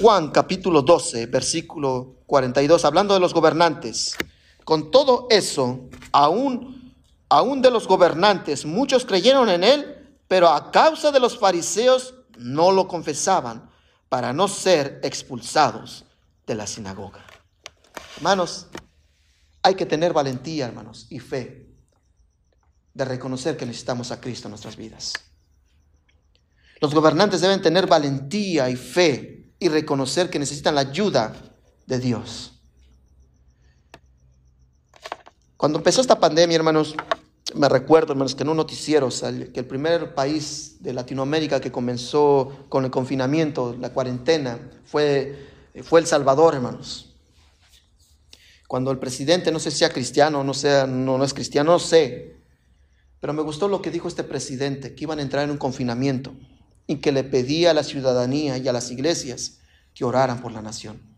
Juan 0.00 0.30
capítulo 0.30 0.80
12, 0.80 1.26
versículo 1.26 2.19
42, 2.30 2.84
hablando 2.84 3.12
de 3.12 3.18
los 3.18 3.34
gobernantes. 3.34 4.16
Con 4.64 4.92
todo 4.92 5.26
eso, 5.30 5.90
aún, 6.12 6.94
aún 7.28 7.60
de 7.60 7.72
los 7.72 7.88
gobernantes, 7.88 8.64
muchos 8.64 9.04
creyeron 9.04 9.48
en 9.48 9.64
él, 9.64 10.16
pero 10.28 10.48
a 10.48 10.70
causa 10.70 11.10
de 11.10 11.18
los 11.18 11.36
fariseos 11.36 12.14
no 12.38 12.70
lo 12.70 12.86
confesaban 12.86 13.68
para 14.08 14.32
no 14.32 14.46
ser 14.46 15.00
expulsados 15.02 16.04
de 16.46 16.54
la 16.54 16.68
sinagoga. 16.68 17.26
Hermanos, 18.18 18.68
hay 19.62 19.74
que 19.74 19.84
tener 19.84 20.12
valentía, 20.12 20.66
hermanos, 20.66 21.08
y 21.10 21.18
fe 21.18 21.66
de 22.94 23.04
reconocer 23.04 23.56
que 23.56 23.66
necesitamos 23.66 24.12
a 24.12 24.20
Cristo 24.20 24.46
en 24.46 24.50
nuestras 24.50 24.76
vidas. 24.76 25.14
Los 26.80 26.94
gobernantes 26.94 27.40
deben 27.40 27.60
tener 27.60 27.88
valentía 27.88 28.70
y 28.70 28.76
fe 28.76 29.52
y 29.58 29.68
reconocer 29.68 30.30
que 30.30 30.38
necesitan 30.38 30.76
la 30.76 30.82
ayuda 30.82 31.49
de 31.90 31.98
Dios. 31.98 32.52
Cuando 35.56 35.78
empezó 35.78 36.00
esta 36.00 36.20
pandemia, 36.20 36.56
hermanos, 36.56 36.94
me 37.54 37.68
recuerdo, 37.68 38.12
hermanos, 38.12 38.36
que 38.36 38.44
en 38.44 38.48
un 38.48 38.56
noticiero, 38.56 39.08
que 39.52 39.60
el 39.60 39.66
primer 39.66 40.14
país 40.14 40.76
de 40.80 40.92
Latinoamérica 40.92 41.60
que 41.60 41.72
comenzó 41.72 42.64
con 42.68 42.84
el 42.84 42.92
confinamiento, 42.92 43.76
la 43.78 43.92
cuarentena, 43.92 44.58
fue, 44.84 45.48
fue 45.82 46.00
El 46.00 46.06
Salvador, 46.06 46.54
hermanos. 46.54 47.12
Cuando 48.68 48.92
el 48.92 48.98
presidente, 48.98 49.50
no 49.50 49.58
sé 49.58 49.72
si 49.72 49.78
sea 49.78 49.90
cristiano, 49.92 50.44
no, 50.44 50.54
sea, 50.54 50.86
no, 50.86 51.18
no 51.18 51.24
es 51.24 51.34
cristiano, 51.34 51.72
no 51.72 51.78
sé, 51.80 52.36
pero 53.18 53.32
me 53.32 53.42
gustó 53.42 53.66
lo 53.66 53.82
que 53.82 53.90
dijo 53.90 54.06
este 54.06 54.22
presidente, 54.22 54.94
que 54.94 55.04
iban 55.04 55.18
a 55.18 55.22
entrar 55.22 55.42
en 55.42 55.50
un 55.50 55.58
confinamiento 55.58 56.32
y 56.86 56.96
que 56.96 57.10
le 57.10 57.24
pedía 57.24 57.72
a 57.72 57.74
la 57.74 57.82
ciudadanía 57.82 58.58
y 58.58 58.68
a 58.68 58.72
las 58.72 58.92
iglesias 58.92 59.58
que 59.92 60.04
oraran 60.04 60.40
por 60.40 60.52
la 60.52 60.62
nación. 60.62 61.09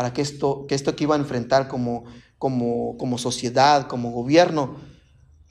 Para 0.00 0.14
que 0.14 0.22
esto 0.22 0.64
que, 0.66 0.74
esto 0.74 0.96
que 0.96 1.04
iban 1.04 1.20
a 1.20 1.24
enfrentar 1.24 1.68
como, 1.68 2.04
como, 2.38 2.96
como 2.96 3.18
sociedad, 3.18 3.86
como 3.86 4.12
gobierno, 4.12 4.76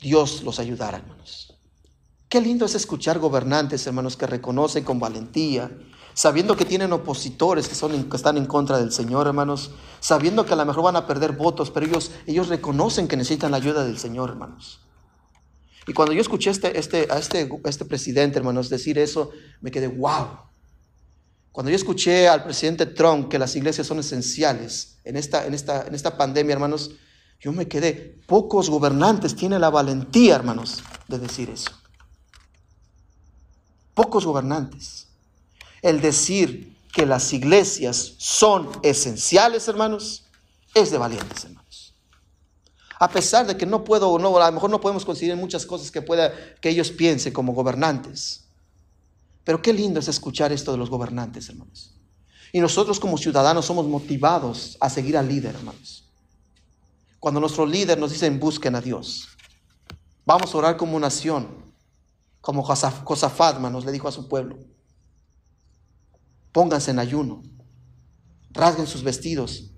Dios 0.01 0.41
los 0.41 0.57
ayudara, 0.57 0.97
hermanos. 0.97 1.55
Qué 2.27 2.41
lindo 2.41 2.65
es 2.65 2.73
escuchar 2.73 3.19
gobernantes, 3.19 3.85
hermanos, 3.85 4.17
que 4.17 4.25
reconocen 4.25 4.83
con 4.83 4.99
valentía, 4.99 5.69
sabiendo 6.15 6.57
que 6.57 6.65
tienen 6.65 6.91
opositores 6.93 7.67
que, 7.67 7.75
son, 7.75 8.09
que 8.09 8.17
están 8.17 8.37
en 8.37 8.47
contra 8.47 8.79
del 8.79 8.91
Señor, 8.91 9.27
hermanos, 9.27 9.69
sabiendo 9.99 10.47
que 10.47 10.53
a 10.53 10.55
lo 10.55 10.65
mejor 10.65 10.85
van 10.85 10.95
a 10.95 11.05
perder 11.05 11.33
votos, 11.33 11.69
pero 11.69 11.85
ellos, 11.85 12.09
ellos 12.25 12.47
reconocen 12.47 13.07
que 13.07 13.17
necesitan 13.17 13.51
la 13.51 13.57
ayuda 13.57 13.85
del 13.85 13.99
Señor, 13.99 14.31
hermanos. 14.31 14.79
Y 15.85 15.93
cuando 15.93 16.11
yo 16.13 16.21
escuché 16.21 16.49
este, 16.49 16.79
este, 16.79 17.07
a 17.11 17.19
este, 17.19 17.47
este 17.65 17.85
presidente, 17.85 18.39
hermanos, 18.39 18.67
decir 18.67 18.97
eso, 18.97 19.29
me 19.61 19.69
quedé, 19.69 19.89
wow. 19.89 20.48
Cuando 21.59 21.71
yo 21.71 21.75
escuché 21.75 22.29
al 22.29 22.45
presidente 22.45 22.85
Trump 22.85 23.27
que 23.27 23.37
las 23.37 23.53
iglesias 23.53 23.85
son 23.85 23.99
esenciales 23.99 24.95
en 25.03 25.17
esta, 25.17 25.45
en 25.45 25.53
esta, 25.53 25.85
en 25.85 25.93
esta 25.93 26.15
pandemia, 26.15 26.53
hermanos, 26.53 26.91
yo 27.37 27.51
me 27.51 27.67
quedé, 27.67 28.17
pocos 28.27 28.69
gobernantes 28.69 29.35
tienen 29.35 29.59
la 29.59 29.69
valentía, 29.69 30.35
hermanos, 30.35 30.81
de 31.09 31.19
decir 31.19 31.49
eso. 31.49 31.69
Pocos 33.93 34.25
gobernantes. 34.25 35.07
El 35.81 35.99
decir 35.99 36.77
que 36.93 37.05
las 37.05 37.33
iglesias 37.33 38.13
son 38.17 38.69
esenciales, 38.81 39.67
hermanos, 39.67 40.23
es 40.73 40.91
de 40.91 40.97
valientes, 40.97 41.43
hermanos. 41.43 41.93
A 42.99 43.09
pesar 43.09 43.45
de 43.45 43.57
que 43.57 43.65
no 43.65 43.83
puedo, 43.83 44.17
no, 44.17 44.37
a 44.37 44.45
lo 44.47 44.53
mejor 44.53 44.69
no 44.69 44.79
podemos 44.79 45.03
conseguir 45.03 45.35
muchas 45.35 45.65
cosas 45.65 45.91
que, 45.91 46.01
pueda, 46.01 46.33
que 46.61 46.69
ellos 46.69 46.89
piensen 46.89 47.33
como 47.33 47.51
gobernantes. 47.51 48.45
Pero 49.49 49.63
qué 49.63 49.73
lindo 49.73 49.99
es 49.99 50.07
escuchar 50.07 50.51
esto 50.51 50.71
de 50.71 50.77
los 50.77 50.91
gobernantes, 50.91 51.49
hermanos. 51.49 51.95
Y 52.53 52.59
nosotros 52.59 52.99
como 52.99 53.17
ciudadanos 53.17 53.65
somos 53.65 53.87
motivados 53.87 54.77
a 54.79 54.91
seguir 54.91 55.17
al 55.17 55.27
líder, 55.27 55.55
hermanos. 55.55 56.07
Cuando 57.19 57.39
nuestro 57.39 57.65
líder 57.65 57.97
nos 57.97 58.11
dice 58.11 58.29
busquen 58.29 58.75
a 58.75 58.81
Dios. 58.81 59.27
Vamos 60.23 60.53
a 60.53 60.57
orar 60.59 60.77
como 60.77 60.99
nación, 60.99 61.47
como 62.41 62.61
Josafat, 62.61 63.55
hermanos, 63.55 63.85
le 63.85 63.91
dijo 63.91 64.07
a 64.07 64.11
su 64.11 64.27
pueblo. 64.27 64.59
Pónganse 66.51 66.91
en 66.91 66.99
ayuno, 66.99 67.41
rasguen 68.51 68.85
sus 68.85 69.01
vestidos 69.01 69.71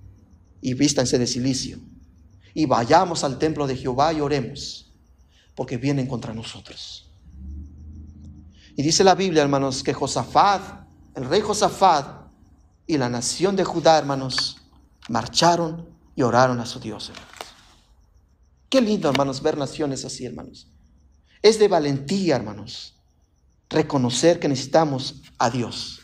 y 0.59 0.73
vístanse 0.73 1.17
de 1.17 1.27
silicio 1.27 1.79
y 2.53 2.65
vayamos 2.65 3.23
al 3.23 3.39
templo 3.39 3.67
de 3.67 3.77
Jehová 3.77 4.11
y 4.11 4.19
oremos, 4.19 4.91
porque 5.55 5.77
vienen 5.77 6.07
contra 6.07 6.33
nosotros. 6.33 7.10
Y 8.75 8.83
dice 8.83 9.03
la 9.03 9.15
Biblia, 9.15 9.41
hermanos, 9.41 9.83
que 9.83 9.93
Josafat, 9.93 10.61
el 11.15 11.25
rey 11.25 11.41
Josafat 11.41 12.27
y 12.87 12.97
la 12.97 13.09
nación 13.09 13.55
de 13.55 13.63
Judá, 13.63 13.97
hermanos, 13.97 14.57
marcharon 15.09 15.89
y 16.15 16.21
oraron 16.21 16.59
a 16.59 16.65
su 16.65 16.79
Dios, 16.79 17.09
hermanos. 17.09 17.31
Qué 18.69 18.79
lindo, 18.79 19.09
hermanos, 19.09 19.41
ver 19.41 19.57
naciones 19.57 20.05
así, 20.05 20.25
hermanos. 20.25 20.67
Es 21.41 21.59
de 21.59 21.67
valentía, 21.67 22.37
hermanos, 22.37 22.95
reconocer 23.69 24.39
que 24.39 24.47
necesitamos 24.47 25.21
a 25.37 25.49
Dios 25.49 26.01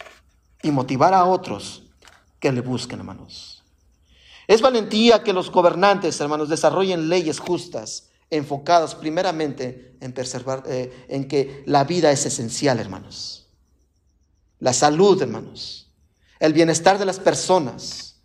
y 0.62 0.72
motivar 0.72 1.14
a 1.14 1.24
otros 1.26 1.84
que 2.40 2.52
le 2.52 2.62
busquen, 2.62 3.00
hermanos. 3.00 3.64
Es 4.48 4.62
valentía 4.62 5.24
que 5.24 5.34
los 5.34 5.52
gobernantes, 5.52 6.20
hermanos, 6.20 6.50
desarrollen 6.50 7.10
leyes 7.10 7.40
justas, 7.40 8.10
enfocadas 8.30 8.96
primeramente 8.96 9.96
en, 10.02 10.14
preservar, 10.14 10.64
eh, 10.68 11.06
en 11.08 11.28
que 11.28 11.64
la 11.66 11.84
vida 11.84 12.12
es 12.12 12.26
esencial, 12.26 12.80
hermanos. 12.80 13.48
La 14.60 14.74
salud, 14.74 15.22
hermanos. 15.22 15.92
El 16.40 16.54
bienestar 16.54 16.98
de 16.98 17.06
las 17.06 17.20
personas. 17.20 18.16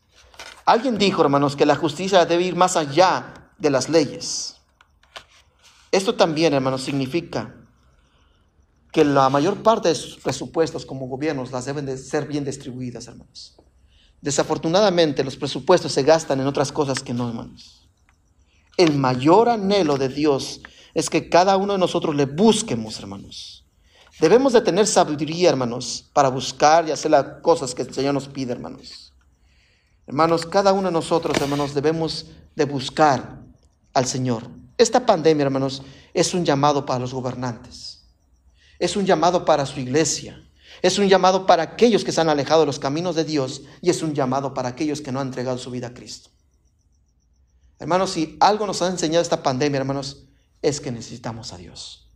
Alguien 0.65 0.99
dijo, 0.99 1.23
hermanos, 1.23 1.57
que 1.57 1.67
la 1.67 1.77
justicia 1.77 2.25
debe 2.25 2.45
ir 2.45 2.57
más 2.57 2.77
allá 2.77 3.53
de 3.59 3.71
las 3.71 3.89
leyes. 3.89 4.57
Esto 5.91 6.15
también, 6.15 6.55
hermanos, 6.55 6.83
significa 6.83 7.55
que 8.93 9.05
la 9.05 9.29
mayor 9.31 9.63
parte 9.63 9.89
de 9.89 9.95
sus 9.95 10.17
presupuestos 10.19 10.85
como 10.85 11.07
gobiernos 11.07 11.51
las 11.51 11.65
deben 11.65 11.87
de 11.87 11.97
ser 11.97 12.27
bien 12.27 12.45
distribuidas, 12.45 13.07
hermanos. 13.07 13.57
Desafortunadamente 14.21 15.25
los 15.25 15.37
presupuestos 15.37 15.93
se 15.93 16.03
gastan 16.03 16.41
en 16.41 16.47
otras 16.47 16.71
cosas 16.71 17.03
que 17.03 17.13
no, 17.13 17.29
hermanos. 17.29 17.82
El 18.77 18.95
mayor 18.95 19.49
anhelo 19.49 19.99
de 19.99 20.09
Dios 20.09 20.61
es 20.95 21.11
que 21.11 21.29
cada 21.29 21.57
uno 21.57 21.75
de 21.75 21.79
nosotros 21.79 22.15
le 22.15 22.27
busquemos, 22.27 22.99
hermanos. 22.99 23.67
Debemos 24.19 24.53
de 24.53 24.61
tener 24.61 24.87
sabiduría, 24.87 25.51
hermanos, 25.51 26.09
para 26.13 26.29
buscar 26.29 26.87
y 26.87 26.91
hacer 26.91 27.11
las 27.11 27.41
cosas 27.43 27.75
que 27.75 27.83
el 27.83 27.93
Señor 27.93 28.15
nos 28.15 28.29
pide, 28.29 28.53
hermanos. 28.53 29.13
Hermanos, 30.07 30.47
cada 30.47 30.73
uno 30.73 30.89
de 30.89 30.93
nosotros, 30.93 31.37
hermanos, 31.41 31.75
debemos 31.75 32.27
de 32.55 32.65
buscar 32.65 33.41
al 33.95 34.07
Señor. 34.07 34.49
Esta 34.79 35.05
pandemia, 35.05 35.45
hermanos, 35.45 35.83
es 36.15 36.35
un 36.35 36.45
llamado 36.45 36.85
para 36.87 37.01
los 37.01 37.15
gobernantes. 37.15 38.05
Es 38.79 38.97
un 38.97 39.07
llamado 39.07 39.45
para 39.45 39.65
su 39.67 39.81
iglesia. 39.81 40.43
Es 40.83 40.99
un 40.99 41.09
llamado 41.09 41.47
para 41.47 41.63
aquellos 41.63 42.05
que 42.05 42.13
se 42.13 42.21
han 42.21 42.29
alejado 42.29 42.61
de 42.61 42.67
los 42.67 42.79
caminos 42.79 43.15
de 43.15 43.25
Dios 43.25 43.63
y 43.81 43.91
es 43.91 44.03
un 44.03 44.15
llamado 44.15 44.55
para 44.55 44.71
aquellos 44.71 45.01
que 45.01 45.13
no 45.13 45.21
han 45.21 45.29
entregado 45.29 45.59
su 45.59 45.71
vida 45.71 45.89
a 45.89 45.95
Cristo. 45.95 46.32
Hermanos, 47.83 48.11
si 48.11 48.37
algo 48.41 48.67
nos 48.67 48.81
ha 48.81 48.87
enseñado 48.87 49.23
esta 49.23 49.43
pandemia, 49.43 49.79
hermanos, 49.79 50.25
es 50.63 50.81
que 50.81 50.93
necesitamos 50.93 51.53
a 51.53 51.59
Dios. 51.59 52.09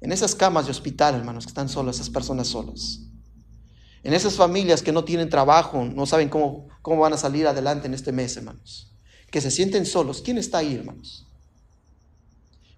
En 0.00 0.12
esas 0.12 0.34
camas 0.34 0.66
de 0.66 0.72
hospital, 0.72 1.14
hermanos, 1.14 1.44
que 1.44 1.50
están 1.50 1.68
solas, 1.68 1.96
esas 1.96 2.10
personas 2.10 2.48
solas. 2.48 3.00
En 4.02 4.14
esas 4.14 4.34
familias 4.34 4.82
que 4.82 4.92
no 4.92 5.04
tienen 5.04 5.28
trabajo, 5.28 5.84
no 5.84 6.06
saben 6.06 6.28
cómo, 6.28 6.68
cómo 6.82 7.00
van 7.00 7.12
a 7.12 7.16
salir 7.16 7.46
adelante 7.46 7.86
en 7.86 7.94
este 7.94 8.12
mes, 8.12 8.36
hermanos. 8.36 8.92
Que 9.30 9.40
se 9.40 9.50
sienten 9.50 9.86
solos. 9.86 10.20
¿Quién 10.20 10.36
está 10.36 10.58
ahí, 10.58 10.74
hermanos? 10.74 11.28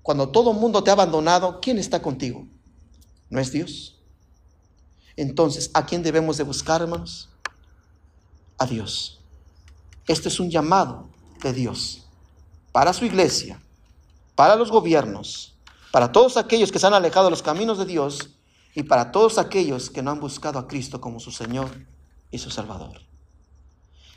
cuando 0.02 0.30
todo 0.30 0.52
el 0.52 0.58
mundo 0.58 0.82
te 0.82 0.90
ha 0.90 0.94
abandonado, 0.94 1.60
¿quién 1.60 1.78
está 1.78 2.02
contigo? 2.02 2.48
¿No 3.28 3.38
es 3.38 3.52
Dios? 3.52 3.96
Entonces, 5.16 5.70
¿a 5.74 5.86
quién 5.86 6.02
debemos 6.02 6.36
de 6.36 6.44
buscar, 6.44 6.82
hermanos? 6.82 7.28
A 8.58 8.66
Dios. 8.66 9.19
Este 10.10 10.28
es 10.28 10.40
un 10.40 10.50
llamado 10.50 11.08
de 11.40 11.52
Dios 11.52 12.02
para 12.72 12.92
su 12.92 13.04
iglesia, 13.04 13.62
para 14.34 14.56
los 14.56 14.72
gobiernos, 14.72 15.54
para 15.92 16.10
todos 16.10 16.36
aquellos 16.36 16.72
que 16.72 16.80
se 16.80 16.88
han 16.88 16.94
alejado 16.94 17.26
de 17.26 17.30
los 17.30 17.44
caminos 17.44 17.78
de 17.78 17.86
Dios 17.86 18.30
y 18.74 18.82
para 18.82 19.12
todos 19.12 19.38
aquellos 19.38 19.88
que 19.88 20.02
no 20.02 20.10
han 20.10 20.18
buscado 20.18 20.58
a 20.58 20.66
Cristo 20.66 21.00
como 21.00 21.20
su 21.20 21.30
Señor 21.30 21.86
y 22.32 22.38
su 22.38 22.50
Salvador. 22.50 23.02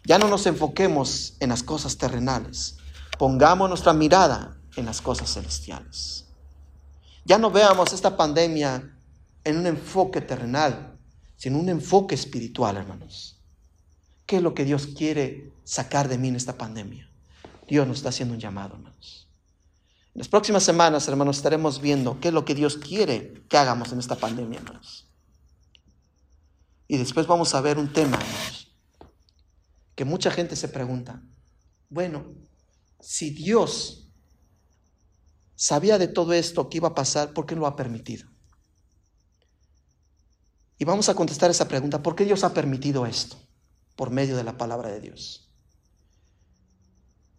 Ya 0.03 0.17
no 0.17 0.27
nos 0.29 0.47
enfoquemos 0.47 1.35
en 1.39 1.49
las 1.49 1.61
cosas 1.61 1.95
terrenales, 1.95 2.77
pongamos 3.19 3.69
nuestra 3.69 3.93
mirada 3.93 4.57
en 4.75 4.87
las 4.87 4.99
cosas 4.99 5.31
celestiales. 5.31 6.25
Ya 7.23 7.37
no 7.37 7.51
veamos 7.51 7.93
esta 7.93 8.17
pandemia 8.17 8.97
en 9.43 9.57
un 9.59 9.67
enfoque 9.67 10.21
terrenal, 10.21 10.97
sino 11.37 11.59
un 11.59 11.69
enfoque 11.69 12.15
espiritual, 12.15 12.77
hermanos. 12.77 13.42
¿Qué 14.33 14.37
es 14.37 14.43
lo 14.43 14.55
que 14.55 14.65
Dios 14.65 14.87
quiere 14.87 15.53
sacar 15.63 16.09
de 16.09 16.17
mí 16.17 16.29
en 16.29 16.35
esta 16.35 16.57
pandemia? 16.57 17.07
Dios 17.67 17.87
nos 17.87 17.97
está 17.97 18.09
haciendo 18.09 18.33
un 18.33 18.39
llamado, 18.39 18.73
hermanos. 18.73 19.29
En 20.11 20.17
las 20.17 20.27
próximas 20.27 20.63
semanas, 20.63 21.07
hermanos, 21.07 21.37
estaremos 21.37 21.79
viendo 21.79 22.19
qué 22.19 22.29
es 22.29 22.33
lo 22.33 22.43
que 22.43 22.55
Dios 22.55 22.77
quiere 22.77 23.43
que 23.47 23.57
hagamos 23.57 23.91
en 23.91 23.99
esta 23.99 24.15
pandemia, 24.15 24.57
hermanos. 24.57 25.05
Y 26.87 26.97
después 26.97 27.27
vamos 27.27 27.53
a 27.53 27.61
ver 27.61 27.77
un 27.77 27.93
tema, 27.93 28.17
hermanos, 28.17 28.73
que 29.93 30.03
mucha 30.03 30.31
gente 30.31 30.55
se 30.55 30.67
pregunta, 30.67 31.21
bueno, 31.89 32.25
si 32.99 33.29
Dios 33.29 34.07
sabía 35.55 35.99
de 35.99 36.07
todo 36.07 36.33
esto 36.33 36.71
que 36.71 36.77
iba 36.77 36.87
a 36.87 36.95
pasar, 36.95 37.33
¿por 37.33 37.45
qué 37.45 37.55
lo 37.55 37.67
ha 37.67 37.75
permitido? 37.75 38.27
Y 40.79 40.85
vamos 40.85 41.07
a 41.07 41.13
contestar 41.13 41.51
esa 41.51 41.67
pregunta, 41.67 42.01
¿por 42.01 42.15
qué 42.15 42.25
Dios 42.25 42.43
ha 42.43 42.51
permitido 42.51 43.05
esto? 43.05 43.37
Por 43.95 44.09
medio 44.09 44.35
de 44.35 44.43
la 44.43 44.57
palabra 44.57 44.89
de 44.89 44.99
Dios. 44.99 45.49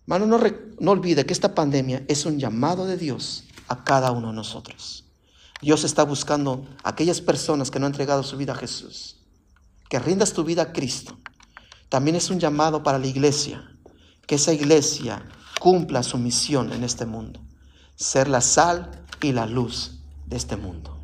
Hermano, 0.02 0.26
no, 0.26 0.40
no 0.80 0.90
olvide 0.90 1.24
que 1.24 1.32
esta 1.32 1.54
pandemia 1.54 2.04
es 2.08 2.26
un 2.26 2.38
llamado 2.38 2.86
de 2.86 2.96
Dios 2.96 3.44
a 3.68 3.84
cada 3.84 4.10
uno 4.10 4.28
de 4.28 4.34
nosotros. 4.34 5.04
Dios 5.62 5.84
está 5.84 6.04
buscando 6.04 6.66
a 6.82 6.90
aquellas 6.90 7.22
personas 7.22 7.70
que 7.70 7.78
no 7.78 7.86
han 7.86 7.92
entregado 7.92 8.22
su 8.22 8.36
vida 8.36 8.52
a 8.52 8.56
Jesús. 8.56 9.16
Que 9.88 9.98
rindas 9.98 10.34
tu 10.34 10.44
vida 10.44 10.62
a 10.62 10.72
Cristo. 10.72 11.16
También 11.88 12.16
es 12.16 12.28
un 12.28 12.38
llamado 12.38 12.82
para 12.82 12.98
la 12.98 13.06
iglesia. 13.06 13.70
Que 14.26 14.34
esa 14.34 14.52
iglesia 14.52 15.24
cumpla 15.58 16.02
su 16.02 16.18
misión 16.18 16.72
en 16.72 16.84
este 16.84 17.06
mundo. 17.06 17.40
Ser 17.96 18.28
la 18.28 18.42
sal 18.42 19.06
y 19.22 19.32
la 19.32 19.46
luz 19.46 20.00
de 20.26 20.36
este 20.36 20.56
mundo. 20.56 21.00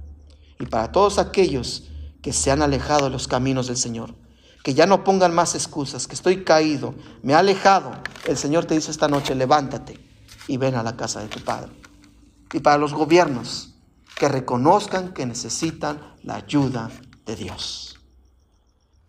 Y 0.59 0.67
para 0.67 0.93
todos 0.93 1.19
aquellos 1.19 1.85
que 2.21 2.35
se 2.35 2.51
han 2.51 2.61
alejado 2.61 3.05
de 3.05 3.11
los 3.11 3.29
caminos 3.29 3.67
del 3.69 3.79
Señor, 3.79 4.15
que 4.63 4.75
ya 4.75 4.87
no 4.87 5.05
pongan 5.05 5.35
más 5.35 5.55
excusas, 5.55 6.07
que 6.07 6.15
estoy 6.15 6.45
caído, 6.45 6.95
me 7.23 7.33
he 7.33 7.37
alejado. 7.37 7.93
El 8.27 8.37
Señor 8.37 8.67
te 8.67 8.75
dice 8.75 8.91
esta 8.91 9.09
noche, 9.09 9.35
levántate 9.35 9.99
y 10.49 10.57
ven 10.57 10.75
a 10.75 10.83
la 10.83 10.97
casa 10.97 11.21
de 11.21 11.29
tu 11.29 11.41
Padre. 11.41 11.73
Y 12.53 12.61
para 12.61 12.79
los 12.79 12.93
gobiernos, 12.93 13.75
que 14.17 14.29
reconozcan 14.29 15.15
que 15.15 15.25
necesitan 15.25 16.15
la 16.23 16.37
ayuda 16.37 16.91
de 17.25 17.37
Dios. 17.37 17.99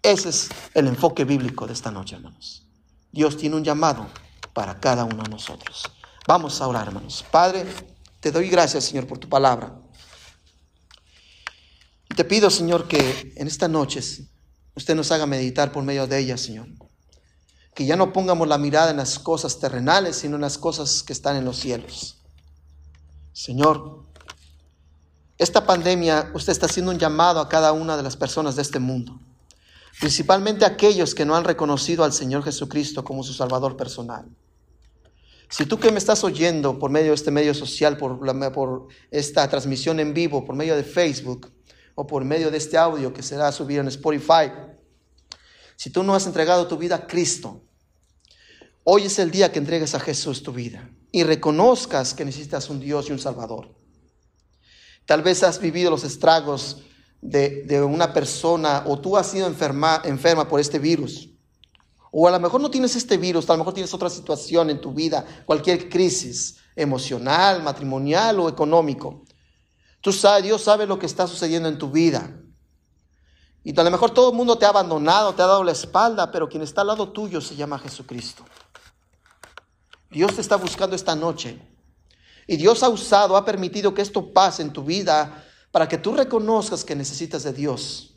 Ese 0.02 0.30
es 0.30 0.50
el 0.74 0.88
enfoque 0.88 1.26
bíblico 1.26 1.68
de 1.68 1.74
esta 1.74 1.92
noche, 1.92 2.16
hermanos. 2.16 2.66
Dios 3.12 3.36
tiene 3.36 3.58
un 3.58 3.64
llamado 3.64 4.08
para 4.54 4.80
cada 4.80 5.04
uno 5.04 5.24
de 5.24 5.30
nosotros. 5.30 5.84
Vamos 6.28 6.62
a 6.62 6.68
orar, 6.68 6.88
hermanos. 6.88 7.26
Padre, 7.30 7.66
te 8.22 8.32
doy 8.32 8.48
gracias, 8.48 8.86
Señor, 8.86 9.06
por 9.06 9.18
tu 9.18 9.28
palabra. 9.28 9.76
Y 12.10 12.16
te 12.16 12.24
pido, 12.24 12.50
Señor, 12.50 12.88
que 12.88 13.34
en 13.36 13.48
esta 13.48 13.68
noche 13.68 14.02
usted 14.82 14.96
nos 14.96 15.12
haga 15.12 15.26
meditar 15.26 15.72
por 15.72 15.84
medio 15.84 16.08
de 16.08 16.20
ella, 16.20 16.38
Señor. 16.38 16.68
Que 17.74 17.86
ya 17.86 17.96
no 17.96 18.12
pongamos 18.12 18.48
la 18.48 18.58
mirada 18.58 18.92
en 18.92 18.98
las 18.98 19.20
cosas 19.20 19.60
terrenales, 19.60 20.18
sino 20.18 20.36
en 20.36 20.42
las 20.42 20.58
cosas 20.58 21.04
que 21.04 21.14
están 21.14 21.38
en 21.38 21.46
los 21.46 21.58
cielos. 21.58 22.18
Señor, 23.32 24.04
esta 25.38 25.66
pandemia, 25.66 26.32
usted 26.34 26.52
está 26.52 26.66
haciendo 26.66 26.92
un 26.92 27.00
llamado 27.00 27.40
a 27.40 27.48
cada 27.48 27.72
una 27.72 27.96
de 27.96 28.04
las 28.04 28.18
personas 28.18 28.56
de 28.56 28.64
este 28.64 28.80
mundo, 28.80 29.20
principalmente 30.00 30.66
aquellos 30.66 31.16
que 31.16 31.26
no 31.26 31.36
han 31.36 31.44
reconocido 31.44 32.04
al 32.04 32.12
Señor 32.12 32.44
Jesucristo 32.44 33.04
como 33.04 33.24
su 33.24 33.34
Salvador 33.34 33.78
personal. 33.78 34.26
Si 35.50 35.66
tú 35.66 35.80
que 35.80 35.92
me 35.92 35.98
estás 35.98 36.24
oyendo 36.24 36.80
por 36.80 36.92
medio 36.92 37.10
de 37.10 37.16
este 37.16 37.30
medio 37.30 37.54
social, 37.54 37.98
por, 37.98 38.20
por 38.54 38.88
esta 39.12 39.48
transmisión 39.50 40.00
en 40.00 40.14
vivo, 40.14 40.46
por 40.46 40.56
medio 40.56 40.76
de 40.76 40.84
Facebook, 40.84 41.52
o 41.96 42.08
por 42.08 42.24
medio 42.26 42.52
de 42.52 42.58
este 42.58 42.78
audio 42.78 43.14
que 43.14 43.24
será 43.24 43.52
subido 43.52 43.82
en 43.82 43.88
Spotify, 43.88 44.52
si 45.76 45.90
tú 45.90 46.04
no 46.04 46.14
has 46.14 46.26
entregado 46.26 46.68
tu 46.68 46.78
vida 46.78 46.96
a 46.96 47.08
Cristo, 47.08 47.64
hoy 48.84 49.06
es 49.06 49.20
el 49.20 49.32
día 49.32 49.52
que 49.52 49.60
entregues 49.60 49.96
a 49.96 50.00
Jesús 50.00 50.44
tu 50.44 50.54
vida 50.54 50.90
y 51.12 51.24
reconozcas 51.24 52.14
que 52.14 52.26
necesitas 52.26 52.70
un 52.70 52.80
Dios 52.80 53.10
y 53.10 53.12
un 53.12 53.20
Salvador. 53.20 53.74
Tal 55.06 55.24
vez 55.24 55.44
has 55.44 55.60
vivido 55.60 55.90
los 55.90 56.04
estragos 56.04 56.84
de, 57.22 57.64
de 57.64 57.82
una 57.82 58.14
persona 58.14 58.84
o 58.86 59.00
tú 59.00 59.18
has 59.18 59.28
sido 59.28 59.48
enferma, 59.48 60.02
enferma 60.06 60.48
por 60.48 60.60
este 60.60 60.80
virus. 60.80 61.30
O 62.12 62.28
a 62.28 62.32
lo 62.32 62.40
mejor 62.40 62.62
no 62.62 62.70
tienes 62.70 62.96
este 62.96 63.18
virus, 63.18 63.50
a 63.50 63.54
lo 63.54 63.60
mejor 63.60 63.74
tienes 63.74 63.94
otra 63.94 64.10
situación 64.10 64.70
en 64.70 64.82
tu 64.82 64.94
vida, 64.94 65.26
cualquier 65.46 65.90
crisis 65.90 66.58
emocional, 66.76 67.64
matrimonial 67.64 68.40
o 68.40 68.50
económico. 68.50 69.24
Tú 70.02 70.12
sabes, 70.12 70.44
Dios 70.44 70.64
sabe 70.64 70.88
lo 70.88 70.98
que 70.98 71.06
está 71.06 71.28
sucediendo 71.28 71.70
en 71.70 71.78
tu 71.78 71.90
vida. 71.90 72.36
Y 73.64 73.80
a 73.80 73.84
lo 73.84 73.92
mejor 73.92 74.12
todo 74.12 74.32
el 74.32 74.36
mundo 74.36 74.58
te 74.58 74.66
ha 74.66 74.70
abandonado, 74.70 75.34
te 75.34 75.44
ha 75.44 75.48
dado 75.48 75.64
la 75.64 75.72
espalda, 75.72 76.32
pero 76.32 76.50
quien 76.50 76.64
está 76.64 76.82
al 76.82 76.88
lado 76.88 77.10
tuyo 77.10 77.40
se 77.40 77.56
llama 77.56 77.78
Jesucristo. 77.78 78.44
Dios 80.10 80.36
te 80.36 80.42
está 80.42 80.56
buscando 80.56 80.96
esta 80.96 81.16
noche. 81.16 81.62
Y 82.48 82.58
Dios 82.58 82.82
ha 82.82 82.90
usado, 82.90 83.38
ha 83.38 83.46
permitido 83.46 83.94
que 83.94 84.02
esto 84.02 84.34
pase 84.34 84.64
en 84.64 84.74
tu 84.74 84.84
vida 84.84 85.46
para 85.72 85.88
que 85.88 86.00
tú 86.00 86.14
reconozcas 86.14 86.84
que 86.84 86.96
necesitas 86.96 87.44
de 87.44 87.54
Dios. 87.54 88.16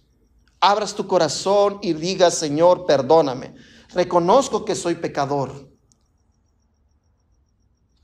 Abras 0.61 0.95
tu 0.95 1.07
corazón 1.07 1.78
y 1.82 1.93
digas, 1.93 2.35
Señor, 2.35 2.87
perdóname. 2.87 3.55
Reconozco 3.91 4.64
que 4.64 4.74
soy 4.74 4.95
pecador. 4.95 5.70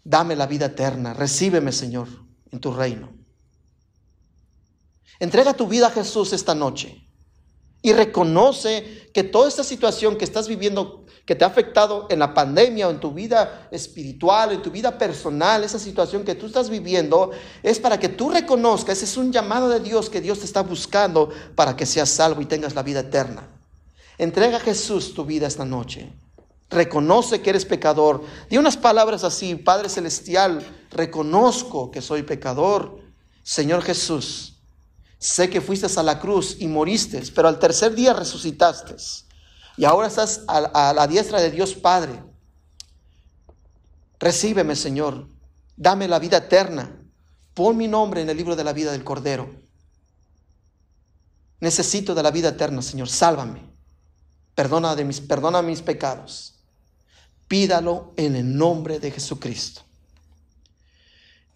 Dame 0.05 0.37
la 0.37 0.47
vida 0.47 0.66
eterna. 0.66 1.14
Recíbeme, 1.14 1.72
Señor, 1.72 2.09
en 2.53 2.61
tu 2.61 2.72
reino. 2.72 3.19
Entrega 5.20 5.52
tu 5.54 5.68
vida 5.68 5.88
a 5.88 5.90
Jesús 5.90 6.32
esta 6.32 6.54
noche 6.54 7.06
y 7.82 7.92
reconoce 7.92 9.10
que 9.12 9.22
toda 9.22 9.48
esta 9.48 9.62
situación 9.62 10.16
que 10.16 10.24
estás 10.24 10.48
viviendo, 10.48 11.04
que 11.26 11.34
te 11.34 11.44
ha 11.44 11.48
afectado 11.48 12.06
en 12.10 12.18
la 12.18 12.34
pandemia 12.34 12.88
o 12.88 12.90
en 12.90 13.00
tu 13.00 13.12
vida 13.12 13.68
espiritual, 13.70 14.52
en 14.52 14.62
tu 14.62 14.70
vida 14.70 14.96
personal, 14.98 15.62
esa 15.62 15.78
situación 15.78 16.24
que 16.24 16.34
tú 16.34 16.46
estás 16.46 16.70
viviendo, 16.70 17.30
es 17.62 17.78
para 17.78 17.98
que 17.98 18.08
tú 18.08 18.30
reconozcas, 18.30 18.96
ese 18.96 19.04
es 19.04 19.16
un 19.18 19.30
llamado 19.30 19.68
de 19.68 19.80
Dios 19.80 20.08
que 20.08 20.20
Dios 20.20 20.40
te 20.40 20.46
está 20.46 20.62
buscando 20.62 21.28
para 21.54 21.76
que 21.76 21.86
seas 21.86 22.08
salvo 22.08 22.40
y 22.40 22.46
tengas 22.46 22.74
la 22.74 22.82
vida 22.82 23.00
eterna. 23.00 23.48
Entrega 24.18 24.56
a 24.56 24.60
Jesús 24.60 25.14
tu 25.14 25.24
vida 25.24 25.46
esta 25.46 25.64
noche. 25.64 26.12
Reconoce 26.70 27.42
que 27.42 27.50
eres 27.50 27.64
pecador. 27.64 28.22
Di 28.48 28.56
unas 28.56 28.76
palabras 28.76 29.24
así, 29.24 29.56
Padre 29.56 29.88
Celestial, 29.88 30.64
reconozco 30.90 31.90
que 31.90 32.00
soy 32.00 32.22
pecador. 32.22 33.00
Señor 33.42 33.82
Jesús, 33.82 34.49
Sé 35.20 35.50
que 35.50 35.60
fuiste 35.60 35.86
a 35.86 36.02
la 36.02 36.18
cruz 36.18 36.56
y 36.60 36.66
moriste, 36.66 37.22
pero 37.34 37.46
al 37.46 37.58
tercer 37.58 37.94
día 37.94 38.14
resucitaste. 38.14 38.96
Y 39.76 39.84
ahora 39.84 40.08
estás 40.08 40.44
a, 40.48 40.94
la 40.94 41.06
diestra 41.06 41.42
de 41.42 41.50
Dios 41.50 41.74
Padre. 41.74 42.24
Recíbeme, 44.18 44.74
Señor. 44.74 45.28
Dame 45.76 46.08
la 46.08 46.18
vida 46.18 46.38
eterna. 46.38 47.04
Pon 47.52 47.76
mi 47.76 47.86
nombre 47.86 48.22
en 48.22 48.30
el 48.30 48.36
libro 48.36 48.56
de 48.56 48.64
la 48.64 48.72
vida 48.72 48.92
del 48.92 49.04
Cordero. 49.04 49.54
Necesito 51.60 52.14
de 52.14 52.22
la 52.22 52.30
vida 52.30 52.48
eterna, 52.48 52.80
Señor. 52.80 53.10
Sálvame. 53.10 53.70
Perdona, 54.54 54.96
de 54.96 55.04
mis, 55.04 55.20
perdona 55.20 55.60
mis 55.60 55.82
pecados. 55.82 56.54
Pídalo 57.46 58.14
en 58.16 58.36
el 58.36 58.56
nombre 58.56 58.98
de 58.98 59.10
Jesucristo. 59.10 59.82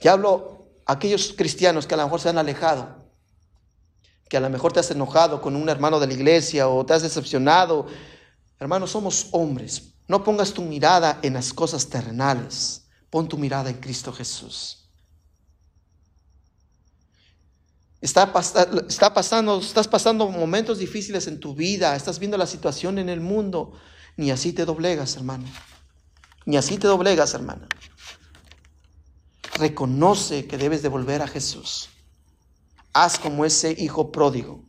A 0.07 0.93
aquellos 0.93 1.33
cristianos 1.33 1.87
que 1.87 1.95
a 1.95 1.97
lo 1.97 2.05
mejor 2.05 2.21
se 2.21 2.29
han 2.29 2.37
alejado 2.37 3.04
que 4.29 4.37
a 4.37 4.41
lo 4.41 4.51
mejor 4.51 4.73
te 4.73 4.81
has 4.81 4.91
enojado 4.91 5.41
con 5.41 5.57
un 5.57 5.69
hermano 5.69 6.01
de 6.01 6.07
la 6.07 6.15
iglesia 6.15 6.69
o 6.69 6.85
te 6.85 6.95
has 6.95 7.03
decepcionado. 7.03 7.87
Hermanos, 8.59 8.91
somos 8.91 9.29
hombres. 9.33 9.95
No 10.09 10.25
pongas 10.25 10.53
tu 10.53 10.63
mirada 10.63 11.19
en 11.23 11.35
las 11.35 11.53
cosas 11.53 11.89
terrenales. 11.89 12.87
Pon 13.11 13.29
tu 13.29 13.39
mirada 13.39 13.71
en 13.71 13.77
Cristo 13.77 14.13
Jesús. 14.13 14.85
Está, 18.05 18.35
pasando, 18.35 19.61
estás 19.61 19.89
pasando 19.89 20.29
momentos 20.29 20.79
difíciles 20.79 21.27
en 21.27 21.41
tu 21.41 21.55
vida, 21.55 21.97
estás 21.97 22.19
viendo 22.19 22.37
la 22.37 22.47
situación 22.47 22.99
en 22.99 23.09
el 23.09 23.23
mundo, 23.23 23.73
ni 24.19 24.31
así 24.31 24.53
te 24.53 24.67
doblegas, 24.67 25.17
hermano. 25.17 25.47
Ni 26.45 26.59
así 26.59 26.77
te 26.77 26.87
doblegas, 26.87 27.33
hermana. 27.33 27.67
reconoce 29.55 30.47
que 30.47 30.59
debes 30.59 30.83
de 30.83 30.91
volver 30.91 31.23
a 31.23 31.29
Jesús. 31.29 31.89
Haz 32.95 33.19
como 33.19 33.45
ese 33.45 33.75
hijo 33.77 34.13
pródigo. 34.13 34.63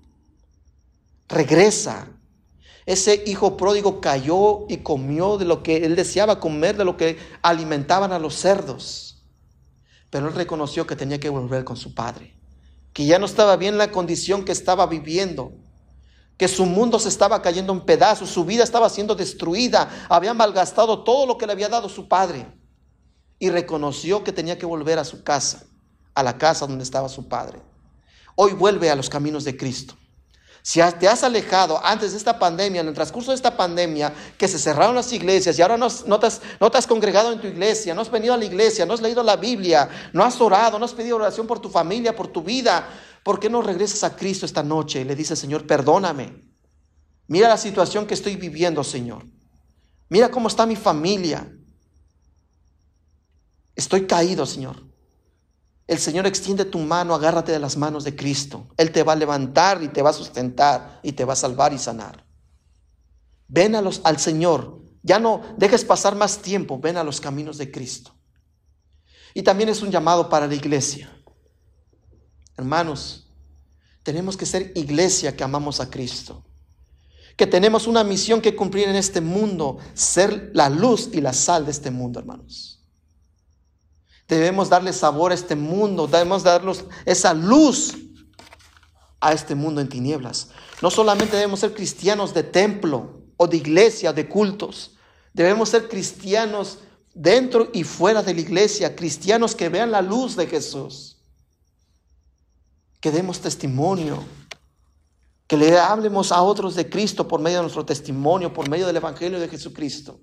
Regresa. 1.30 2.10
Ese 2.88 3.24
hijo 3.26 3.56
pródigo 3.56 4.02
cayó 4.02 4.66
y 4.68 4.78
comió 4.78 5.38
de 5.38 5.46
lo 5.46 5.64
que 5.64 5.86
él 5.86 5.96
deseaba 5.96 6.40
comer, 6.40 6.76
de 6.76 6.86
lo 6.86 6.98
que 6.98 7.18
alimentaban 7.42 8.12
a 8.12 8.20
los 8.20 8.36
cerdos. 8.36 9.24
Pero 10.10 10.28
él 10.28 10.34
reconoció 10.34 10.86
que 10.86 10.96
tenía 10.96 11.20
que 11.20 11.30
volver 11.30 11.64
con 11.64 11.78
su 11.78 11.94
padre, 11.94 12.36
que 12.94 13.06
ya 13.06 13.20
no 13.20 13.26
estaba 13.26 13.58
bien 13.58 13.78
la 13.78 13.92
condición 13.92 14.44
que 14.44 14.52
estaba 14.52 14.86
viviendo, 14.88 15.54
que 16.38 16.48
su 16.48 16.66
mundo 16.66 17.00
se 17.00 17.10
estaba 17.10 17.42
cayendo 17.42 17.74
en 17.74 17.82
pedazos, 17.82 18.30
su 18.30 18.44
vida 18.44 18.64
estaba 18.64 18.90
siendo 18.90 19.16
destruida, 19.16 20.08
había 20.10 20.34
malgastado 20.34 21.04
todo 21.04 21.26
lo 21.26 21.38
que 21.38 21.46
le 21.46 21.54
había 21.54 21.70
dado 21.70 21.90
su 21.90 22.08
padre 22.08 22.48
y 23.40 23.50
reconoció 23.50 24.24
que 24.24 24.32
tenía 24.32 24.58
que 24.58 24.66
volver 24.66 25.00
a 25.00 25.06
su 25.06 25.24
casa, 25.24 25.66
a 26.14 26.24
la 26.24 26.38
casa 26.38 26.68
donde 26.68 26.84
estaba 26.84 27.10
su 27.10 27.28
padre. 27.28 27.60
Hoy 28.36 28.54
vuelve 28.54 28.90
a 28.90 28.96
los 28.96 29.10
caminos 29.10 29.44
de 29.44 29.58
Cristo. 29.58 29.96
Si 30.62 30.80
te 31.00 31.08
has 31.08 31.24
alejado 31.24 31.80
antes 31.86 32.14
de 32.14 32.18
esta 32.18 32.40
pandemia, 32.40 32.82
en 32.82 32.88
el 32.88 32.94
transcurso 32.96 33.30
de 33.30 33.36
esta 33.36 33.56
pandemia, 33.56 34.12
que 34.36 34.48
se 34.48 34.58
cerraron 34.58 34.96
las 34.96 35.14
iglesias 35.14 35.60
y 35.60 35.62
ahora 35.62 35.78
no, 35.78 35.88
te 36.20 36.26
has, 36.26 36.42
no, 36.60 36.72
te 36.72 36.78
has, 36.80 36.88
congregado 36.88 37.32
en 37.32 37.40
tu 37.40 37.46
iglesia, 37.46 37.94
no 37.94 38.02
has 38.02 38.10
venido 38.10 38.34
a 38.34 38.38
la 38.38 38.46
iglesia, 38.46 38.84
no 38.84 38.96
has 38.96 39.02
leído 39.02 39.22
la 39.22 39.36
Biblia, 39.36 39.88
no 40.12 40.24
has 40.24 40.42
orado, 40.42 40.80
no 40.80 40.86
has 40.86 40.94
pedido 40.96 41.18
oración 41.18 41.46
por 41.46 41.60
tu 41.60 41.70
familia, 41.70 42.16
por 42.16 42.30
tu 42.30 42.42
vida, 42.42 42.90
¿por 43.22 43.40
qué 43.40 43.48
no 43.48 43.62
regresas 43.62 44.04
a 44.04 44.16
Cristo 44.16 44.48
esta 44.48 44.64
noche 44.64 45.02
y 45.02 45.04
le 45.04 45.16
dices, 45.16 45.38
Señor, 45.38 45.68
perdóname? 45.68 46.42
Mira 47.28 47.48
la 47.48 47.58
situación 47.58 48.08
que 48.08 48.16
estoy 48.16 48.36
viviendo, 48.36 48.84
Señor. 48.84 49.24
Mira 50.10 50.32
cómo 50.32 50.48
está 50.48 50.66
mi 50.66 50.76
familia. 50.76 51.48
Estoy 53.76 54.08
caído, 54.08 54.48
Señor. 54.48 54.82
El 55.88 56.00
Señor 56.00 56.26
extiende 56.26 56.66
tu 56.66 56.80
mano, 56.80 57.14
agárrate 57.14 57.52
de 57.52 57.60
las 57.60 57.78
manos 57.78 58.04
de 58.04 58.16
Cristo. 58.16 58.68
Él 58.78 58.92
te 58.92 59.04
va 59.04 59.14
a 59.14 59.16
levantar 59.16 59.84
y 59.84 59.90
te 59.90 60.02
va 60.02 60.10
a 60.10 60.14
sustentar 60.14 61.00
y 61.04 61.12
te 61.12 61.26
va 61.26 61.34
a 61.34 61.38
salvar 61.38 61.74
y 61.74 61.78
sanar. 61.78 62.26
Ven 63.48 63.76
a 63.76 63.82
los, 63.82 64.02
al 64.04 64.20
Señor. 64.20 64.82
Ya 65.04 65.20
no 65.20 65.44
dejes 65.58 65.86
pasar 65.86 66.16
más 66.16 66.40
tiempo. 66.40 66.80
Ven 66.80 66.98
a 66.98 67.04
los 67.04 67.22
caminos 67.22 67.60
de 67.60 67.70
Cristo. 67.70 68.12
Y 69.36 69.44
también 69.44 69.70
es 69.70 69.84
un 69.84 69.92
llamado 69.92 70.28
para 70.28 70.48
la 70.48 70.56
iglesia. 70.56 71.12
Hermanos, 72.58 73.28
tenemos 74.02 74.38
que 74.38 74.46
ser 74.48 74.72
iglesia 74.76 75.36
que 75.36 75.44
amamos 75.44 75.80
a 75.80 75.90
Cristo. 75.92 76.44
Que 77.38 77.46
tenemos 77.46 77.86
una 77.86 78.04
misión 78.04 78.42
que 78.42 78.56
cumplir 78.56 78.88
en 78.88 78.96
este 78.96 79.22
mundo. 79.22 79.78
Ser 79.94 80.50
la 80.56 80.70
luz 80.70 81.10
y 81.12 81.22
la 81.22 81.34
sal 81.34 81.66
de 81.66 81.72
este 81.72 81.92
mundo, 81.92 82.20
hermanos. 82.20 82.75
Debemos 84.28 84.70
darle 84.70 84.92
sabor 84.92 85.32
a 85.32 85.36
este 85.36 85.56
mundo, 85.56 86.08
debemos 86.08 86.44
darles 86.44 86.84
esa 87.06 87.34
luz 87.34 87.96
a 89.20 89.34
este 89.34 89.54
mundo 89.56 89.82
en 89.82 89.90
tinieblas. 89.90 90.50
No 90.82 90.90
solamente 90.90 91.36
debemos 91.36 91.60
ser 91.60 91.74
cristianos 91.74 92.34
de 92.34 92.44
templo 92.44 93.22
o 93.38 93.48
de 93.48 93.58
iglesia, 93.58 94.14
de 94.14 94.28
cultos. 94.28 94.96
Debemos 95.34 95.70
ser 95.70 95.88
cristianos 95.88 96.80
dentro 97.14 97.70
y 97.74 97.84
fuera 97.84 98.24
de 98.24 98.34
la 98.34 98.42
iglesia, 98.42 98.96
cristianos 98.96 99.56
que 99.56 99.70
vean 99.70 99.92
la 99.92 100.02
luz 100.02 100.36
de 100.36 100.48
Jesús. 100.48 101.18
Que 103.00 103.12
demos 103.12 103.40
testimonio, 103.40 104.24
que 105.48 105.58
le 105.58 105.78
hablemos 105.78 106.32
a 106.32 106.42
otros 106.42 106.76
de 106.76 106.90
Cristo 106.90 107.28
por 107.28 107.40
medio 107.40 107.58
de 107.58 107.64
nuestro 107.64 107.86
testimonio, 107.86 108.54
por 108.54 108.70
medio 108.70 108.88
del 108.88 108.96
Evangelio 108.96 109.40
de 109.40 109.48
Jesucristo. 109.48 110.20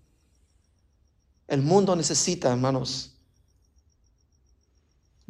El 1.46 1.62
mundo 1.62 1.94
necesita, 1.94 2.50
hermanos, 2.50 3.12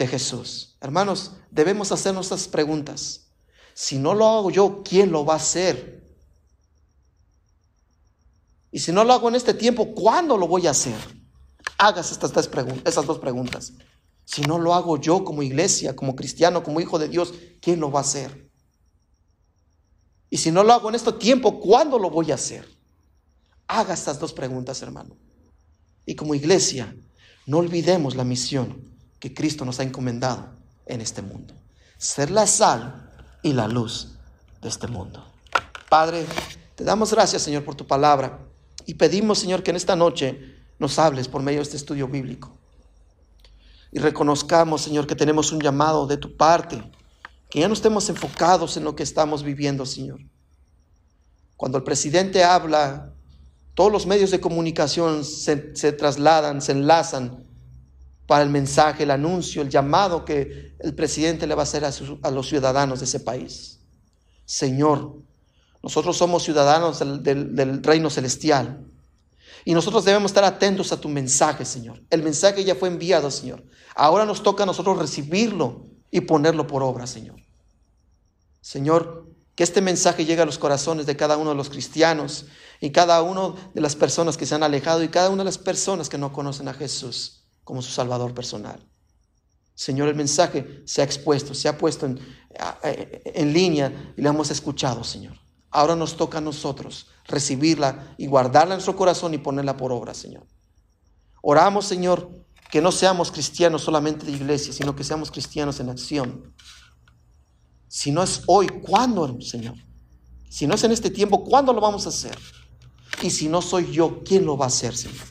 de 0.03 0.09
Jesús. 0.09 0.77
Hermanos, 0.81 1.33
debemos 1.51 1.93
hacernos 1.93 2.27
estas 2.27 2.49
preguntas. 2.49 3.29
Si 3.73 3.99
no 3.99 4.15
lo 4.15 4.27
hago 4.27 4.51
yo, 4.51 4.83
¿quién 4.83 5.13
lo 5.13 5.25
va 5.25 5.35
a 5.35 5.37
hacer? 5.37 6.03
Y 8.73 8.81
si 8.81 8.91
no 8.91 9.05
lo 9.05 9.13
hago 9.13 9.29
en 9.29 9.37
este 9.37 9.55
tiempo, 9.55 9.95
¿cuándo 9.95 10.37
lo 10.37 10.49
voy 10.49 10.67
a 10.67 10.73
hacer? 10.73 10.97
Hagas 11.79 12.11
estas, 12.11 12.33
tres 12.33 12.49
esas 12.85 13.07
dos 13.07 13.21
preguntas. 13.21 13.75
Si 14.25 14.43
no 14.43 14.59
lo 14.59 14.75
hago 14.75 14.97
yo 14.97 15.25
como 15.25 15.43
iglesia, 15.43 15.95
como 15.95 16.17
cristiano, 16.17 16.65
como 16.65 16.81
hijo 16.81 16.99
de 16.99 17.09
Dios, 17.09 17.33
¿quién 17.61 17.79
lo 17.79 17.93
va 17.93 18.01
a 18.01 18.03
hacer? 18.03 18.51
Y 20.31 20.39
si 20.39 20.51
no 20.51 20.65
lo 20.65 20.73
hago 20.73 20.89
en 20.89 20.97
este 20.97 21.13
tiempo, 21.13 21.61
¿cuándo 21.61 21.99
lo 21.99 22.11
voy 22.11 22.33
a 22.33 22.35
hacer? 22.35 22.69
Haga 23.69 23.95
estas 23.95 24.19
dos 24.19 24.33
preguntas, 24.33 24.83
hermano. 24.83 25.17
Y 26.05 26.17
como 26.17 26.35
iglesia, 26.35 26.97
no 27.47 27.59
olvidemos 27.59 28.17
la 28.17 28.25
misión 28.25 28.92
que 29.23 29.33
Cristo 29.33 29.65
nos 29.65 29.79
ha 29.79 29.85
encomendado 29.85 30.49
en 30.85 31.01
este 31.01 31.23
mundo. 31.23 31.55
Ser 31.97 32.33
la 32.33 32.45
sal 32.45 33.09
y 33.41 33.53
la 33.53 33.69
luz 33.69 34.19
de 34.61 34.69
este 34.69 34.89
mundo. 34.89 35.25
Padre, 35.89 36.27
te 36.75 36.83
damos 36.83 37.13
gracias, 37.13 37.43
Señor, 37.43 37.65
por 37.65 37.77
tu 37.77 37.87
palabra 37.87 38.41
y 38.85 38.95
pedimos, 38.95 39.39
Señor, 39.39 39.63
que 39.63 39.71
en 39.71 39.77
esta 39.77 39.95
noche 39.95 40.57
nos 40.81 40.99
hables 40.99 41.29
por 41.29 41.41
medio 41.41 41.61
de 41.61 41.63
este 41.63 41.77
estudio 41.77 42.09
bíblico. 42.09 42.59
Y 43.93 44.01
reconozcamos, 44.01 44.83
Señor, 44.83 45.07
que 45.07 45.15
tenemos 45.15 45.53
un 45.53 45.61
llamado 45.61 46.09
de 46.09 46.17
tu 46.17 46.37
parte, 46.37 46.83
que 47.49 47.61
ya 47.61 47.69
no 47.69 47.75
estemos 47.75 48.09
enfocados 48.09 48.77
en 48.77 48.83
lo 48.83 48.97
que 48.97 49.05
estamos 49.05 49.45
viviendo, 49.45 49.87
Señor. 49.87 50.19
Cuando 51.57 51.79
el 51.79 51.85
presidente 51.85 52.43
habla, 52.43 53.13
todos 53.75 53.93
los 53.93 54.05
medios 54.05 54.33
de 54.33 54.41
comunicación 54.41 55.25
se, 55.25 55.77
se 55.77 55.93
trasladan, 55.93 56.61
se 56.61 56.73
enlazan 56.73 57.52
para 58.27 58.45
el 58.45 58.51
mensaje, 58.51 59.03
el 59.03 59.11
anuncio, 59.11 59.63
el 59.63 59.69
llamado 59.69 60.25
que 60.25 60.75
el 60.79 60.95
presidente 60.95 61.47
le 61.47 61.55
va 61.55 61.63
a 61.63 61.65
hacer 61.65 61.85
a, 61.85 62.31
los 62.31 62.49
ciudadanos 62.49 63.01
de 63.01 63.05
ese 63.05 63.21
país. 63.21 63.81
Señor, 64.45 65.17
nosotros 65.83 66.17
somos 66.17 66.43
ciudadanos 66.45 67.01
del, 67.23 67.83
reino 67.83 68.11
celestial. 68.11 68.87
Y 69.65 69.75
nosotros 69.75 70.05
debemos 70.05 70.31
estar 70.31 70.45
atentos 70.45 70.93
a 70.93 71.01
tu 71.01 71.09
mensaje, 71.09 71.65
Señor. 71.65 72.01
El 72.11 72.23
mensaje 72.23 72.65
ya 72.65 72.75
fue 72.75 72.89
enviado, 72.89 73.31
Señor. 73.31 73.65
Ahora 73.95 74.25
nos 74.25 74.43
toca 74.43 74.65
a 74.65 74.67
nosotros 74.67 74.99
recibirlo 74.99 75.87
y 76.11 76.23
ponerlo 76.23 76.67
por 76.67 76.83
obra, 76.83 77.07
Señor. 77.07 77.37
Señor, 78.61 79.29
que 79.55 79.63
este 79.63 79.81
mensaje 79.81 80.25
llegue 80.25 80.43
a 80.43 80.47
los 80.47 80.59
corazones 80.59 81.07
de 81.07 81.17
cada 81.17 81.37
uno 81.37 81.51
de 81.51 81.57
los 81.57 81.71
cristianos 81.71 82.47
y 82.81 82.91
cada 82.91 83.23
uno 83.23 83.57
de 83.75 83.81
las 83.81 83.95
personas 83.95 84.37
que 84.37 84.47
se 84.47 84.55
han 84.55 84.63
alejado 84.63 85.03
y 85.03 85.09
cada 85.09 85.31
una 85.31 85.43
de 85.43 85.47
las 85.47 85.59
personas 85.59 86.09
que 86.09 86.19
no 86.19 86.33
conocen 86.33 86.69
a 86.69 86.75
Jesús 86.75 87.42
como 87.65 87.83
su 87.83 87.91
Salvador 87.91 88.35
personal. 88.35 88.85
Señor, 89.75 90.09
el 90.09 90.15
mensaje 90.15 90.83
se 90.85 91.01
ha 91.01 91.05
expuesto, 91.05 91.55
se 91.55 91.69
ha 91.69 91.79
puesto 91.79 92.07
en, 92.07 92.21
en 93.25 93.53
línea 93.53 94.15
y 94.17 94.23
lo 94.23 94.31
hemos 94.31 94.51
escuchado, 94.51 95.03
Señor. 95.03 95.39
Ahora 95.71 95.97
nos 95.97 96.17
toca 96.17 96.39
a 96.39 96.43
nosotros 96.43 97.07
recibirla 97.27 98.15
y 98.19 98.27
guardarla 98.27 98.75
en 98.75 98.79
nuestro 98.79 98.97
corazón 98.97 99.33
y 99.35 99.39
ponerla 99.39 99.77
por 99.77 99.91
obra, 99.93 100.13
Señor. 100.13 100.47
Oramos, 101.41 101.87
Señor, 101.87 102.31
que 102.71 102.81
no 102.81 102.93
seamos 102.93 103.31
cristianos 103.31 103.83
solamente 103.83 104.27
de 104.27 104.33
iglesia, 104.33 104.73
sino 104.73 104.95
que 104.95 105.05
seamos 105.05 105.31
cristianos 105.31 105.81
en 105.81 105.91
acción. 105.91 106.55
Si 107.89 108.11
no 108.11 108.23
es 108.23 108.43
hoy, 108.47 108.69
¿cuándo, 108.69 109.41
Señor? 109.41 109.75
Si 110.49 110.67
no 110.67 110.75
es 110.75 110.85
en 110.85 110.93
este 110.93 111.11
tiempo, 111.11 111.45
¿cuándo 111.45 111.73
lo 111.73 111.81
vamos 111.81 112.07
a 112.07 112.11
hacer? 112.11 112.39
Y 113.23 113.31
si 113.31 113.49
no 113.49 113.61
soy 113.61 113.93
yo, 113.93 114.23
¿quién 114.25 114.47
lo 114.47 114.57
va 114.57 114.67
a 114.67 114.69
hacer, 114.69 114.97
Señor? 114.97 115.27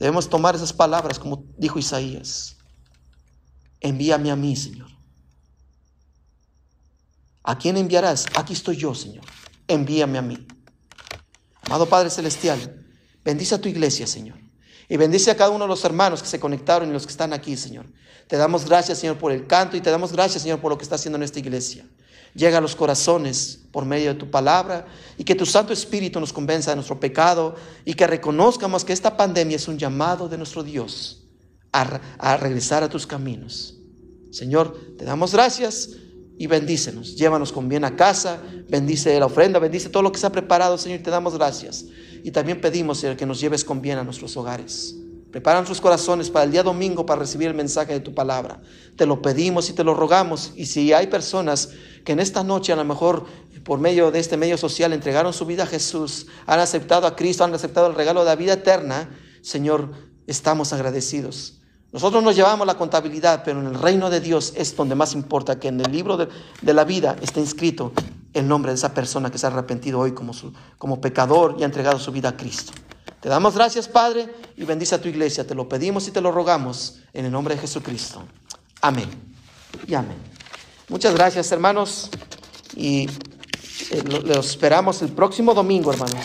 Debemos 0.00 0.30
tomar 0.30 0.56
esas 0.56 0.72
palabras 0.72 1.18
como 1.18 1.44
dijo 1.58 1.78
Isaías. 1.78 2.56
Envíame 3.80 4.30
a 4.30 4.36
mí, 4.36 4.56
Señor. 4.56 4.88
¿A 7.42 7.56
quién 7.56 7.76
enviarás? 7.76 8.26
Aquí 8.34 8.54
estoy 8.54 8.76
yo, 8.76 8.94
Señor. 8.94 9.24
Envíame 9.68 10.18
a 10.18 10.22
mí. 10.22 10.46
Amado 11.62 11.86
Padre 11.86 12.10
Celestial, 12.10 12.84
bendice 13.24 13.54
a 13.54 13.60
tu 13.60 13.68
iglesia, 13.68 14.06
Señor. 14.06 14.38
Y 14.88 14.96
bendice 14.96 15.30
a 15.30 15.36
cada 15.36 15.50
uno 15.50 15.64
de 15.64 15.68
los 15.68 15.84
hermanos 15.84 16.22
que 16.22 16.28
se 16.28 16.40
conectaron 16.40 16.88
y 16.88 16.92
los 16.92 17.06
que 17.06 17.12
están 17.12 17.32
aquí, 17.32 17.56
Señor. 17.56 17.86
Te 18.26 18.36
damos 18.36 18.64
gracias, 18.64 18.98
Señor, 18.98 19.18
por 19.18 19.32
el 19.32 19.46
canto 19.46 19.76
y 19.76 19.80
te 19.80 19.90
damos 19.90 20.12
gracias, 20.12 20.42
Señor, 20.42 20.60
por 20.60 20.72
lo 20.72 20.78
que 20.78 20.84
está 20.84 20.96
haciendo 20.96 21.16
en 21.16 21.24
esta 21.24 21.38
iglesia 21.38 21.86
llega 22.34 22.58
a 22.58 22.60
los 22.60 22.76
corazones 22.76 23.60
por 23.72 23.84
medio 23.84 24.12
de 24.12 24.18
tu 24.18 24.30
palabra 24.30 24.86
y 25.16 25.24
que 25.24 25.34
tu 25.34 25.46
Santo 25.46 25.72
Espíritu 25.72 26.20
nos 26.20 26.32
convenza 26.32 26.70
de 26.70 26.76
nuestro 26.76 26.98
pecado 26.98 27.54
y 27.84 27.94
que 27.94 28.06
reconozcamos 28.06 28.84
que 28.84 28.92
esta 28.92 29.16
pandemia 29.16 29.56
es 29.56 29.68
un 29.68 29.78
llamado 29.78 30.28
de 30.28 30.38
nuestro 30.38 30.62
Dios 30.62 31.24
a, 31.72 32.36
regresar 32.36 32.82
a 32.82 32.88
tus 32.88 33.06
caminos. 33.06 33.76
Señor, 34.30 34.76
te 34.98 35.04
damos 35.04 35.32
gracias 35.32 35.90
y 36.38 36.46
bendícenos. 36.46 37.16
Llévanos 37.16 37.52
con 37.52 37.68
bien 37.68 37.84
a 37.84 37.96
casa, 37.96 38.40
bendice 38.68 39.18
la 39.18 39.26
ofrenda, 39.26 39.58
bendice 39.58 39.88
todo 39.88 40.02
lo 40.02 40.12
que 40.12 40.18
se 40.18 40.26
ha 40.26 40.32
preparado, 40.32 40.78
Señor, 40.78 41.00
y 41.00 41.02
te 41.02 41.10
damos 41.10 41.34
gracias. 41.34 41.84
Y 42.22 42.30
también 42.30 42.60
pedimos, 42.60 43.04
que 43.16 43.26
nos 43.26 43.40
lleves 43.40 43.64
con 43.64 43.80
bien 43.80 43.98
a 43.98 44.04
nuestros 44.04 44.36
hogares. 44.36 44.96
Prepara 45.30 45.58
nuestros 45.58 45.80
corazones 45.80 46.28
para 46.28 46.44
el 46.44 46.50
día 46.50 46.64
domingo 46.64 47.06
para 47.06 47.20
recibir 47.20 47.48
el 47.48 47.54
mensaje 47.54 47.92
de 47.92 48.00
tu 48.00 48.14
palabra. 48.14 48.60
Te 48.96 49.06
lo 49.06 49.22
pedimos 49.22 49.70
y 49.70 49.72
te 49.72 49.84
lo 49.84 49.94
rogamos. 49.94 50.52
Y 50.56 50.66
si 50.66 50.92
hay 50.92 51.06
personas 51.06 51.70
que 52.04 52.12
en 52.12 52.20
esta 52.20 52.42
noche 52.42 52.72
a 52.72 52.76
lo 52.76 52.84
mejor 52.84 53.26
por 53.64 53.78
medio 53.78 54.10
de 54.10 54.18
este 54.18 54.36
medio 54.36 54.56
social 54.58 54.92
entregaron 54.92 55.32
su 55.32 55.46
vida 55.46 55.64
a 55.64 55.66
Jesús, 55.66 56.26
han 56.46 56.58
aceptado 56.58 57.06
a 57.06 57.14
Cristo, 57.14 57.44
han 57.44 57.54
aceptado 57.54 57.86
el 57.86 57.94
regalo 57.94 58.20
de 58.20 58.26
la 58.26 58.36
vida 58.36 58.54
eterna, 58.54 59.08
Señor, 59.42 59.90
estamos 60.26 60.72
agradecidos. 60.72 61.60
Nosotros 61.92 62.22
nos 62.22 62.34
llevamos 62.34 62.66
la 62.66 62.76
contabilidad, 62.76 63.42
pero 63.44 63.60
en 63.60 63.66
el 63.66 63.74
reino 63.74 64.10
de 64.10 64.20
Dios 64.20 64.52
es 64.56 64.74
donde 64.76 64.94
más 64.94 65.14
importa 65.14 65.58
que 65.58 65.68
en 65.68 65.80
el 65.80 65.92
libro 65.92 66.16
de, 66.16 66.28
la 66.72 66.84
vida 66.84 67.16
esté 67.20 67.40
inscrito 67.40 67.92
el 68.32 68.46
nombre 68.46 68.72
de 68.72 68.76
esa 68.76 68.94
persona 68.94 69.30
que 69.30 69.38
se 69.38 69.46
ha 69.46 69.50
arrepentido 69.50 69.98
hoy 69.98 70.14
como 70.78 71.00
pecador 71.00 71.56
y 71.58 71.62
ha 71.62 71.66
entregado 71.66 71.98
su 71.98 72.12
vida 72.12 72.30
a 72.30 72.36
Cristo. 72.36 72.72
Te 73.20 73.28
damos 73.28 73.54
gracias, 73.54 73.86
Padre, 73.86 74.28
y 74.56 74.64
bendice 74.64 74.94
a 74.94 75.00
tu 75.00 75.08
iglesia. 75.08 75.46
Te 75.46 75.54
lo 75.54 75.68
pedimos 75.68 76.08
y 76.08 76.10
te 76.10 76.20
lo 76.20 76.32
rogamos 76.32 77.00
en 77.12 77.26
el 77.26 77.32
nombre 77.32 77.54
de 77.54 77.60
Jesucristo. 77.60 78.22
Amén. 78.80 79.08
Y 79.86 79.94
amén. 79.94 80.16
Muchas 80.88 81.14
gracias, 81.14 81.52
hermanos. 81.52 82.10
Y 82.74 83.08
eh, 83.90 84.02
los 84.24 84.50
esperamos 84.50 85.02
el 85.02 85.10
próximo 85.10 85.52
domingo, 85.52 85.92
hermanos. 85.92 86.24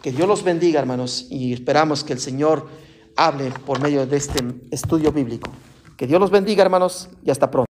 Que 0.00 0.12
Dios 0.12 0.26
los 0.26 0.42
bendiga, 0.42 0.80
hermanos. 0.80 1.26
Y 1.28 1.52
esperamos 1.52 2.02
que 2.02 2.14
el 2.14 2.20
Señor 2.20 2.68
hable 3.16 3.50
por 3.50 3.80
medio 3.80 4.06
de 4.06 4.16
este 4.16 4.42
estudio 4.70 5.12
bíblico. 5.12 5.50
Que 5.96 6.06
Dios 6.06 6.20
los 6.20 6.30
bendiga, 6.30 6.62
hermanos, 6.62 7.08
y 7.22 7.30
hasta 7.30 7.50
pronto. 7.50 7.73